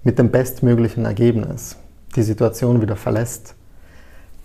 mit 0.03 0.19
dem 0.19 0.31
bestmöglichen 0.31 1.03
Ergebnis 1.03 1.75
die 2.15 2.23
Situation 2.23 2.81
wieder 2.81 2.95
verlässt, 2.95 3.55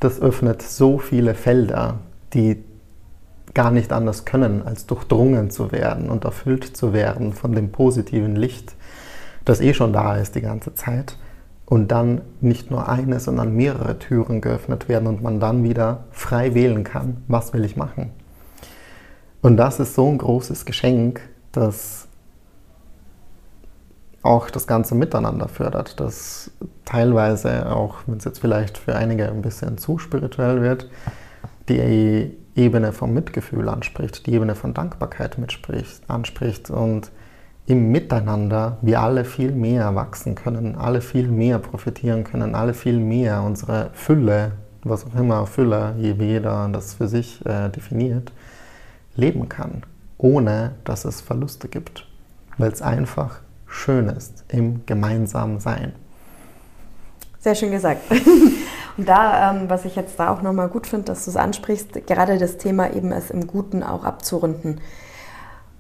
das 0.01 0.21
öffnet 0.21 0.61
so 0.61 0.99
viele 0.99 1.35
Felder, 1.35 2.01
die 2.35 2.65
gar 3.55 3.71
nicht 3.71 3.93
anders 3.93 4.25
können, 4.25 4.63
als 4.65 4.87
durchdrungen 4.87 5.51
zu 5.51 5.73
werden 5.73 6.11
und 6.11 6.25
erfüllt 6.25 6.65
zu 6.77 6.93
werden 6.93 7.33
von 7.33 7.53
dem 7.53 7.71
positiven 7.71 8.37
Licht, 8.37 8.75
das 9.45 9.61
eh 9.61 9.75
schon 9.75 9.93
da 9.93 10.17
ist 10.17 10.35
die 10.35 10.43
ganze 10.43 10.75
Zeit. 10.75 11.17
Und 11.65 11.89
dann 11.89 12.23
nicht 12.41 12.71
nur 12.71 12.89
eine, 12.89 13.21
sondern 13.21 13.55
mehrere 13.55 13.99
Türen 13.99 14.41
geöffnet 14.41 14.89
werden 14.89 15.07
und 15.07 15.23
man 15.23 15.39
dann 15.39 15.65
wieder 15.65 16.05
frei 16.13 16.55
wählen 16.55 16.83
kann, 16.83 17.23
was 17.29 17.53
will 17.53 17.65
ich 17.65 17.77
machen. 17.77 18.11
Und 19.43 19.59
das 19.59 19.79
ist 19.79 19.95
so 19.95 20.09
ein 20.09 20.19
großes 20.19 20.65
Geschenk, 20.65 21.21
dass 21.53 22.09
auch 24.23 24.51
das 24.51 24.67
ganze 24.67 24.95
Miteinander 24.95 25.49
fördert, 25.49 26.01
dass 26.01 26.51
teilweise, 26.85 27.71
auch 27.75 27.97
wenn 28.07 28.17
es 28.17 28.25
jetzt 28.25 28.41
vielleicht 28.41 28.79
für 28.79 28.97
einige 28.97 29.29
ein 29.29 29.43
bisschen 29.43 29.79
zu 29.79 29.99
spirituell 29.99 30.61
wird, 30.61 30.89
die 31.69 32.37
Ebene 32.59 32.93
vom 32.93 33.15
Mitgefühl 33.15 33.69
anspricht, 33.69 34.27
die 34.27 34.35
Ebene 34.35 34.55
von 34.55 34.75
Dankbarkeit 34.75 35.37
anspricht 36.09 36.71
und 36.71 37.11
im 37.67 37.93
Miteinander 37.93 38.79
wir 38.81 39.01
alle 39.01 39.25
viel 39.25 39.53
mehr 39.53 39.95
wachsen 39.95 40.35
können, 40.35 40.75
alle 40.75 41.01
viel 41.01 41.29
mehr 41.29 41.59
profitieren 41.59 42.25
können, 42.25 42.55
alle 42.55 42.75
viel 42.75 42.99
mehr 42.99 43.43
unsere 43.43 43.91
Fülle, 43.93 44.53
was 44.83 45.07
auch 45.07 45.15
immer 45.15 45.47
Fülle, 45.47 45.95
je 45.99 46.13
jeder 46.13 46.69
das 46.73 46.95
für 46.95 47.09
sich 47.09 47.45
äh, 47.47 47.69
definiert, 47.69 48.33
leben 49.15 49.49
kann, 49.49 49.83
ohne 50.17 50.73
dass 50.85 51.05
es 51.05 51.21
Verluste 51.21 51.69
gibt, 51.69 52.07
weil 52.57 52.73
es 52.73 52.83
einfach 52.83 53.41
schön 53.67 54.09
ist 54.09 54.45
im 54.49 54.85
gemeinsamen 54.87 55.61
Sein. 55.61 55.93
Sehr 57.39 57.55
schön 57.55 57.71
gesagt. 57.71 58.03
Und 58.99 59.09
da, 59.09 59.53
ähm, 59.53 59.71
was 59.71 59.85
ich 59.85 59.95
jetzt 59.95 60.19
da 60.19 60.31
auch 60.31 60.43
nochmal 60.43 60.69
gut 60.69 60.89
finde, 60.89 61.07
dass 61.07 61.25
du 61.25 61.31
es 61.31 61.37
ansprichst, 61.37 62.07
gerade 62.07 62.37
das 62.37 62.59
Thema 62.59 62.93
eben 62.93 63.13
es 63.13 63.31
im 63.31 63.47
Guten 63.47 63.85
auch 63.85 64.05
abzurunden. 64.05 64.81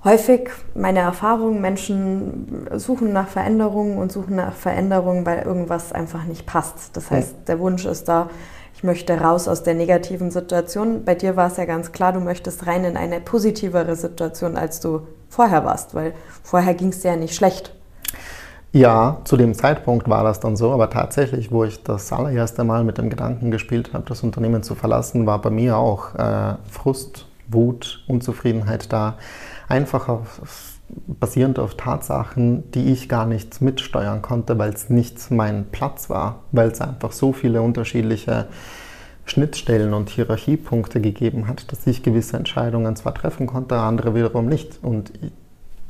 Häufig 0.04 0.50
meine 0.76 1.00
Erfahrung, 1.00 1.60
Menschen 1.60 2.68
suchen 2.76 3.12
nach 3.12 3.26
Veränderungen 3.26 3.98
und 3.98 4.12
suchen 4.12 4.36
nach 4.36 4.54
Veränderungen, 4.54 5.26
weil 5.26 5.42
irgendwas 5.42 5.92
einfach 5.92 6.24
nicht 6.24 6.46
passt. 6.46 6.96
Das 6.96 7.10
heißt, 7.10 7.34
der 7.48 7.58
Wunsch 7.58 7.84
ist 7.84 8.08
da, 8.08 8.30
ich 8.76 8.84
möchte 8.84 9.20
raus 9.20 9.48
aus 9.48 9.64
der 9.64 9.74
negativen 9.74 10.30
Situation. 10.30 11.04
Bei 11.04 11.16
dir 11.16 11.34
war 11.34 11.48
es 11.48 11.56
ja 11.56 11.64
ganz 11.64 11.90
klar, 11.90 12.12
du 12.12 12.20
möchtest 12.20 12.68
rein 12.68 12.84
in 12.84 12.96
eine 12.96 13.20
positivere 13.20 13.96
Situation, 13.96 14.56
als 14.56 14.78
du 14.78 15.00
vorher 15.28 15.64
warst, 15.64 15.96
weil 15.96 16.14
vorher 16.44 16.74
ging 16.74 16.90
es 16.90 17.00
dir 17.00 17.10
ja 17.10 17.16
nicht 17.16 17.34
schlecht. 17.34 17.74
Ja, 18.72 19.22
zu 19.24 19.38
dem 19.38 19.54
Zeitpunkt 19.54 20.10
war 20.10 20.24
das 20.24 20.40
dann 20.40 20.54
so, 20.54 20.72
aber 20.72 20.90
tatsächlich, 20.90 21.50
wo 21.50 21.64
ich 21.64 21.82
das 21.82 22.12
allererste 22.12 22.64
Mal 22.64 22.84
mit 22.84 22.98
dem 22.98 23.08
Gedanken 23.08 23.50
gespielt 23.50 23.94
habe, 23.94 24.04
das 24.06 24.22
Unternehmen 24.22 24.62
zu 24.62 24.74
verlassen, 24.74 25.26
war 25.26 25.40
bei 25.40 25.48
mir 25.48 25.78
auch 25.78 26.14
äh, 26.14 26.54
Frust, 26.70 27.26
Wut, 27.48 28.04
Unzufriedenheit 28.08 28.92
da. 28.92 29.16
Einfach 29.68 30.08
auf, 30.08 30.40
basierend 31.06 31.58
auf 31.58 31.76
Tatsachen, 31.76 32.70
die 32.72 32.92
ich 32.92 33.08
gar 33.08 33.24
nicht 33.24 33.62
mitsteuern 33.62 34.20
konnte, 34.20 34.58
weil 34.58 34.72
es 34.74 34.90
nicht 34.90 35.30
mein 35.30 35.66
Platz 35.70 36.10
war, 36.10 36.40
weil 36.52 36.68
es 36.68 36.82
einfach 36.82 37.12
so 37.12 37.32
viele 37.32 37.62
unterschiedliche 37.62 38.48
Schnittstellen 39.24 39.94
und 39.94 40.10
Hierarchiepunkte 40.10 41.00
gegeben 41.00 41.48
hat, 41.48 41.72
dass 41.72 41.86
ich 41.86 42.02
gewisse 42.02 42.36
Entscheidungen 42.36 42.96
zwar 42.96 43.14
treffen 43.14 43.46
konnte, 43.46 43.78
andere 43.78 44.14
wiederum 44.14 44.46
nicht. 44.46 44.78
Und 44.82 45.10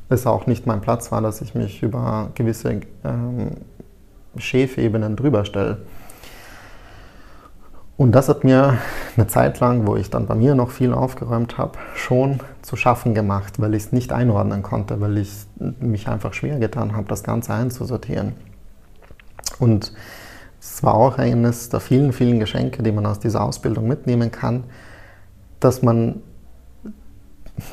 es 0.08 0.26
auch 0.26 0.46
nicht 0.46 0.66
mein 0.66 0.80
Platz 0.80 1.12
war, 1.12 1.20
dass 1.20 1.40
ich 1.40 1.54
mich 1.54 1.82
über 1.82 2.30
gewisse 2.34 2.80
ähm, 3.04 3.50
Schäfebenen 4.36 5.16
drüber 5.16 5.44
stelle. 5.44 5.78
Und 7.96 8.12
das 8.12 8.28
hat 8.28 8.44
mir 8.44 8.78
eine 9.16 9.26
Zeit 9.26 9.58
lang, 9.58 9.86
wo 9.86 9.96
ich 9.96 10.08
dann 10.08 10.26
bei 10.26 10.36
mir 10.36 10.54
noch 10.54 10.70
viel 10.70 10.92
aufgeräumt 10.92 11.58
habe, 11.58 11.72
schon 11.96 12.38
zu 12.62 12.76
schaffen 12.76 13.12
gemacht, 13.12 13.60
weil 13.60 13.74
ich 13.74 13.86
es 13.86 13.92
nicht 13.92 14.12
einordnen 14.12 14.62
konnte, 14.62 15.00
weil 15.00 15.18
ich 15.18 15.32
mich 15.80 16.08
einfach 16.08 16.32
schwer 16.32 16.60
getan 16.60 16.94
habe, 16.94 17.08
das 17.08 17.24
Ganze 17.24 17.54
einzusortieren. 17.54 18.34
Und 19.58 19.92
es 20.60 20.82
war 20.84 20.94
auch 20.94 21.18
eines 21.18 21.70
der 21.70 21.80
vielen, 21.80 22.12
vielen 22.12 22.38
Geschenke, 22.38 22.84
die 22.84 22.92
man 22.92 23.04
aus 23.04 23.18
dieser 23.18 23.42
Ausbildung 23.42 23.88
mitnehmen 23.88 24.30
kann, 24.30 24.64
dass 25.58 25.82
man 25.82 26.22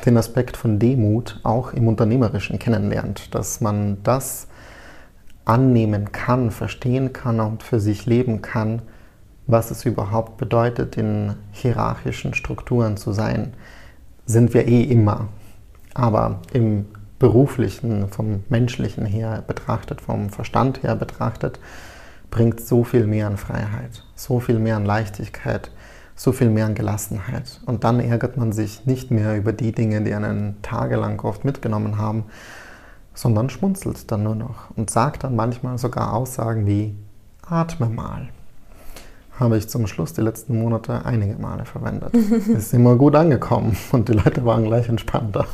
den 0.04 0.16
Aspekt 0.16 0.56
von 0.56 0.78
Demut 0.78 1.40
auch 1.42 1.72
im 1.72 1.88
Unternehmerischen 1.88 2.58
kennenlernt, 2.58 3.34
dass 3.34 3.60
man 3.60 4.02
das 4.02 4.48
annehmen 5.44 6.12
kann, 6.12 6.50
verstehen 6.50 7.12
kann 7.12 7.40
und 7.40 7.62
für 7.62 7.80
sich 7.80 8.06
leben 8.06 8.42
kann, 8.42 8.82
was 9.46 9.70
es 9.70 9.84
überhaupt 9.84 10.38
bedeutet, 10.38 10.96
in 10.96 11.34
hierarchischen 11.52 12.34
Strukturen 12.34 12.96
zu 12.96 13.12
sein, 13.12 13.54
sind 14.26 14.54
wir 14.54 14.66
eh 14.66 14.82
immer. 14.82 15.28
Aber 15.94 16.40
im 16.52 16.86
beruflichen, 17.18 18.08
vom 18.08 18.42
menschlichen 18.48 19.06
her 19.06 19.42
betrachtet, 19.46 20.00
vom 20.00 20.30
Verstand 20.30 20.82
her 20.82 20.96
betrachtet, 20.96 21.60
bringt 22.30 22.60
so 22.60 22.84
viel 22.84 23.06
mehr 23.06 23.28
an 23.28 23.36
Freiheit, 23.36 24.04
so 24.14 24.40
viel 24.40 24.58
mehr 24.58 24.76
an 24.76 24.84
Leichtigkeit, 24.84 25.70
so 26.16 26.32
viel 26.32 26.48
mehr 26.48 26.66
an 26.66 26.74
Gelassenheit. 26.74 27.60
Und 27.66 27.84
dann 27.84 28.00
ärgert 28.00 28.38
man 28.38 28.52
sich 28.52 28.86
nicht 28.86 29.10
mehr 29.10 29.36
über 29.36 29.52
die 29.52 29.72
Dinge, 29.72 30.02
die 30.02 30.14
einen 30.14 30.56
tagelang 30.62 31.20
oft 31.20 31.44
mitgenommen 31.44 31.98
haben, 31.98 32.24
sondern 33.14 33.50
schmunzelt 33.50 34.10
dann 34.10 34.22
nur 34.22 34.34
noch 34.34 34.70
und 34.76 34.90
sagt 34.90 35.24
dann 35.24 35.36
manchmal 35.36 35.78
sogar 35.78 36.14
Aussagen 36.14 36.66
wie 36.66 36.96
atme 37.46 37.88
mal. 37.88 38.28
Habe 39.38 39.58
ich 39.58 39.68
zum 39.68 39.86
Schluss 39.86 40.14
die 40.14 40.22
letzten 40.22 40.58
Monate 40.58 41.04
einige 41.04 41.34
Male 41.34 41.66
verwendet. 41.66 42.14
Ist 42.48 42.72
immer 42.72 42.96
gut 42.96 43.14
angekommen 43.14 43.76
und 43.92 44.08
die 44.08 44.14
Leute 44.14 44.44
waren 44.46 44.64
gleich 44.64 44.88
entspannter. 44.88 45.44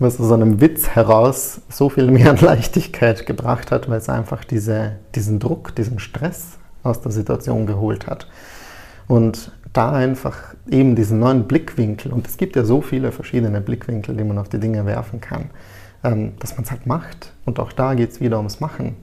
Was 0.00 0.18
aus 0.18 0.32
einem 0.32 0.60
Witz 0.60 0.88
heraus 0.88 1.60
so 1.68 1.88
viel 1.88 2.10
mehr 2.10 2.30
an 2.30 2.38
Leichtigkeit 2.38 3.24
gebracht 3.24 3.70
hat, 3.70 3.88
weil 3.88 3.98
es 3.98 4.08
einfach 4.08 4.42
diese, 4.42 4.96
diesen 5.14 5.38
Druck, 5.38 5.76
diesen 5.76 6.00
Stress 6.00 6.58
aus 6.82 7.00
der 7.00 7.12
Situation 7.12 7.66
geholt 7.66 8.08
hat. 8.08 8.26
Und 9.12 9.52
da 9.74 9.92
einfach 9.92 10.54
eben 10.70 10.96
diesen 10.96 11.18
neuen 11.18 11.46
Blickwinkel, 11.46 12.10
und 12.14 12.26
es 12.26 12.38
gibt 12.38 12.56
ja 12.56 12.64
so 12.64 12.80
viele 12.80 13.12
verschiedene 13.12 13.60
Blickwinkel, 13.60 14.16
die 14.16 14.24
man 14.24 14.38
auf 14.38 14.48
die 14.48 14.58
Dinge 14.58 14.86
werfen 14.86 15.20
kann, 15.20 15.50
ähm, 16.02 16.32
dass 16.38 16.56
man 16.56 16.64
es 16.64 16.70
halt 16.70 16.86
macht. 16.86 17.34
Und 17.44 17.60
auch 17.60 17.72
da 17.72 17.92
geht 17.92 18.10
es 18.10 18.22
wieder 18.22 18.38
ums 18.38 18.60
Machen. 18.60 18.96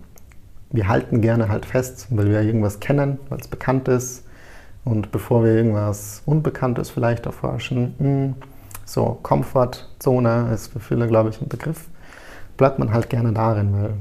Wir 0.71 0.87
halten 0.87 1.21
gerne 1.21 1.47
halt 1.47 1.67
fest, 1.67 2.07
weil 2.09 2.27
wir 2.27 2.41
irgendwas 2.41 2.79
kennen, 2.79 3.19
weil 3.29 3.39
es 3.39 3.47
bekannt 3.47 3.87
ist. 3.87 4.25
Und 4.83 5.11
bevor 5.11 5.43
wir 5.43 5.53
irgendwas 5.53 6.23
Unbekanntes 6.25 6.89
vielleicht 6.89 7.27
erforschen, 7.27 7.93
mh, 7.99 8.05
hm, 8.05 8.35
so 8.85 9.19
Komfortzone 9.21 10.49
ist 10.51 10.73
für 10.73 10.79
viele, 10.79 11.05
glaube 11.05 11.29
ich, 11.29 11.39
ein 11.39 11.49
Begriff, 11.49 11.87
bleibt 12.57 12.79
man 12.79 12.91
halt 12.91 13.11
gerne 13.11 13.31
darin, 13.31 13.73
weil 13.73 13.93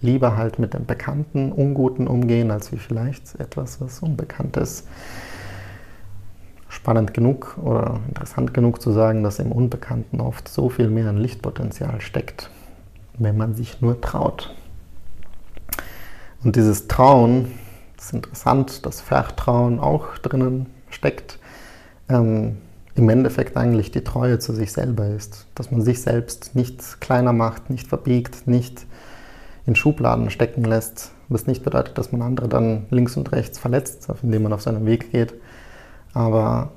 lieber 0.00 0.36
halt 0.36 0.60
mit 0.60 0.74
dem 0.74 0.86
Bekannten, 0.86 1.50
Unguten 1.50 2.06
umgehen, 2.06 2.52
als 2.52 2.70
wie 2.70 2.78
vielleicht 2.78 3.40
etwas, 3.40 3.80
was 3.80 3.98
Unbekanntes 3.98 4.82
ist 4.82 4.88
spannend 6.70 7.12
genug 7.12 7.58
oder 7.62 8.00
interessant 8.08 8.54
genug 8.54 8.80
zu 8.80 8.92
sagen, 8.92 9.22
dass 9.22 9.40
im 9.40 9.52
Unbekannten 9.52 10.20
oft 10.20 10.48
so 10.48 10.68
viel 10.68 10.88
mehr 10.88 11.08
an 11.08 11.18
Lichtpotenzial 11.18 12.00
steckt, 12.00 12.48
wenn 13.18 13.36
man 13.36 13.54
sich 13.54 13.80
nur 13.80 14.00
traut. 14.00 14.54
Und 16.42 16.56
dieses 16.56 16.88
Trauen, 16.88 17.52
das 17.96 18.06
ist 18.06 18.14
interessant, 18.14 18.86
dass 18.86 19.00
Vertrauen 19.00 19.80
auch 19.80 20.16
drinnen 20.18 20.66
steckt, 20.88 21.38
ähm, 22.08 22.56
im 22.94 23.08
Endeffekt 23.08 23.56
eigentlich 23.56 23.90
die 23.90 24.04
Treue 24.04 24.38
zu 24.38 24.52
sich 24.54 24.72
selber 24.72 25.08
ist. 25.08 25.46
Dass 25.54 25.70
man 25.70 25.82
sich 25.82 26.02
selbst 26.02 26.54
nicht 26.54 27.00
kleiner 27.00 27.32
macht, 27.32 27.68
nicht 27.68 27.88
verbiegt, 27.88 28.46
nicht 28.46 28.86
in 29.66 29.74
Schubladen 29.74 30.30
stecken 30.30 30.64
lässt, 30.64 31.12
was 31.28 31.46
nicht 31.46 31.64
bedeutet, 31.64 31.98
dass 31.98 32.12
man 32.12 32.22
andere 32.22 32.48
dann 32.48 32.86
links 32.90 33.16
und 33.16 33.32
rechts 33.32 33.58
verletzt, 33.58 34.08
indem 34.22 34.44
man 34.44 34.52
auf 34.52 34.62
seinem 34.62 34.86
Weg 34.86 35.12
geht, 35.12 35.34
aber 36.14 36.70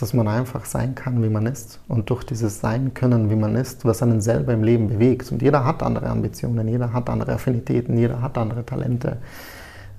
dass 0.00 0.14
man 0.14 0.28
einfach 0.28 0.64
sein 0.64 0.94
kann, 0.94 1.22
wie 1.22 1.28
man 1.28 1.46
ist. 1.46 1.80
Und 1.88 2.10
durch 2.10 2.22
dieses 2.22 2.60
Sein 2.60 2.94
können, 2.94 3.30
wie 3.30 3.36
man 3.36 3.56
ist, 3.56 3.84
was 3.84 4.02
einen 4.02 4.20
selber 4.20 4.52
im 4.52 4.62
Leben 4.62 4.88
bewegt. 4.88 5.32
Und 5.32 5.42
jeder 5.42 5.64
hat 5.64 5.82
andere 5.82 6.08
Ambitionen, 6.08 6.68
jeder 6.68 6.92
hat 6.92 7.10
andere 7.10 7.32
Affinitäten, 7.32 7.98
jeder 7.98 8.22
hat 8.22 8.38
andere 8.38 8.64
Talente. 8.64 9.16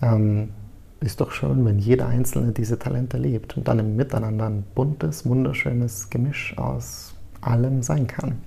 Ähm, 0.01 0.49
ist 1.01 1.19
doch 1.19 1.31
schön, 1.31 1.65
wenn 1.65 1.79
jeder 1.79 2.07
Einzelne 2.07 2.51
diese 2.51 2.79
Talente 2.79 3.17
lebt 3.17 3.57
und 3.57 3.67
dann 3.67 3.79
im 3.79 3.95
Miteinander 3.95 4.45
ein 4.45 4.63
buntes, 4.75 5.25
wunderschönes 5.25 6.09
Gemisch 6.09 6.57
aus 6.57 7.13
allem 7.41 7.83
sein 7.83 8.07
kann. 8.07 8.37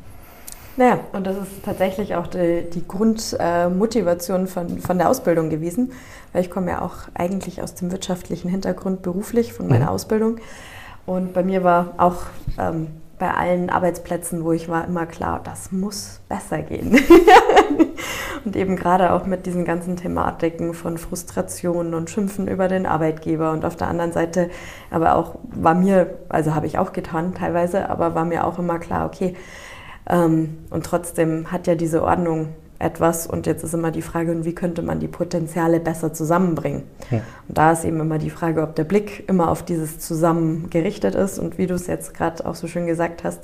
Naja, 0.77 1.01
und 1.13 1.27
das 1.27 1.37
ist 1.37 1.65
tatsächlich 1.65 2.15
auch 2.15 2.27
die, 2.27 2.65
die 2.73 2.87
Grundmotivation 2.87 4.47
von, 4.47 4.79
von 4.79 4.99
der 4.99 5.11
Ausbildung 5.11 5.51
gewesen, 5.51 5.93
weil 6.33 6.43
ich 6.43 6.51
komme 6.51 6.71
ja 6.71 6.83
auch 6.83 6.95
eigentlich 7.15 7.63
aus 7.63 7.75
dem 7.75 7.93
wirtschaftlichen 7.93 8.49
Hintergrund 8.49 9.03
beruflich 9.03 9.53
von 9.53 9.69
meiner 9.69 9.87
mhm. 9.87 9.91
Ausbildung. 9.91 10.39
Und 11.05 11.35
bei 11.35 11.43
mir 11.43 11.63
war 11.63 11.95
auch 11.99 12.23
ähm, 12.59 12.89
bei 13.19 13.33
allen 13.35 13.71
Arbeitsplätzen, 13.71 14.45
wo 14.45 14.53
ich 14.53 14.69
war, 14.69 14.87
immer 14.87 15.07
klar, 15.07 15.41
das 15.45 15.73
muss 15.73 16.21
besser 16.29 16.63
gehen. 16.63 16.99
und 18.45 18.57
eben 18.57 18.75
gerade 18.75 19.13
auch 19.13 19.27
mit 19.27 19.47
diesen 19.47 19.65
ganzen 19.65 19.97
Thematiken 19.97 20.75
von 20.75 20.99
Frustration 20.99 21.95
und 21.95 22.11
Schimpfen 22.11 22.49
über 22.49 22.67
den 22.67 22.87
Arbeitgeber. 22.87 23.53
Und 23.53 23.65
auf 23.65 23.77
der 23.77 23.89
anderen 23.89 24.13
Seite 24.13 24.51
aber 24.91 25.17
auch 25.17 25.37
war 25.45 25.75
mir, 25.75 26.19
also 26.31 26.55
habe 26.55 26.67
ich 26.67 26.79
auch 26.79 26.93
getan 26.93 27.35
teilweise, 27.35 27.91
aber 27.91 28.15
war 28.15 28.25
mir 28.25 28.45
auch 28.47 28.59
immer 28.59 28.79
klar, 28.79 29.07
okay, 29.07 29.37
und 30.07 30.85
trotzdem 30.85 31.53
hat 31.53 31.67
ja 31.67 31.75
diese 31.75 32.03
Ordnung 32.03 32.49
etwas 32.83 33.27
und 33.27 33.47
jetzt 33.47 33.63
ist 33.63 33.75
immer 33.75 33.93
die 33.93 34.03
Frage, 34.03 34.45
wie 34.45 34.55
könnte 34.55 34.83
man 34.83 34.99
die 34.99 35.09
Potenziale 35.09 35.79
besser 35.79 36.13
zusammenbringen. 36.13 36.83
Ja. 37.11 37.21
Und 37.49 37.57
da 37.59 37.73
ist 37.73 37.85
eben 37.85 38.01
immer 38.01 38.19
die 38.19 38.31
Frage, 38.31 38.63
ob 38.63 38.75
der 38.75 38.85
Blick 38.85 39.29
immer 39.29 39.51
auf 39.51 39.63
dieses 39.63 40.01
Zusammen 40.01 40.69
gerichtet 40.69 41.15
ist 41.15 41.39
und 41.39 41.59
wie 41.59 41.67
du 41.67 41.75
es 41.75 41.87
jetzt 41.87 42.15
gerade 42.15 42.45
auch 42.45 42.57
so 42.57 42.67
schön 42.67 42.87
gesagt 42.87 43.23
hast, 43.23 43.41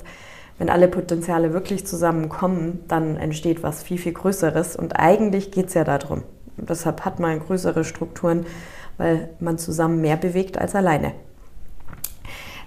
wenn 0.57 0.69
alle 0.69 0.89
Potenziale 0.89 1.53
wirklich 1.53 1.87
zusammenkommen, 1.87 2.81
dann 2.89 3.15
entsteht 3.15 3.63
was 3.63 3.81
viel, 3.81 3.97
viel 3.97 4.11
Größeres. 4.11 4.75
Und 4.75 4.99
eigentlich 4.99 5.51
geht 5.51 5.67
es 5.67 5.73
ja 5.73 5.85
darum. 5.85 6.23
Deshalb 6.57 7.05
hat 7.05 7.21
man 7.21 7.39
größere 7.39 7.85
Strukturen, 7.85 8.45
weil 8.97 9.29
man 9.39 9.57
zusammen 9.57 10.01
mehr 10.01 10.17
bewegt 10.17 10.57
als 10.57 10.75
alleine. 10.75 11.13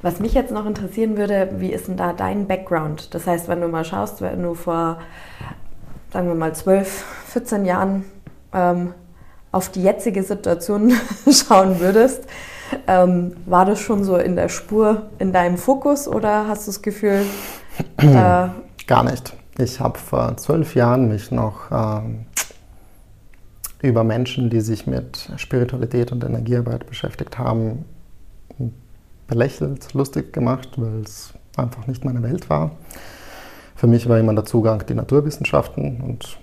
Was 0.03 0.19
mich 0.19 0.35
jetzt 0.35 0.51
noch 0.51 0.67
interessieren 0.67 1.17
würde, 1.17 1.49
wie 1.59 1.73
ist 1.73 1.87
denn 1.87 1.97
da 1.97 2.13
dein 2.13 2.49
Background? 2.49 3.15
Das 3.15 3.27
heißt, 3.27 3.49
wenn 3.49 3.61
du 3.61 3.69
mal 3.69 3.85
schaust, 3.85 4.21
wenn 4.21 4.43
du 4.43 4.55
vor, 4.55 4.99
sagen 6.13 6.27
wir 6.27 6.35
mal, 6.35 6.53
12, 6.55 7.05
14 7.29 7.65
Jahren 7.65 8.05
ähm, 8.53 8.95
auf 9.53 9.69
die 9.69 9.83
jetzige 9.83 10.25
Situation 10.25 10.93
schauen 11.31 11.79
würdest, 11.79 12.25
ähm, 12.89 13.37
war 13.47 13.65
das 13.65 13.79
schon 13.79 14.03
so 14.03 14.17
in 14.17 14.35
der 14.35 14.49
Spur 14.49 15.11
in 15.21 15.33
deinem 15.33 15.57
Fokus 15.57 16.09
oder 16.09 16.49
hast 16.49 16.67
du 16.67 16.73
das 16.73 16.83
Gefühl? 16.83 17.25
Äh, 17.97 18.49
Gar 18.87 19.05
nicht. 19.05 19.33
Ich 19.57 19.81
habe 19.81 19.99
vor 19.99 20.37
zwölf 20.37 20.75
Jahren 20.75 21.09
mich 21.09 21.31
noch 21.31 21.71
ähm, 21.71 22.27
über 23.81 24.05
Menschen, 24.05 24.51
die 24.51 24.61
sich 24.61 24.87
mit 24.87 25.31
Spiritualität 25.37 26.13
und 26.13 26.23
Energiearbeit 26.23 26.87
beschäftigt 26.87 27.39
haben, 27.39 27.87
belächelt, 29.27 29.95
lustig 29.95 30.33
gemacht, 30.33 30.71
weil 30.77 31.01
es 31.01 31.33
einfach 31.57 31.87
nicht 31.87 32.05
meine 32.05 32.23
Welt 32.23 32.51
war. 32.51 32.73
Für 33.77 33.87
mich 33.87 34.09
war 34.09 34.19
immer 34.19 34.35
der 34.35 34.45
Zugang 34.45 34.85
die 34.87 34.95
Naturwissenschaften 34.95 36.01
und 36.01 36.39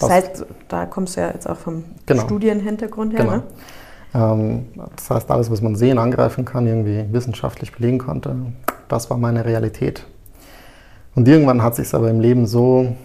das 0.00 0.10
heißt, 0.10 0.46
da 0.68 0.86
kommst 0.86 1.16
du 1.16 1.20
ja 1.20 1.30
jetzt 1.30 1.48
auch 1.48 1.56
vom 1.56 1.84
genau. 2.06 2.22
Studienhintergrund 2.22 3.12
her, 3.12 3.24
genau. 3.24 3.36
ne? 3.36 3.42
Ähm, 4.14 4.64
das 4.96 5.10
heißt, 5.10 5.30
alles, 5.30 5.50
was 5.50 5.60
man 5.60 5.76
sehen, 5.76 5.98
angreifen 5.98 6.44
kann, 6.44 6.66
irgendwie 6.66 7.04
wissenschaftlich 7.12 7.72
belegen 7.72 7.98
konnte, 7.98 8.34
das 8.88 9.10
war 9.10 9.18
meine 9.18 9.44
Realität. 9.44 10.04
Und 11.14 11.28
irgendwann 11.28 11.62
hat 11.62 11.76
sich 11.76 11.94
aber 11.94 12.10
im 12.10 12.20
Leben 12.20 12.46
so 12.46 12.96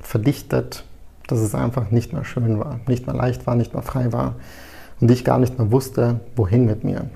verdichtet, 0.00 0.84
dass 1.26 1.40
es 1.40 1.54
einfach 1.54 1.90
nicht 1.90 2.12
mehr 2.12 2.24
schön 2.24 2.58
war, 2.58 2.80
nicht 2.86 3.06
mehr 3.06 3.16
leicht 3.16 3.46
war, 3.46 3.54
nicht 3.54 3.72
mehr 3.72 3.82
frei 3.82 4.12
war 4.12 4.36
und 5.00 5.10
ich 5.10 5.24
gar 5.24 5.38
nicht 5.38 5.58
mehr 5.58 5.72
wusste, 5.72 6.20
wohin 6.36 6.66
mit 6.66 6.84
mir. 6.84 7.06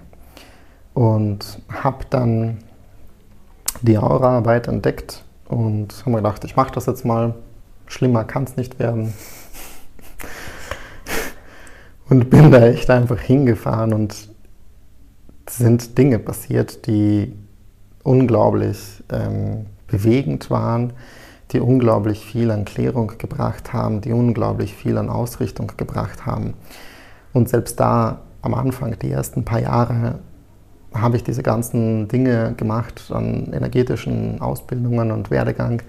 Und 1.01 1.63
habe 1.71 2.05
dann 2.11 2.59
die 3.81 3.97
Aura-Arbeit 3.97 4.69
entdeckt 4.69 5.25
und 5.49 5.99
habe 6.01 6.11
mir 6.11 6.17
gedacht, 6.19 6.45
ich 6.45 6.57
mache 6.57 6.75
das 6.75 6.85
jetzt 6.85 7.07
mal. 7.07 7.37
Schlimmer 7.87 8.25
kann 8.25 8.45
es 8.45 8.59
nicht 8.59 8.79
werden. 8.79 9.15
und 12.11 12.29
bin 12.29 12.51
da 12.51 12.67
echt 12.67 12.91
einfach 12.91 13.19
hingefahren 13.19 13.95
und 13.95 14.29
sind 15.49 15.97
Dinge 15.97 16.19
passiert, 16.19 16.87
die 16.87 17.35
unglaublich 18.03 19.03
ähm, 19.11 19.65
bewegend 19.87 20.51
waren, 20.51 20.93
die 21.53 21.61
unglaublich 21.61 22.27
viel 22.27 22.51
an 22.51 22.67
Klärung 22.67 23.15
gebracht 23.17 23.73
haben, 23.73 24.03
die 24.03 24.13
unglaublich 24.13 24.75
viel 24.75 24.99
an 24.99 25.09
Ausrichtung 25.09 25.73
gebracht 25.79 26.27
haben. 26.27 26.53
Und 27.33 27.49
selbst 27.49 27.81
da 27.81 28.21
am 28.43 28.53
Anfang, 28.53 28.99
die 28.99 29.11
ersten 29.11 29.47
paar 29.47 29.61
Jahre, 29.61 30.19
habe 30.95 31.17
ich 31.17 31.25
diese 31.25 31.43
ganzen 31.43 32.09
Dinge 32.09 32.55
gemacht 32.57 33.11
an 33.11 33.53
energetischen 33.53 34.41
Ausbildungen 34.41 35.13
und 35.13 35.31
Werdegang. 35.31 35.83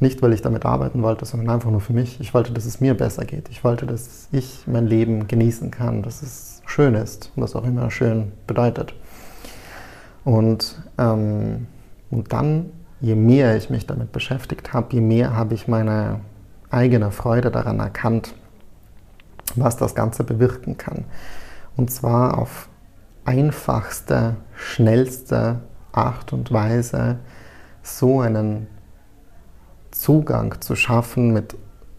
Nicht, 0.00 0.20
weil 0.22 0.32
ich 0.32 0.42
damit 0.42 0.66
arbeiten 0.66 1.02
wollte, 1.02 1.24
sondern 1.24 1.50
einfach 1.50 1.70
nur 1.70 1.80
für 1.80 1.92
mich. 1.92 2.20
Ich 2.20 2.34
wollte, 2.34 2.52
dass 2.52 2.66
es 2.66 2.80
mir 2.80 2.94
besser 2.94 3.24
geht. 3.24 3.48
Ich 3.48 3.64
wollte, 3.64 3.86
dass 3.86 4.28
ich 4.32 4.64
mein 4.66 4.86
Leben 4.86 5.28
genießen 5.28 5.70
kann, 5.70 6.02
dass 6.02 6.22
es 6.22 6.62
schön 6.66 6.94
ist, 6.94 7.30
was 7.36 7.54
auch 7.54 7.64
immer 7.64 7.90
schön 7.90 8.32
bedeutet. 8.46 8.94
Und, 10.24 10.82
ähm, 10.98 11.66
und 12.10 12.32
dann, 12.32 12.70
je 13.00 13.14
mehr 13.14 13.56
ich 13.56 13.70
mich 13.70 13.86
damit 13.86 14.12
beschäftigt 14.12 14.72
habe, 14.72 14.94
je 14.94 15.00
mehr 15.00 15.36
habe 15.36 15.54
ich 15.54 15.68
meine 15.68 16.20
eigene 16.70 17.10
Freude 17.10 17.50
daran 17.50 17.78
erkannt, 17.78 18.34
was 19.54 19.76
das 19.76 19.94
Ganze 19.94 20.24
bewirken 20.24 20.76
kann. 20.76 21.04
Und 21.76 21.90
zwar 21.90 22.38
auf 22.38 22.68
einfachste, 23.24 24.36
schnellste 24.54 25.60
Art 25.92 26.32
und 26.32 26.52
Weise 26.52 27.18
so 27.82 28.20
einen 28.20 28.66
Zugang 29.90 30.60
zu 30.60 30.74
schaffen 30.74 31.32
mit 31.32 31.56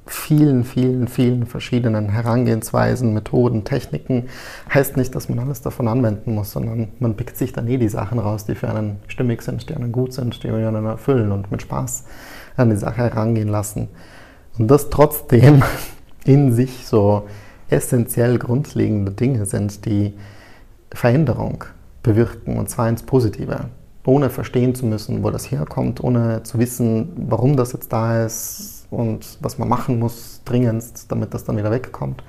vielen, 0.07 0.63
vielen, 0.63 1.07
vielen 1.07 1.45
verschiedenen 1.45 2.09
Herangehensweisen, 2.09 3.13
Methoden, 3.13 3.63
Techniken, 3.63 4.25
heißt 4.71 4.97
nicht, 4.97 5.15
dass 5.15 5.29
man 5.29 5.39
alles 5.39 5.61
davon 5.61 5.87
anwenden 5.87 6.35
muss, 6.35 6.51
sondern 6.51 6.89
man 6.99 7.15
pickt 7.15 7.37
sich 7.37 7.53
dann 7.53 7.67
eh 7.67 7.77
die 7.77 7.89
Sachen 7.89 8.19
raus, 8.19 8.45
die 8.45 8.55
für 8.55 8.69
einen 8.69 8.99
stimmig 9.07 9.41
sind, 9.41 9.67
die 9.69 9.75
einen 9.75 9.91
gut 9.91 10.13
sind, 10.13 10.43
die 10.43 10.49
einen 10.49 10.85
erfüllen 10.85 11.31
und 11.31 11.49
mit 11.49 11.63
Spaß 11.63 12.05
an 12.55 12.69
die 12.69 12.75
Sache 12.75 12.97
herangehen 12.97 13.47
lassen. 13.47 13.87
Und 14.59 14.69
das 14.69 14.89
trotzdem 14.89 15.63
in 16.25 16.53
sich 16.53 16.85
so 16.85 17.23
essentiell 17.69 18.37
grundlegende 18.37 19.11
Dinge 19.11 19.45
sind, 19.45 19.85
die 19.85 20.13
Veränderung 20.93 21.63
bewirken, 22.03 22.57
und 22.57 22.69
zwar 22.69 22.87
ins 22.89 23.03
Positive, 23.03 23.69
ohne 24.05 24.29
verstehen 24.29 24.75
zu 24.75 24.85
müssen, 24.85 25.23
wo 25.23 25.31
das 25.31 25.49
herkommt, 25.49 26.03
ohne 26.03 26.43
zu 26.43 26.59
wissen, 26.59 27.13
warum 27.29 27.57
das 27.57 27.73
jetzt 27.73 27.91
da 27.91 28.25
ist 28.25 28.87
und 28.91 29.37
was 29.41 29.57
man 29.57 29.67
machen 29.67 29.99
muss, 29.99 30.41
dringendst, 30.45 31.11
damit 31.11 31.33
das 31.33 31.43
dann 31.43 31.57
wieder 31.57 31.71
wegkommt, 31.71 32.23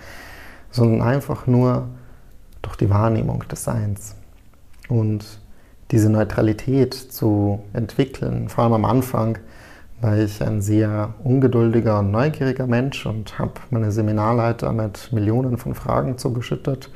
sondern 0.70 1.06
einfach 1.06 1.46
nur 1.46 1.88
durch 2.62 2.76
die 2.76 2.90
Wahrnehmung 2.90 3.44
des 3.50 3.64
Seins. 3.64 4.16
Und 4.88 5.24
diese 5.90 6.10
Neutralität 6.10 6.94
zu 6.94 7.60
entwickeln, 7.72 8.48
vor 8.48 8.64
allem 8.64 8.72
am 8.72 8.84
Anfang, 8.84 9.38
war 10.00 10.18
ich 10.18 10.42
ein 10.42 10.60
sehr 10.60 11.14
ungeduldiger 11.22 12.00
und 12.00 12.10
neugieriger 12.10 12.66
Mensch 12.66 13.06
und 13.06 13.38
habe 13.38 13.52
meine 13.70 13.92
Seminarleiter 13.92 14.72
mit 14.72 15.12
Millionen 15.12 15.56
von 15.56 15.74
Fragen 15.74 16.18
zugeschüttet 16.18 16.90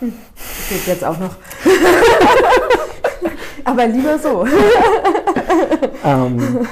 Geht 0.00 0.86
jetzt 0.86 1.04
auch 1.04 1.18
noch. 1.18 1.36
Aber 3.64 3.86
lieber 3.86 4.18
so. 4.18 4.46
ähm, 6.04 6.66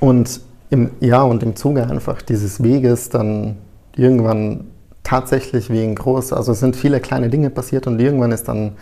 und 0.00 0.40
im, 0.70 0.90
ja, 1.00 1.22
und 1.22 1.42
im 1.42 1.56
Zuge 1.56 1.88
einfach 1.88 2.22
dieses 2.22 2.62
Weges 2.62 3.08
dann 3.08 3.56
irgendwann 3.96 4.68
tatsächlich 5.02 5.70
wie 5.70 5.82
ein 5.82 5.94
groß, 5.94 6.32
also 6.32 6.52
es 6.52 6.60
sind 6.60 6.76
viele 6.76 7.00
kleine 7.00 7.28
Dinge 7.28 7.50
passiert 7.50 7.86
und 7.86 8.00
irgendwann 8.00 8.32
ist 8.32 8.48
dann 8.48 8.72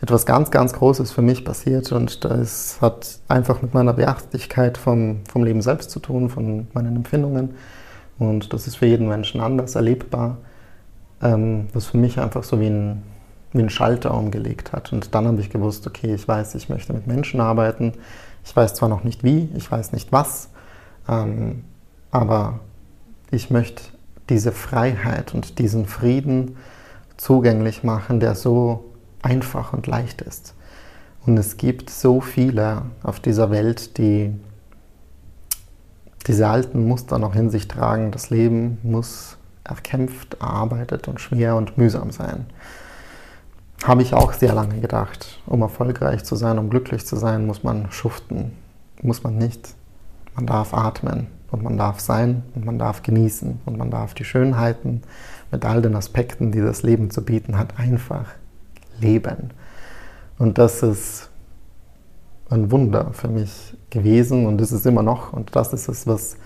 etwas 0.00 0.26
ganz, 0.26 0.50
ganz 0.50 0.72
Großes 0.72 1.12
für 1.12 1.22
mich 1.22 1.44
passiert 1.44 1.92
und 1.92 2.24
das 2.24 2.78
hat 2.80 3.20
einfach 3.28 3.62
mit 3.62 3.72
meiner 3.72 3.92
Beachtlichkeit 3.92 4.76
vom, 4.76 5.20
vom 5.30 5.44
Leben 5.44 5.62
selbst 5.62 5.90
zu 5.90 6.00
tun, 6.00 6.28
von 6.28 6.66
meinen 6.72 6.96
Empfindungen 6.96 7.54
und 8.18 8.52
das 8.52 8.66
ist 8.66 8.76
für 8.76 8.86
jeden 8.86 9.08
Menschen 9.08 9.40
anders 9.40 9.76
erlebbar 9.76 10.38
ähm, 11.22 11.68
was 11.72 11.86
für 11.86 11.98
mich 11.98 12.18
einfach 12.18 12.44
so 12.44 12.60
wie 12.60 12.68
ein, 12.68 13.02
wie 13.52 13.62
ein 13.62 13.70
Schalter 13.70 14.14
umgelegt 14.14 14.72
hat. 14.72 14.92
Und 14.92 15.14
dann 15.14 15.26
habe 15.26 15.40
ich 15.40 15.50
gewusst, 15.50 15.86
okay, 15.86 16.14
ich 16.14 16.26
weiß, 16.26 16.54
ich 16.54 16.68
möchte 16.68 16.92
mit 16.92 17.06
Menschen 17.06 17.40
arbeiten. 17.40 17.92
Ich 18.44 18.54
weiß 18.54 18.74
zwar 18.74 18.88
noch 18.88 19.04
nicht 19.04 19.22
wie, 19.24 19.48
ich 19.54 19.70
weiß 19.70 19.92
nicht 19.92 20.12
was, 20.12 20.50
ähm, 21.08 21.64
aber 22.10 22.60
ich 23.30 23.50
möchte 23.50 23.82
diese 24.28 24.52
Freiheit 24.52 25.34
und 25.34 25.58
diesen 25.58 25.86
Frieden 25.86 26.56
zugänglich 27.16 27.84
machen, 27.84 28.20
der 28.20 28.34
so 28.34 28.84
einfach 29.22 29.72
und 29.72 29.86
leicht 29.86 30.22
ist. 30.22 30.54
Und 31.24 31.38
es 31.38 31.56
gibt 31.56 31.88
so 31.88 32.20
viele 32.20 32.82
auf 33.02 33.20
dieser 33.20 33.50
Welt, 33.50 33.96
die 33.98 34.34
diese 36.26 36.48
alten 36.48 36.86
Muster 36.86 37.18
noch 37.18 37.34
in 37.34 37.50
sich 37.50 37.68
tragen. 37.68 38.10
Das 38.10 38.30
Leben 38.30 38.78
muss 38.82 39.36
erkämpft, 39.64 40.34
erarbeitet 40.34 41.08
und 41.08 41.20
schwer 41.20 41.56
und 41.56 41.78
mühsam 41.78 42.10
sein. 42.10 42.46
Habe 43.84 44.02
ich 44.02 44.14
auch 44.14 44.32
sehr 44.32 44.54
lange 44.54 44.80
gedacht. 44.80 45.40
Um 45.46 45.62
erfolgreich 45.62 46.24
zu 46.24 46.36
sein, 46.36 46.58
um 46.58 46.70
glücklich 46.70 47.06
zu 47.06 47.16
sein, 47.16 47.46
muss 47.46 47.62
man 47.62 47.90
schuften. 47.90 48.52
Muss 49.02 49.22
man 49.22 49.38
nicht. 49.38 49.74
Man 50.34 50.46
darf 50.46 50.72
atmen 50.72 51.26
und 51.50 51.62
man 51.62 51.76
darf 51.76 52.00
sein 52.00 52.44
und 52.54 52.64
man 52.64 52.78
darf 52.78 53.02
genießen 53.02 53.60
und 53.64 53.76
man 53.76 53.90
darf 53.90 54.14
die 54.14 54.24
Schönheiten 54.24 55.02
mit 55.50 55.64
all 55.64 55.82
den 55.82 55.96
Aspekten, 55.96 56.52
die 56.52 56.60
das 56.60 56.82
Leben 56.82 57.10
zu 57.10 57.22
bieten 57.22 57.58
hat, 57.58 57.78
einfach 57.78 58.26
leben. 59.00 59.50
Und 60.38 60.58
das 60.58 60.82
ist 60.82 61.28
ein 62.48 62.70
Wunder 62.70 63.12
für 63.12 63.28
mich 63.28 63.76
gewesen 63.90 64.46
und 64.46 64.60
ist 64.60 64.72
es 64.72 64.86
immer 64.86 65.02
noch. 65.02 65.32
Und 65.32 65.54
das 65.54 65.72
ist 65.72 65.88
es, 65.88 66.06
was 66.06 66.36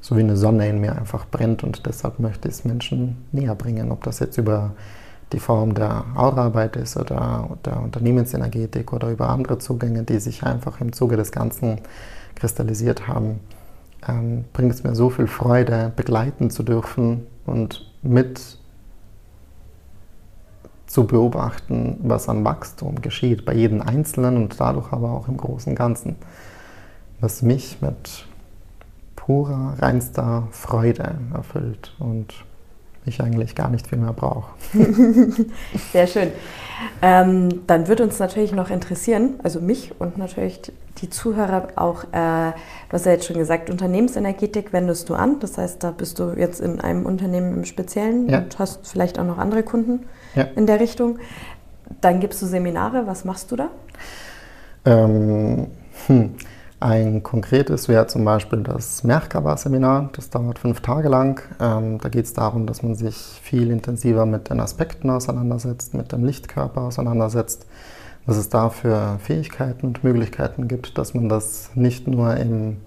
so 0.00 0.16
wie 0.16 0.20
eine 0.20 0.36
Sonne 0.36 0.68
in 0.68 0.80
mir 0.80 0.96
einfach 0.96 1.26
brennt 1.26 1.62
und 1.62 1.86
deshalb 1.86 2.18
möchte 2.18 2.48
ich 2.48 2.54
es 2.54 2.64
Menschen 2.64 3.24
näher 3.32 3.54
bringen, 3.54 3.92
ob 3.92 4.04
das 4.04 4.18
jetzt 4.18 4.38
über 4.38 4.72
die 5.32 5.38
Form 5.40 5.74
der 5.74 6.04
Auraarbeit 6.16 6.76
ist 6.76 6.96
oder 6.96 7.48
der 7.64 7.80
Unternehmensenergetik 7.80 8.92
oder 8.92 9.10
über 9.10 9.28
andere 9.28 9.58
Zugänge, 9.58 10.02
die 10.02 10.18
sich 10.18 10.42
einfach 10.42 10.80
im 10.80 10.92
Zuge 10.92 11.16
des 11.16 11.30
Ganzen 11.30 11.80
kristallisiert 12.34 13.06
haben, 13.06 13.40
ähm, 14.08 14.44
bringt 14.52 14.72
es 14.72 14.82
mir 14.82 14.94
so 14.94 15.10
viel 15.10 15.26
Freude, 15.26 15.92
begleiten 15.94 16.50
zu 16.50 16.62
dürfen 16.62 17.26
und 17.46 17.86
mit 18.02 18.58
zu 20.86 21.06
beobachten, 21.06 21.98
was 22.02 22.28
an 22.28 22.44
Wachstum 22.44 23.00
geschieht, 23.00 23.44
bei 23.44 23.54
jedem 23.54 23.80
Einzelnen 23.80 24.36
und 24.36 24.58
dadurch 24.58 24.92
aber 24.92 25.12
auch 25.12 25.28
im 25.28 25.36
großen 25.36 25.74
Ganzen. 25.74 26.16
was 27.20 27.42
mich 27.42 27.82
mit 27.82 28.24
purer, 29.30 29.76
reinster 29.78 30.48
Freude 30.50 31.14
erfüllt 31.32 31.94
und 32.00 32.34
ich 33.04 33.22
eigentlich 33.22 33.54
gar 33.54 33.70
nicht 33.70 33.86
viel 33.86 33.98
mehr 33.98 34.12
brauche. 34.12 34.50
Sehr 35.92 36.08
schön. 36.08 36.32
Ähm, 37.00 37.64
dann 37.68 37.86
würde 37.86 38.02
uns 38.02 38.18
natürlich 38.18 38.50
noch 38.50 38.70
interessieren, 38.70 39.34
also 39.44 39.60
mich 39.60 39.92
und 40.00 40.18
natürlich 40.18 40.72
die 40.98 41.10
Zuhörer 41.10 41.68
auch, 41.76 42.02
äh, 42.10 42.50
du 42.88 42.92
hast 42.92 43.06
ja 43.06 43.12
jetzt 43.12 43.26
schon 43.26 43.38
gesagt, 43.38 43.70
Unternehmensenergetik 43.70 44.72
wendest 44.72 45.08
du 45.08 45.14
an. 45.14 45.38
Das 45.38 45.56
heißt, 45.58 45.84
da 45.84 45.92
bist 45.92 46.18
du 46.18 46.32
jetzt 46.36 46.60
in 46.60 46.80
einem 46.80 47.06
Unternehmen 47.06 47.54
im 47.54 47.64
Speziellen 47.64 48.28
ja. 48.28 48.38
und 48.38 48.58
hast 48.58 48.88
vielleicht 48.88 49.16
auch 49.20 49.24
noch 49.24 49.38
andere 49.38 49.62
Kunden 49.62 50.06
ja. 50.34 50.48
in 50.56 50.66
der 50.66 50.80
Richtung. 50.80 51.20
Dann 52.00 52.18
gibst 52.18 52.42
du 52.42 52.46
Seminare. 52.46 53.06
Was 53.06 53.24
machst 53.24 53.52
du 53.52 53.56
da? 53.56 53.68
Ähm, 54.84 55.68
hm. 56.08 56.34
Ein 56.82 57.22
konkretes 57.22 57.88
wäre 57.88 58.06
zum 58.06 58.24
Beispiel 58.24 58.62
das 58.62 59.04
Merkaba-Seminar. 59.04 60.08
Das 60.14 60.30
dauert 60.30 60.58
fünf 60.58 60.80
Tage 60.80 61.10
lang. 61.10 61.42
Ähm, 61.60 61.98
da 61.98 62.08
geht 62.08 62.24
es 62.24 62.32
darum, 62.32 62.64
dass 62.64 62.82
man 62.82 62.94
sich 62.94 63.16
viel 63.16 63.70
intensiver 63.70 64.24
mit 64.24 64.48
den 64.48 64.60
Aspekten 64.60 65.10
auseinandersetzt, 65.10 65.92
mit 65.92 66.10
dem 66.10 66.24
Lichtkörper 66.24 66.80
auseinandersetzt, 66.80 67.66
was 68.24 68.38
es 68.38 68.48
da 68.48 68.70
für 68.70 69.18
Fähigkeiten 69.22 69.88
und 69.88 70.02
Möglichkeiten 70.04 70.68
gibt, 70.68 70.96
dass 70.96 71.12
man 71.12 71.28
das 71.28 71.68
nicht 71.74 72.08
nur 72.08 72.34
im 72.38 72.78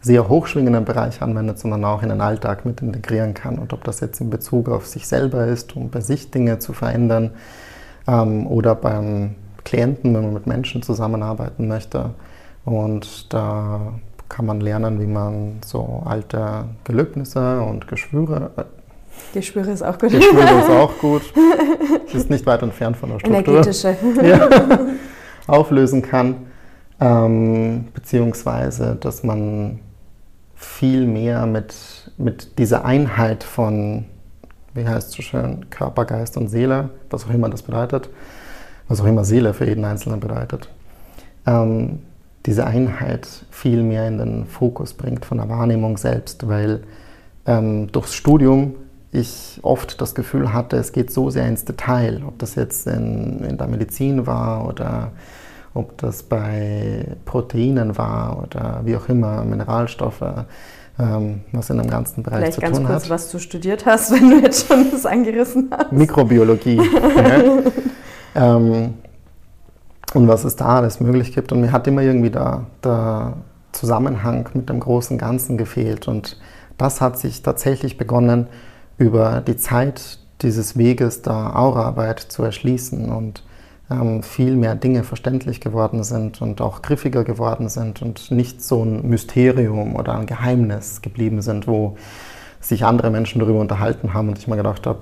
sehr 0.00 0.28
hochschwingenden 0.28 0.84
Bereich 0.84 1.22
anwendet, 1.22 1.60
sondern 1.60 1.84
auch 1.84 2.02
in 2.02 2.08
den 2.08 2.20
Alltag 2.20 2.64
mit 2.64 2.82
integrieren 2.82 3.34
kann. 3.34 3.60
Und 3.60 3.72
ob 3.72 3.84
das 3.84 4.00
jetzt 4.00 4.20
in 4.20 4.30
Bezug 4.30 4.68
auf 4.68 4.84
sich 4.84 5.06
selber 5.06 5.46
ist, 5.46 5.76
um 5.76 5.90
bei 5.90 6.00
sich 6.00 6.32
Dinge 6.32 6.58
zu 6.58 6.72
verändern 6.72 7.30
ähm, 8.08 8.48
oder 8.48 8.74
beim 8.74 9.36
Klienten, 9.64 10.12
wenn 10.12 10.22
man 10.22 10.34
mit 10.34 10.48
Menschen 10.48 10.82
zusammenarbeiten 10.82 11.68
möchte 11.68 12.14
und 12.68 13.32
da 13.32 13.94
kann 14.28 14.44
man 14.44 14.60
lernen, 14.60 15.00
wie 15.00 15.06
man 15.06 15.58
so 15.64 16.02
alte 16.04 16.66
Gelöbnisse 16.84 17.62
und 17.62 17.88
Geschwüre. 17.88 18.50
Äh, 18.56 18.64
Geschwüre 19.32 19.70
ist 19.70 19.82
auch 19.82 19.98
gut. 19.98 20.10
Geschwüre 20.10 20.60
ist 20.60 20.70
auch 20.70 20.98
gut. 20.98 21.22
Ist 22.12 22.28
nicht 22.28 22.44
weit 22.44 22.62
entfernt 22.62 22.96
von 22.96 23.10
der 23.10 23.18
Struktur. 23.20 23.54
Energetische. 23.54 23.96
Ja, 24.22 24.48
auflösen 25.46 26.02
kann. 26.02 26.36
Ähm, 27.00 27.86
beziehungsweise, 27.94 28.96
dass 28.96 29.22
man 29.22 29.78
viel 30.54 31.06
mehr 31.06 31.46
mit, 31.46 31.74
mit 32.18 32.58
dieser 32.58 32.84
Einheit 32.84 33.44
von, 33.44 34.04
wie 34.74 34.86
heißt 34.86 35.08
es 35.08 35.14
so 35.14 35.22
schön, 35.22 35.70
Körper, 35.70 36.04
Geist 36.04 36.36
und 36.36 36.48
Seele, 36.48 36.90
was 37.08 37.24
auch 37.24 37.30
immer 37.30 37.48
das 37.48 37.62
bedeutet, 37.62 38.10
was 38.88 39.00
auch 39.00 39.06
immer 39.06 39.24
Seele 39.24 39.54
für 39.54 39.64
jeden 39.64 39.84
Einzelnen 39.84 40.20
bedeutet, 40.20 40.68
ähm, 41.46 42.00
diese 42.48 42.66
Einheit 42.66 43.28
viel 43.50 43.82
mehr 43.82 44.08
in 44.08 44.16
den 44.16 44.46
Fokus 44.46 44.94
bringt 44.94 45.26
von 45.26 45.36
der 45.36 45.50
Wahrnehmung 45.50 45.98
selbst, 45.98 46.48
weil 46.48 46.80
ähm, 47.44 47.92
durchs 47.92 48.14
Studium 48.14 48.74
ich 49.12 49.60
oft 49.60 50.00
das 50.00 50.14
Gefühl 50.14 50.54
hatte, 50.54 50.76
es 50.76 50.92
geht 50.92 51.12
so 51.12 51.28
sehr 51.28 51.46
ins 51.46 51.66
Detail, 51.66 52.22
ob 52.26 52.38
das 52.38 52.54
jetzt 52.54 52.86
in, 52.86 53.44
in 53.44 53.58
der 53.58 53.66
Medizin 53.66 54.26
war 54.26 54.66
oder 54.66 55.12
ob 55.74 55.98
das 55.98 56.22
bei 56.22 57.04
Proteinen 57.26 57.98
war 57.98 58.42
oder 58.42 58.80
wie 58.84 58.96
auch 58.96 59.10
immer, 59.10 59.44
Mineralstoffe, 59.44 60.24
ähm, 60.98 61.42
was 61.52 61.68
in 61.68 61.76
dem 61.76 61.90
ganzen 61.90 62.22
Bereich 62.22 62.38
Vielleicht 62.38 62.54
zu 62.54 62.60
tun 62.62 62.68
hat. 62.70 62.76
Vielleicht 62.76 62.88
ganz 62.88 63.02
kurz, 63.02 63.10
was 63.10 63.30
du 63.30 63.38
studiert 63.40 63.84
hast, 63.84 64.10
wenn 64.14 64.30
du 64.30 64.40
jetzt 64.40 64.66
schon 64.66 64.90
das 64.90 65.04
angerissen 65.04 65.68
hast. 65.70 65.92
Mikrobiologie. 65.92 66.76
ja. 68.34 68.56
ähm, 68.56 68.94
und 70.14 70.28
was 70.28 70.44
es 70.44 70.56
da 70.56 70.76
alles 70.78 71.00
möglich 71.00 71.34
gibt. 71.34 71.52
Und 71.52 71.60
mir 71.60 71.72
hat 71.72 71.86
immer 71.86 72.02
irgendwie 72.02 72.30
der, 72.30 72.66
der 72.82 73.34
Zusammenhang 73.72 74.48
mit 74.54 74.68
dem 74.68 74.80
großen 74.80 75.18
Ganzen 75.18 75.58
gefehlt. 75.58 76.08
Und 76.08 76.38
das 76.76 77.00
hat 77.00 77.18
sich 77.18 77.42
tatsächlich 77.42 77.98
begonnen, 77.98 78.46
über 78.96 79.40
die 79.40 79.56
Zeit 79.56 80.18
dieses 80.42 80.76
Weges 80.76 81.22
der 81.22 81.56
Auraarbeit 81.56 82.20
zu 82.20 82.42
erschließen 82.42 83.10
und 83.10 83.42
ähm, 83.90 84.22
viel 84.22 84.56
mehr 84.56 84.74
Dinge 84.74 85.04
verständlich 85.04 85.60
geworden 85.60 86.04
sind 86.04 86.42
und 86.42 86.60
auch 86.60 86.82
griffiger 86.82 87.24
geworden 87.24 87.68
sind 87.68 88.02
und 88.02 88.30
nicht 88.30 88.62
so 88.62 88.84
ein 88.84 89.08
Mysterium 89.08 89.96
oder 89.96 90.16
ein 90.16 90.26
Geheimnis 90.26 91.02
geblieben 91.02 91.42
sind, 91.42 91.66
wo 91.66 91.96
sich 92.60 92.84
andere 92.84 93.10
Menschen 93.10 93.40
darüber 93.40 93.60
unterhalten 93.60 94.14
haben 94.14 94.28
und 94.28 94.38
ich 94.38 94.48
mir 94.48 94.56
gedacht 94.56 94.86
habe, 94.86 95.00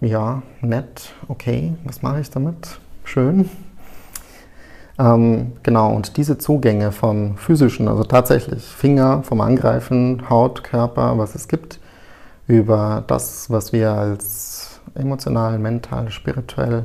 ja, 0.00 0.42
nett, 0.60 1.14
okay, 1.28 1.74
was 1.84 2.02
mache 2.02 2.20
ich 2.20 2.30
damit? 2.30 2.78
Schön, 3.04 3.48
ähm, 4.98 5.52
genau, 5.62 5.92
und 5.92 6.16
diese 6.16 6.38
Zugänge 6.38 6.92
vom 6.92 7.36
physischen, 7.36 7.88
also 7.88 8.04
tatsächlich 8.04 8.62
Finger, 8.62 9.22
vom 9.22 9.40
Angreifen, 9.40 10.28
Haut, 10.30 10.62
Körper, 10.62 11.18
was 11.18 11.34
es 11.34 11.48
gibt, 11.48 11.80
über 12.46 13.02
das, 13.06 13.50
was 13.50 13.72
wir 13.72 13.92
als 13.92 14.80
emotional, 14.94 15.58
mental, 15.58 16.10
spirituell 16.10 16.84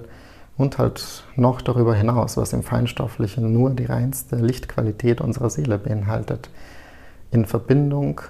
und 0.58 0.78
halt 0.78 1.24
noch 1.36 1.62
darüber 1.62 1.94
hinaus, 1.94 2.36
was 2.38 2.54
im 2.54 2.64
Feinstofflichen 2.64 3.54
nur 3.54 3.70
die 3.72 3.86
reinste 3.86 4.38
Lichtqualität 4.38 5.22
unserer 5.22 5.50
Seele 5.50 5.78
beinhaltet, 5.78 6.50
in 7.32 7.46
Verbindung 7.46 8.22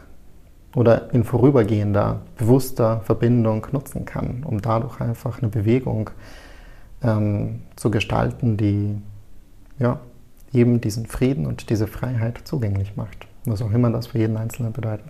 oder 0.76 1.14
in 1.14 1.24
vorübergehender, 1.24 2.20
bewusster 2.38 3.02
Verbindung 3.02 3.66
nutzen 3.72 4.06
kann, 4.06 4.44
um 4.46 4.62
dadurch 4.62 5.00
einfach 5.00 5.40
eine 5.40 5.50
Bewegung 5.50 6.10
ähm, 7.02 7.62
zu 7.76 7.90
gestalten, 7.90 8.58
die 8.58 9.02
ja, 9.80 10.00
eben 10.54 10.82
diesen 10.82 11.06
Frieden 11.06 11.46
und 11.46 11.70
diese 11.70 11.88
Freiheit 11.88 12.40
zugänglich 12.44 12.96
macht, 12.96 13.28
was 13.46 13.62
auch 13.62 13.72
immer 13.72 13.90
das 13.92 14.08
für 14.08 14.18
jeden 14.18 14.38
Einzelnen 14.38 14.74
bedeutet. 14.74 15.08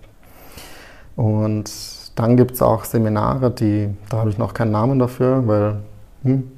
Und 1.15 1.71
dann 2.15 2.37
gibt 2.37 2.51
es 2.51 2.61
auch 2.61 2.85
Seminare, 2.85 3.51
die, 3.51 3.89
da 4.09 4.17
habe 4.17 4.29
ich 4.29 4.37
noch 4.37 4.53
keinen 4.53 4.71
Namen 4.71 4.99
dafür, 4.99 5.47
weil 5.47 5.77
hm, 6.23 6.51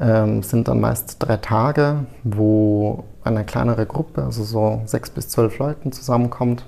ähm, 0.00 0.42
sind 0.42 0.68
dann 0.68 0.80
meist 0.80 1.16
drei 1.18 1.36
Tage, 1.36 2.06
wo 2.24 3.04
eine 3.22 3.44
kleinere 3.44 3.86
Gruppe, 3.86 4.24
also 4.24 4.44
so 4.44 4.82
sechs 4.86 5.10
bis 5.10 5.28
zwölf 5.28 5.58
Leuten 5.58 5.92
zusammenkommt 5.92 6.64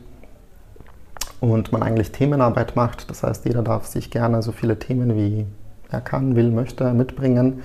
und 1.41 1.73
man 1.73 1.83
eigentlich 1.83 2.13
Themenarbeit 2.13 2.77
macht. 2.77 3.09
Das 3.11 3.23
heißt, 3.23 3.47
jeder 3.47 3.63
darf 3.63 3.87
sich 3.87 4.11
gerne 4.11 4.43
so 4.43 4.53
viele 4.53 4.79
Themen 4.79 5.17
wie 5.17 5.47
er 5.91 6.01
kann, 6.01 6.37
will, 6.37 6.51
möchte 6.51 6.93
mitbringen 6.93 7.63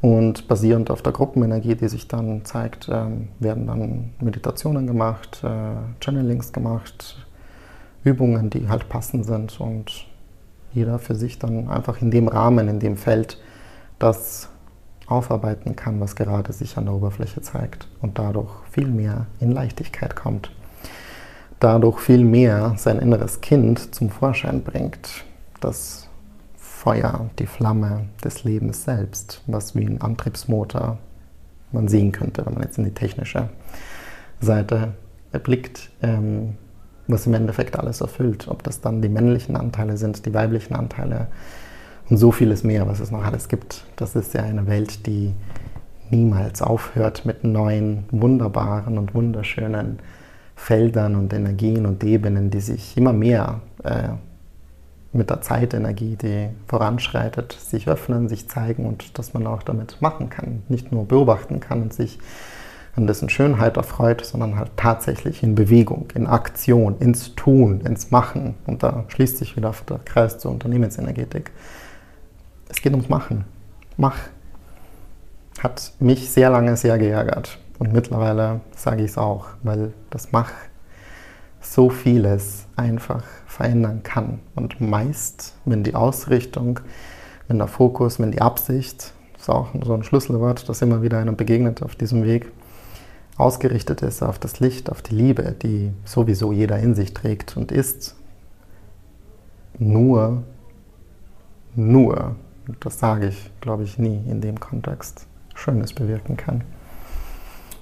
und 0.00 0.48
basierend 0.48 0.90
auf 0.90 1.02
der 1.02 1.12
Gruppenenergie, 1.12 1.74
die 1.74 1.88
sich 1.88 2.08
dann 2.08 2.44
zeigt, 2.44 2.88
ähm, 2.90 3.28
werden 3.38 3.66
dann 3.66 4.10
Meditationen 4.20 4.86
gemacht, 4.86 5.42
äh, 5.42 6.04
Channelings 6.04 6.52
gemacht, 6.52 7.26
Übungen, 8.04 8.50
die 8.50 8.68
halt 8.68 8.88
passend 8.88 9.26
sind 9.26 9.58
und 9.60 10.06
jeder 10.72 10.98
für 10.98 11.14
sich 11.14 11.38
dann 11.38 11.68
einfach 11.68 12.02
in 12.02 12.10
dem 12.10 12.28
Rahmen, 12.28 12.68
in 12.68 12.78
dem 12.78 12.96
Feld 12.96 13.40
das 13.98 14.50
aufarbeiten 15.06 15.76
kann, 15.76 16.00
was 16.00 16.16
gerade 16.16 16.52
sich 16.52 16.76
an 16.76 16.86
der 16.86 16.94
Oberfläche 16.94 17.40
zeigt 17.40 17.88
und 18.02 18.18
dadurch 18.18 18.50
viel 18.70 18.88
mehr 18.88 19.26
in 19.40 19.52
Leichtigkeit 19.52 20.16
kommt. 20.16 20.50
Dadurch 21.60 22.00
viel 22.00 22.24
mehr 22.24 22.74
sein 22.76 22.98
inneres 22.98 23.40
Kind 23.40 23.94
zum 23.94 24.10
Vorschein 24.10 24.62
bringt, 24.62 25.24
das 25.60 26.05
Feuer, 26.86 27.30
die 27.40 27.46
Flamme 27.46 28.06
des 28.22 28.44
Lebens 28.44 28.84
selbst, 28.84 29.42
was 29.48 29.74
wie 29.74 29.84
ein 29.84 30.00
Antriebsmotor 30.00 30.98
man 31.72 31.88
sehen 31.88 32.12
könnte, 32.12 32.46
wenn 32.46 32.54
man 32.54 32.62
jetzt 32.62 32.78
in 32.78 32.84
die 32.84 32.94
technische 32.94 33.48
Seite 34.40 34.92
erblickt, 35.32 35.90
ähm, 36.00 36.54
was 37.08 37.26
im 37.26 37.34
Endeffekt 37.34 37.76
alles 37.76 38.02
erfüllt. 38.02 38.46
Ob 38.46 38.62
das 38.62 38.82
dann 38.82 39.02
die 39.02 39.08
männlichen 39.08 39.56
Anteile 39.56 39.96
sind, 39.96 40.26
die 40.26 40.32
weiblichen 40.32 40.76
Anteile 40.76 41.26
und 42.08 42.18
so 42.18 42.30
vieles 42.30 42.62
mehr, 42.62 42.86
was 42.86 43.00
es 43.00 43.10
noch 43.10 43.24
alles 43.24 43.48
gibt. 43.48 43.84
Das 43.96 44.14
ist 44.14 44.34
ja 44.34 44.44
eine 44.44 44.68
Welt, 44.68 45.08
die 45.08 45.34
niemals 46.10 46.62
aufhört 46.62 47.26
mit 47.26 47.42
neuen, 47.42 48.04
wunderbaren 48.12 48.96
und 48.96 49.12
wunderschönen 49.12 49.98
Feldern 50.54 51.16
und 51.16 51.32
Energien 51.32 51.84
und 51.84 52.04
Ebenen, 52.04 52.50
die 52.50 52.60
sich 52.60 52.96
immer 52.96 53.12
mehr 53.12 53.60
äh, 53.82 54.10
mit 55.16 55.30
der 55.30 55.40
Zeitenergie, 55.40 56.16
die 56.16 56.48
voranschreitet, 56.68 57.52
sich 57.52 57.88
öffnen, 57.88 58.28
sich 58.28 58.48
zeigen 58.48 58.86
und 58.86 59.18
dass 59.18 59.34
man 59.34 59.46
auch 59.46 59.62
damit 59.62 60.00
machen 60.00 60.30
kann. 60.30 60.62
Nicht 60.68 60.92
nur 60.92 61.06
beobachten 61.06 61.60
kann 61.60 61.82
und 61.82 61.92
sich 61.92 62.18
an 62.96 63.06
dessen 63.06 63.28
Schönheit 63.28 63.76
erfreut, 63.76 64.24
sondern 64.24 64.56
halt 64.56 64.70
tatsächlich 64.76 65.42
in 65.42 65.54
Bewegung, 65.54 66.08
in 66.14 66.26
Aktion, 66.26 66.96
ins 66.98 67.34
Tun, 67.34 67.82
ins 67.82 68.10
Machen. 68.10 68.54
Und 68.66 68.82
da 68.82 69.04
schließt 69.08 69.36
sich 69.36 69.56
wieder 69.56 69.74
der 69.88 69.98
Kreis 69.98 70.38
zur 70.38 70.50
Unternehmensenergetik. 70.50 71.50
Es 72.68 72.80
geht 72.80 72.92
ums 72.92 73.08
Machen. 73.08 73.44
Mach. 73.96 74.16
Hat 75.62 75.92
mich 76.00 76.30
sehr 76.30 76.50
lange 76.50 76.76
sehr 76.76 76.98
geärgert. 76.98 77.58
Und 77.78 77.92
mittlerweile 77.92 78.60
sage 78.74 79.04
ich 79.04 79.10
es 79.10 79.18
auch, 79.18 79.46
weil 79.62 79.92
das 80.10 80.32
Mach 80.32 80.50
so 81.72 81.90
vieles 81.90 82.66
einfach 82.76 83.24
verändern 83.46 84.02
kann. 84.02 84.40
Und 84.54 84.80
meist, 84.80 85.54
wenn 85.64 85.82
die 85.82 85.94
Ausrichtung, 85.94 86.80
wenn 87.48 87.58
der 87.58 87.68
Fokus, 87.68 88.18
wenn 88.18 88.30
die 88.30 88.40
Absicht, 88.40 89.12
das 89.34 89.42
ist 89.42 89.50
auch 89.50 89.68
so 89.84 89.94
ein 89.94 90.02
Schlüsselwort, 90.02 90.68
das 90.68 90.82
immer 90.82 91.02
wieder 91.02 91.18
einem 91.18 91.36
begegnet 91.36 91.82
auf 91.82 91.94
diesem 91.94 92.24
Weg, 92.24 92.50
ausgerichtet 93.36 94.02
ist 94.02 94.22
auf 94.22 94.38
das 94.38 94.60
Licht, 94.60 94.90
auf 94.90 95.02
die 95.02 95.14
Liebe, 95.14 95.54
die 95.60 95.92
sowieso 96.04 96.52
jeder 96.52 96.78
in 96.78 96.94
sich 96.94 97.12
trägt 97.12 97.56
und 97.56 97.72
ist, 97.72 98.16
nur, 99.78 100.42
nur, 101.74 102.36
das 102.80 102.98
sage 102.98 103.28
ich, 103.28 103.50
glaube 103.60 103.82
ich, 103.82 103.98
nie 103.98 104.22
in 104.26 104.40
dem 104.40 104.58
Kontext, 104.58 105.26
Schönes 105.54 105.92
bewirken 105.92 106.36
kann. 106.36 106.64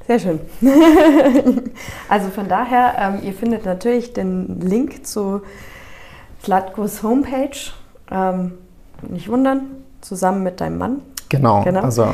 Sehr 0.06 0.18
schön. 0.18 0.40
also 2.08 2.28
von 2.28 2.48
daher, 2.48 2.94
ähm, 2.98 3.20
ihr 3.22 3.32
findet 3.32 3.64
natürlich 3.64 4.12
den 4.12 4.60
Link 4.60 5.06
zu 5.06 5.42
Slatko's 6.42 7.02
Homepage. 7.02 7.72
Ähm, 8.10 8.52
nicht 9.08 9.28
wundern, 9.28 9.62
zusammen 10.00 10.42
mit 10.42 10.60
deinem 10.60 10.78
Mann. 10.78 11.00
Genau, 11.30 11.62
genau. 11.62 11.80
also 11.80 12.06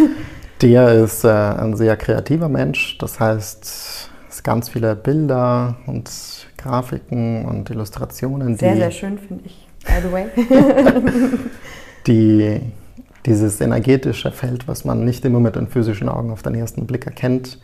der 0.62 0.92
ist 1.04 1.24
äh, 1.24 1.28
ein 1.28 1.76
sehr 1.76 1.96
kreativer 1.96 2.48
Mensch. 2.48 2.96
Das 2.98 3.20
heißt, 3.20 4.10
es 4.28 4.42
ganz 4.42 4.70
viele 4.70 4.96
Bilder 4.96 5.76
und 5.86 6.10
Grafiken 6.56 7.44
und 7.44 7.68
Illustrationen. 7.68 8.56
Sehr, 8.56 8.72
die, 8.72 8.78
sehr 8.78 8.90
schön, 8.90 9.18
finde 9.18 9.44
ich, 9.44 9.68
by 9.84 9.92
the 10.02 10.12
way. 10.12 10.26
die 12.06 12.60
dieses 13.26 13.60
energetische 13.60 14.30
Feld, 14.30 14.68
was 14.68 14.84
man 14.84 15.04
nicht 15.04 15.24
immer 15.24 15.40
mit 15.40 15.56
den 15.56 15.68
physischen 15.68 16.08
Augen 16.08 16.30
auf 16.30 16.42
den 16.42 16.54
ersten 16.54 16.86
Blick 16.86 17.06
erkennt, 17.06 17.58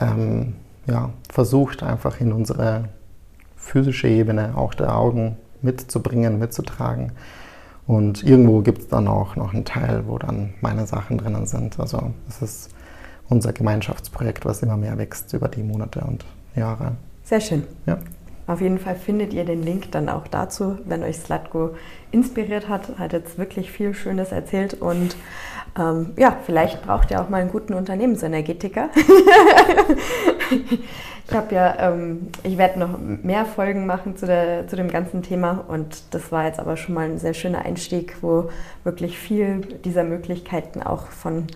ähm, 0.00 0.54
ja, 0.86 1.10
versucht 1.28 1.82
einfach 1.82 2.20
in 2.20 2.32
unsere 2.32 2.88
physische 3.56 4.08
Ebene 4.08 4.56
auch 4.56 4.74
der 4.74 4.96
Augen 4.96 5.36
mitzubringen, 5.62 6.38
mitzutragen. 6.38 7.12
Und 7.86 8.22
irgendwo 8.22 8.60
gibt 8.60 8.78
es 8.78 8.88
dann 8.88 9.08
auch 9.08 9.36
noch 9.36 9.52
einen 9.52 9.64
Teil, 9.64 10.04
wo 10.06 10.18
dann 10.18 10.54
meine 10.60 10.86
Sachen 10.86 11.18
drinnen 11.18 11.46
sind. 11.46 11.78
Also 11.80 12.12
es 12.28 12.40
ist 12.40 12.70
unser 13.28 13.52
Gemeinschaftsprojekt, 13.52 14.44
was 14.44 14.62
immer 14.62 14.76
mehr 14.76 14.96
wächst 14.96 15.32
über 15.32 15.48
die 15.48 15.62
Monate 15.62 16.00
und 16.00 16.24
Jahre. 16.54 16.92
Sehr 17.24 17.40
schön. 17.40 17.64
Ja. 17.86 17.98
Auf 18.50 18.60
jeden 18.60 18.80
Fall 18.80 18.96
findet 18.96 19.32
ihr 19.32 19.44
den 19.44 19.62
Link 19.62 19.92
dann 19.92 20.08
auch 20.08 20.26
dazu, 20.26 20.76
wenn 20.84 21.04
euch 21.04 21.18
Slatko 21.18 21.76
inspiriert 22.10 22.68
hat. 22.68 22.98
Hat 22.98 23.12
jetzt 23.12 23.38
wirklich 23.38 23.70
viel 23.70 23.94
Schönes 23.94 24.32
erzählt 24.32 24.74
und 24.74 25.14
ähm, 25.78 26.14
ja, 26.16 26.36
vielleicht 26.44 26.82
braucht 26.82 27.12
ihr 27.12 27.22
auch 27.22 27.28
mal 27.28 27.42
einen 27.42 27.52
guten 27.52 27.74
Unternehmensenergetiker. 27.74 28.90
ich 30.50 31.32
habe 31.32 31.54
ja, 31.54 31.92
ähm, 31.92 32.30
ich 32.42 32.58
werde 32.58 32.80
noch 32.80 32.98
mehr 32.98 33.46
Folgen 33.46 33.86
machen 33.86 34.16
zu, 34.16 34.26
der, 34.26 34.66
zu 34.66 34.74
dem 34.74 34.88
ganzen 34.88 35.22
Thema 35.22 35.64
und 35.68 36.02
das 36.10 36.32
war 36.32 36.46
jetzt 36.46 36.58
aber 36.58 36.76
schon 36.76 36.96
mal 36.96 37.08
ein 37.08 37.18
sehr 37.20 37.34
schöner 37.34 37.64
Einstieg, 37.64 38.16
wo 38.20 38.50
wirklich 38.82 39.16
viel 39.16 39.60
dieser 39.84 40.02
Möglichkeiten 40.02 40.82
auch 40.82 41.06
von 41.06 41.46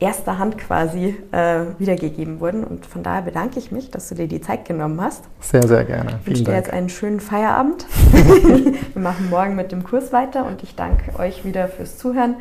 erster 0.00 0.38
Hand 0.38 0.58
quasi 0.58 1.16
äh, 1.30 1.64
wiedergegeben 1.78 2.40
wurden. 2.40 2.64
Und 2.64 2.86
von 2.86 3.02
daher 3.02 3.22
bedanke 3.22 3.58
ich 3.58 3.70
mich, 3.70 3.90
dass 3.90 4.08
du 4.08 4.14
dir 4.14 4.26
die 4.26 4.40
Zeit 4.40 4.64
genommen 4.64 5.00
hast. 5.00 5.24
Sehr, 5.40 5.66
sehr 5.66 5.84
gerne. 5.84 6.18
Ich 6.22 6.26
wünsche 6.26 6.44
dir 6.44 6.54
jetzt 6.54 6.70
einen 6.70 6.88
schönen 6.88 7.20
Feierabend. 7.20 7.86
Wir 8.94 9.02
machen 9.02 9.30
morgen 9.30 9.54
mit 9.54 9.72
dem 9.72 9.84
Kurs 9.84 10.12
weiter 10.12 10.46
und 10.46 10.62
ich 10.62 10.74
danke 10.74 11.18
euch 11.18 11.44
wieder 11.44 11.68
fürs 11.68 11.98
Zuhören 11.98 12.36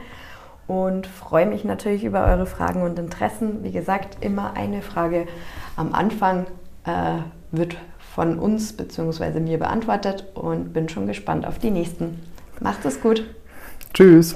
und 0.67 1.07
freue 1.07 1.45
mich 1.45 1.65
natürlich 1.65 2.03
über 2.03 2.25
eure 2.25 2.45
Fragen 2.45 2.81
und 2.81 2.97
Interessen. 2.97 3.63
Wie 3.63 3.71
gesagt, 3.71 4.17
immer 4.21 4.53
eine 4.53 4.81
Frage 4.81 5.27
am 5.75 5.93
Anfang 5.93 6.45
äh, 6.85 7.19
wird 7.51 7.75
von 8.15 8.39
uns 8.39 8.73
bzw. 8.73 9.39
mir 9.39 9.57
beantwortet 9.57 10.25
und 10.33 10.73
bin 10.73 10.87
schon 10.87 11.07
gespannt 11.07 11.45
auf 11.45 11.59
die 11.59 11.71
nächsten. 11.71 12.21
Macht 12.59 12.85
es 12.85 13.01
gut. 13.01 13.23
Tschüss. 13.93 14.35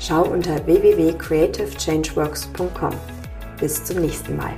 Schau 0.00 0.22
unter 0.22 0.66
www.creativechangeworks.com. 0.66 2.94
Bis 3.60 3.84
zum 3.84 4.00
nächsten 4.00 4.36
Mal. 4.36 4.56